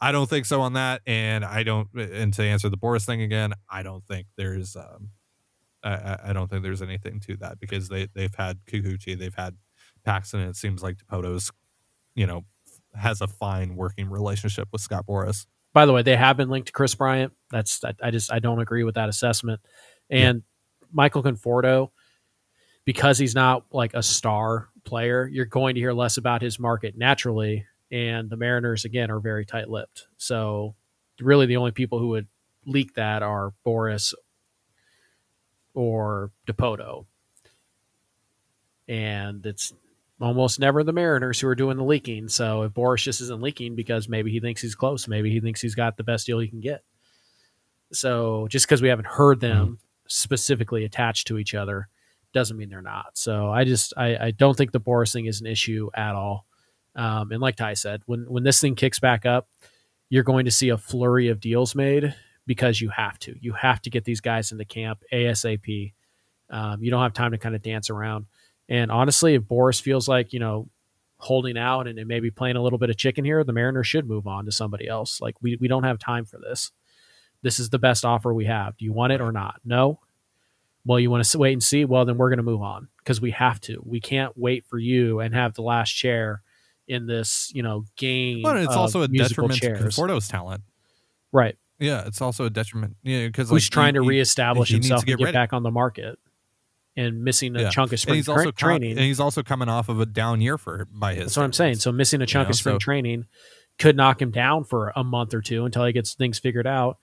I 0.00 0.10
don't 0.10 0.28
think 0.28 0.46
so 0.46 0.60
on 0.60 0.72
that, 0.72 1.00
and 1.06 1.44
I 1.44 1.62
don't. 1.62 1.88
And 1.94 2.34
to 2.34 2.42
answer 2.42 2.68
the 2.68 2.76
Boras 2.76 3.06
thing 3.06 3.22
again, 3.22 3.52
I 3.70 3.84
don't 3.84 4.04
think 4.04 4.26
there's 4.36 4.74
um, 4.74 5.10
I- 5.84 6.18
I, 6.24 6.32
don't 6.32 6.50
think 6.50 6.62
there's 6.62 6.82
anything 6.82 7.20
to 7.20 7.36
that 7.36 7.60
because 7.60 7.88
they 7.88 8.08
they've 8.12 8.34
had 8.34 8.58
Kikuchi, 8.66 9.16
they've 9.16 9.34
had 9.34 9.56
Paxton, 10.04 10.40
it 10.40 10.56
seems 10.56 10.82
like 10.82 10.96
Dipoto's, 10.98 11.50
you 12.14 12.26
know, 12.26 12.44
has 12.94 13.20
a 13.20 13.26
fine 13.26 13.76
working 13.76 14.10
relationship 14.10 14.68
with 14.72 14.80
Scott 14.80 15.06
Boras. 15.06 15.46
by 15.72 15.86
the 15.86 15.92
way, 15.92 16.02
they 16.02 16.16
have 16.16 16.36
been 16.36 16.50
linked 16.50 16.66
to 16.66 16.72
Kris 16.72 16.94
Bryant. 16.94 17.32
That's 17.50 17.82
I, 17.84 17.94
I 18.02 18.10
just 18.10 18.32
I 18.32 18.38
don't 18.38 18.60
agree 18.60 18.84
with 18.84 18.96
that 18.96 19.08
assessment. 19.08 19.60
And 20.10 20.42
Michael 20.92 21.22
Conforto, 21.22 21.90
because 22.84 23.18
he's 23.18 23.34
not 23.34 23.64
like 23.72 23.94
a 23.94 24.02
star 24.02 24.68
player, 24.84 25.26
you're 25.26 25.46
going 25.46 25.74
to 25.74 25.80
hear 25.80 25.92
less 25.92 26.16
about 26.16 26.42
his 26.42 26.58
market 26.58 26.96
naturally. 26.96 27.66
And 27.90 28.28
the 28.30 28.36
Mariners 28.36 28.84
again 28.84 29.10
are 29.10 29.20
very 29.20 29.44
tight-lipped. 29.44 30.06
So 30.16 30.74
really, 31.20 31.46
the 31.46 31.56
only 31.56 31.72
people 31.72 31.98
who 31.98 32.08
would 32.08 32.26
leak 32.66 32.94
that 32.94 33.22
are 33.22 33.52
Boras 33.66 34.14
or 35.74 36.30
Dipoto. 36.46 37.06
And 38.88 39.44
it's 39.46 39.72
almost 40.22 40.60
never 40.60 40.84
the 40.84 40.92
Mariners 40.92 41.40
who 41.40 41.48
are 41.48 41.54
doing 41.54 41.76
the 41.76 41.84
leaking. 41.84 42.28
So 42.28 42.62
if 42.62 42.72
Boras 42.72 43.02
just 43.02 43.20
isn't 43.20 43.42
leaking 43.42 43.74
because 43.74 44.08
maybe 44.08 44.30
he 44.30 44.40
thinks 44.40 44.62
he's 44.62 44.74
close, 44.74 45.08
maybe 45.08 45.30
he 45.30 45.40
thinks 45.40 45.60
he's 45.60 45.74
got 45.74 45.96
the 45.96 46.04
best 46.04 46.26
deal 46.26 46.38
he 46.38 46.48
can 46.48 46.60
get. 46.60 46.82
So 47.92 48.46
just 48.48 48.66
because 48.66 48.80
we 48.80 48.88
haven't 48.88 49.06
heard 49.06 49.40
them 49.40 49.78
specifically 50.06 50.84
attached 50.84 51.26
to 51.26 51.38
each 51.38 51.54
other 51.54 51.88
doesn't 52.32 52.56
mean 52.56 52.68
they're 52.68 52.82
not. 52.82 53.18
So 53.18 53.50
I 53.50 53.64
just 53.64 53.92
I, 53.96 54.16
I 54.16 54.30
don't 54.30 54.56
think 54.56 54.72
the 54.72 54.80
Boras 54.80 55.12
thing 55.12 55.26
is 55.26 55.40
an 55.40 55.46
issue 55.46 55.90
at 55.94 56.14
all. 56.14 56.46
Um, 56.94 57.32
and 57.32 57.40
like 57.40 57.56
Ty 57.56 57.74
said, 57.74 58.02
when 58.06 58.24
when 58.28 58.44
this 58.44 58.60
thing 58.60 58.74
kicks 58.74 58.98
back 59.00 59.26
up, 59.26 59.48
you're 60.08 60.22
going 60.22 60.44
to 60.44 60.50
see 60.50 60.68
a 60.70 60.78
flurry 60.78 61.28
of 61.28 61.40
deals 61.40 61.74
made 61.74 62.14
because 62.46 62.80
you 62.80 62.90
have 62.90 63.18
to. 63.20 63.34
You 63.40 63.52
have 63.54 63.82
to 63.82 63.90
get 63.90 64.04
these 64.04 64.20
guys 64.20 64.52
into 64.52 64.64
camp 64.64 65.02
ASAP. 65.12 65.92
Um, 66.50 66.82
you 66.82 66.90
don't 66.90 67.02
have 67.02 67.14
time 67.14 67.32
to 67.32 67.38
kind 67.38 67.54
of 67.54 67.62
dance 67.62 67.90
around. 67.90 68.26
And 68.72 68.90
honestly, 68.90 69.34
if 69.34 69.42
Boras 69.42 69.82
feels 69.82 70.08
like, 70.08 70.32
you 70.32 70.40
know, 70.40 70.66
holding 71.18 71.58
out 71.58 71.86
and, 71.86 71.98
and 71.98 72.08
maybe 72.08 72.30
playing 72.30 72.56
a 72.56 72.62
little 72.62 72.78
bit 72.78 72.88
of 72.88 72.96
chicken 72.96 73.22
here, 73.22 73.44
the 73.44 73.52
Mariners 73.52 73.86
should 73.86 74.08
move 74.08 74.26
on 74.26 74.46
to 74.46 74.50
somebody 74.50 74.88
else. 74.88 75.20
Like 75.20 75.36
we, 75.42 75.56
we 75.56 75.68
don't 75.68 75.84
have 75.84 75.98
time 75.98 76.24
for 76.24 76.38
this. 76.38 76.72
This 77.42 77.58
is 77.58 77.68
the 77.68 77.78
best 77.78 78.02
offer 78.02 78.32
we 78.32 78.46
have. 78.46 78.78
Do 78.78 78.86
you 78.86 78.92
want 78.94 79.12
it 79.12 79.20
or 79.20 79.30
not? 79.30 79.60
No. 79.62 80.00
Well, 80.86 80.98
you 80.98 81.10
want 81.10 81.22
to 81.22 81.38
wait 81.38 81.52
and 81.52 81.62
see? 81.62 81.84
Well, 81.84 82.06
then 82.06 82.16
we're 82.16 82.30
going 82.30 82.38
to 82.38 82.42
move 82.42 82.62
on 82.62 82.88
because 82.98 83.20
we 83.20 83.32
have 83.32 83.60
to. 83.62 83.80
We 83.84 84.00
can't 84.00 84.32
wait 84.38 84.64
for 84.64 84.78
you 84.78 85.20
and 85.20 85.34
have 85.34 85.52
the 85.52 85.62
last 85.62 85.90
chair 85.90 86.40
in 86.88 87.06
this, 87.06 87.52
you 87.54 87.62
know, 87.62 87.84
game. 87.96 88.40
But 88.42 88.56
it's 88.56 88.74
also 88.74 89.02
a 89.02 89.08
detriment 89.08 89.60
chairs. 89.60 89.78
to 89.78 89.84
Conforto's 89.84 90.28
talent. 90.28 90.62
Right. 91.30 91.56
yeah, 91.78 92.06
it's 92.06 92.22
also 92.22 92.46
a 92.46 92.50
detriment. 92.50 92.96
Yeah, 93.02 93.26
because 93.26 93.50
who's 93.50 93.66
like, 93.66 93.70
trying 93.70 93.94
he- 93.94 94.00
to 94.00 94.02
reestablish 94.02 94.70
he 94.70 94.76
needs 94.76 94.86
himself 94.86 95.02
to 95.02 95.06
get 95.06 95.18
and 95.18 95.26
get 95.26 95.32
back 95.34 95.52
on 95.52 95.62
the 95.62 95.70
market, 95.70 96.18
and 96.96 97.24
missing 97.24 97.56
a 97.56 97.62
Yeah. 97.62 97.70
chunk 97.70 97.88
of 97.88 97.92
and 97.94 98.00
spring 98.00 98.16
he's 98.16 98.24
tra- 98.26 98.34
also 98.34 98.52
co- 98.52 98.66
training. 98.66 98.92
and 98.92 99.00
he's 99.00 99.20
also 99.20 99.42
coming 99.42 99.68
off 99.68 99.88
of 99.88 99.98
a 100.00 100.06
down 100.06 100.40
year 100.40 100.58
for 100.58 100.86
by 100.92 101.14
his. 101.14 101.24
That's 101.26 101.36
what 101.38 101.44
I'm 101.44 101.52
saying. 101.52 101.76
So 101.76 101.90
missing 101.92 102.20
a 102.20 102.26
chunk 102.26 102.48
know, 102.48 102.50
of 102.50 102.56
spring 102.56 102.74
so- 102.76 102.78
training 102.80 103.26
could 103.78 103.96
knock 103.96 104.20
him 104.20 104.30
down 104.30 104.64
for 104.64 104.92
a 104.94 105.02
month 105.02 105.32
or 105.32 105.40
two 105.40 105.64
until 105.64 105.84
he 105.86 105.92
gets 105.92 106.12
things 106.14 106.38
figured 106.38 106.66
out. 106.66 106.98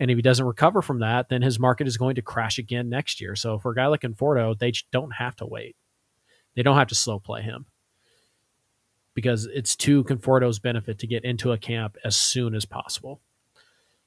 And 0.00 0.10
if 0.12 0.16
he 0.16 0.22
doesn't 0.22 0.46
recover 0.46 0.80
from 0.80 1.00
that, 1.00 1.28
then 1.28 1.42
his 1.42 1.58
market 1.58 1.88
is 1.88 1.96
going 1.96 2.14
to 2.14 2.22
crash 2.22 2.56
again 2.58 2.88
next 2.88 3.20
year. 3.20 3.34
So 3.34 3.58
for 3.58 3.72
a 3.72 3.74
guy 3.74 3.86
like 3.88 4.02
Conforto, 4.02 4.56
they 4.56 4.72
don't 4.92 5.10
have 5.14 5.34
to 5.36 5.46
wait. 5.46 5.74
They 6.54 6.62
don't 6.62 6.76
have 6.76 6.86
to 6.88 6.94
slow 6.94 7.18
play 7.18 7.42
him 7.42 7.66
because 9.14 9.46
it's 9.46 9.74
to 9.76 10.04
Conforto's 10.04 10.60
benefit 10.60 10.98
to 11.00 11.06
get 11.08 11.24
into 11.24 11.50
a 11.50 11.58
camp 11.58 11.96
as 12.04 12.14
soon 12.14 12.54
as 12.54 12.64
possible. 12.64 13.20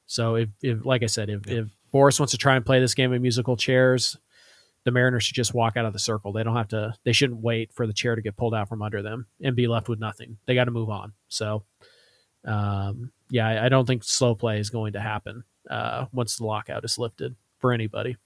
So 0.05 0.35
if, 0.35 0.49
if 0.61 0.85
like 0.85 1.03
I 1.03 1.07
said, 1.07 1.29
if, 1.29 1.45
Yeah. 1.47 1.59
if 1.59 1.67
Boras 1.93 2.19
wants 2.19 2.31
to 2.31 2.37
try 2.37 2.55
and 2.55 2.65
play 2.65 2.79
this 2.79 2.93
game 2.93 3.11
of 3.11 3.21
musical 3.21 3.57
chairs, 3.57 4.17
the 4.83 4.91
Mariners 4.91 5.23
should 5.23 5.35
just 5.35 5.53
walk 5.53 5.77
out 5.77 5.85
of 5.85 5.93
the 5.93 5.99
circle. 5.99 6.31
They 6.31 6.43
don't 6.43 6.55
have 6.55 6.69
to. 6.69 6.93
They 7.03 7.11
shouldn't 7.11 7.41
wait 7.41 7.71
for 7.73 7.85
the 7.85 7.93
chair 7.93 8.15
to 8.15 8.21
get 8.21 8.35
pulled 8.35 8.55
out 8.55 8.69
from 8.69 8.81
under 8.81 9.01
them 9.01 9.27
and 9.41 9.55
be 9.55 9.67
left 9.67 9.89
with 9.89 9.99
nothing. 9.99 10.37
They 10.45 10.55
got 10.55 10.65
to 10.65 10.71
move 10.71 10.89
on. 10.89 11.13
So, 11.27 11.63
um, 12.45 13.11
yeah, 13.29 13.47
I, 13.47 13.65
I 13.65 13.69
don't 13.69 13.85
think 13.85 14.03
slow 14.03 14.35
play 14.35 14.59
is 14.59 14.69
going 14.69 14.93
to 14.93 14.99
happen 14.99 15.43
uh, 15.69 16.05
once 16.11 16.37
the 16.37 16.45
lockout 16.45 16.83
is 16.83 16.97
lifted 16.97 17.35
for 17.59 17.71
anybody. 17.71 18.17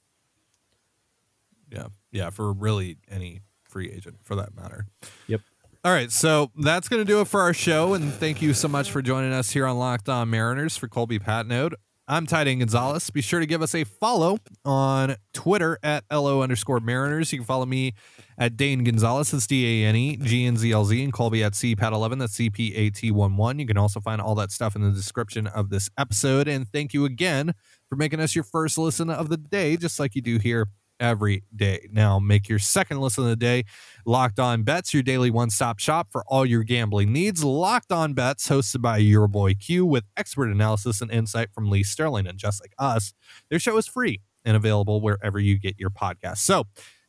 Yeah. 1.71 1.87
Yeah. 2.11 2.29
For 2.29 2.53
really 2.53 2.97
any 3.09 3.41
free 3.63 3.91
agent 3.91 4.17
for 4.23 4.35
that 4.35 4.55
matter. 4.55 4.87
Yep. 5.27 5.41
All 5.83 5.91
right. 5.91 6.11
So 6.11 6.51
that's 6.55 6.87
going 6.87 7.01
to 7.01 7.05
do 7.05 7.19
it 7.21 7.27
for 7.27 7.41
our 7.41 7.53
show. 7.53 7.93
And 7.93 8.13
thank 8.13 8.41
you 8.41 8.53
so 8.53 8.67
much 8.67 8.89
for 8.89 9.01
joining 9.01 9.33
us 9.33 9.51
here 9.51 9.65
on 9.65 9.77
Locked 9.77 10.07
On 10.07 10.29
Mariners 10.29 10.77
for 10.77 10.87
Colby 10.87 11.19
Patnode. 11.19 11.73
I'm 12.07 12.27
Ty 12.27 12.43
Dane 12.43 12.59
Gonzalez. 12.59 13.09
Be 13.09 13.21
sure 13.21 13.39
to 13.39 13.47
give 13.47 13.63
us 13.63 13.73
a 13.73 13.83
follow 13.83 14.37
on 14.63 15.15
Twitter 15.33 15.79
at 15.81 16.03
LO 16.11 16.43
underscore 16.43 16.79
Mariners. 16.79 17.33
You 17.33 17.39
can 17.39 17.47
follow 17.47 17.65
me 17.65 17.95
at 18.37 18.55
Dane 18.55 18.83
Gonzalez. 18.83 19.31
That's 19.31 19.47
D 19.47 19.83
A 19.83 19.87
N 19.87 19.95
E 19.95 20.17
G 20.17 20.45
N 20.45 20.55
Z 20.55 20.71
L 20.71 20.85
Z 20.85 21.03
and 21.03 21.11
Colby 21.11 21.43
at 21.43 21.53
CPAT11. 21.53 22.19
That's 22.19 22.33
C 22.33 22.51
P 22.51 22.75
A 22.75 22.91
T 22.91 23.09
1 23.09 23.37
1. 23.37 23.57
You 23.57 23.65
can 23.65 23.77
also 23.77 23.99
find 23.99 24.21
all 24.21 24.35
that 24.35 24.51
stuff 24.51 24.75
in 24.75 24.83
the 24.83 24.91
description 24.91 25.47
of 25.47 25.71
this 25.71 25.89
episode. 25.97 26.47
And 26.47 26.67
thank 26.67 26.93
you 26.93 27.05
again 27.05 27.55
for 27.89 27.95
making 27.95 28.19
us 28.19 28.35
your 28.35 28.43
first 28.43 28.77
listen 28.77 29.09
of 29.09 29.29
the 29.29 29.37
day, 29.37 29.75
just 29.75 29.99
like 29.99 30.13
you 30.13 30.21
do 30.21 30.37
here 30.37 30.67
every 30.99 31.43
day. 31.55 31.87
Now, 31.91 32.19
make 32.19 32.47
your 32.49 32.59
second 32.59 32.99
listen 32.99 33.23
of 33.23 33.29
the 33.29 33.35
day 33.35 33.63
Locked 34.05 34.39
On 34.39 34.63
Bets, 34.63 34.93
your 34.93 35.03
daily 35.03 35.29
one 35.31 35.49
stop 35.49 35.79
shop 35.79 36.07
for 36.11 36.23
all 36.27 36.45
your 36.45 36.63
gambling 36.63 37.11
needs. 37.11 37.43
Locked 37.43 37.91
On 37.91 38.13
Bets, 38.13 38.47
hosted 38.49 38.81
by 38.81 38.97
your 38.97 39.27
boy 39.27 39.53
Q, 39.53 39.85
with 39.85 40.05
expert 40.15 40.49
analysis 40.49 41.01
and 41.01 41.11
insight 41.11 41.49
from 41.53 41.69
Lee 41.69 41.83
Sterling. 41.83 42.27
And 42.27 42.37
just 42.37 42.61
like 42.61 42.73
us, 42.77 43.13
their 43.49 43.59
show 43.59 43.77
is 43.77 43.87
free 43.87 44.21
and 44.43 44.55
available 44.55 45.01
wherever 45.01 45.39
you 45.39 45.57
get 45.57 45.79
your 45.79 45.89
podcast. 45.89 46.37
So, 46.37 46.65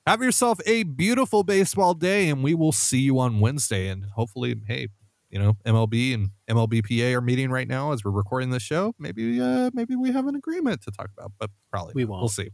have 0.07 0.23
yourself 0.23 0.61
a 0.67 0.85
beautiful 0.85 1.43
baseball 1.43 1.93
day, 1.93 2.29
and 2.29 2.45
we 2.45 2.55
will 2.55 2.71
see 2.71 3.01
you 3.01 3.19
on 3.19 3.41
Wednesday. 3.41 3.89
And 3.89 4.05
hopefully, 4.15 4.55
hey, 4.69 4.87
you 5.31 5.39
know, 5.41 5.57
MLB 5.67 6.15
and 6.15 6.31
MLBPA 6.49 7.13
are 7.15 7.21
meeting 7.21 7.51
right 7.51 7.67
now 7.67 7.91
as 7.93 8.05
we're 8.05 8.13
recording 8.13 8.51
this 8.51 8.63
show. 8.63 8.95
Maybe, 9.01 9.41
uh, 9.41 9.71
maybe 9.75 9.97
we 9.97 10.13
have 10.13 10.29
an 10.29 10.37
agreement 10.37 10.83
to 10.83 10.93
talk 10.93 11.11
about, 11.19 11.33
but 11.39 11.51
probably 11.73 11.93
We 11.97 12.05
won't. 12.05 12.23
We'll 12.23 12.29
see. 12.29 12.51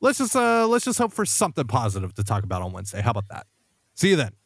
Let's 0.00 0.18
just 0.18 0.36
uh 0.36 0.66
let's 0.68 0.84
just 0.84 0.98
hope 0.98 1.12
for 1.12 1.24
something 1.24 1.66
positive 1.66 2.14
to 2.14 2.24
talk 2.24 2.44
about 2.44 2.62
on 2.62 2.72
Wednesday. 2.72 3.00
How 3.00 3.10
about 3.10 3.28
that? 3.30 3.46
See 3.94 4.10
you 4.10 4.16
then. 4.16 4.37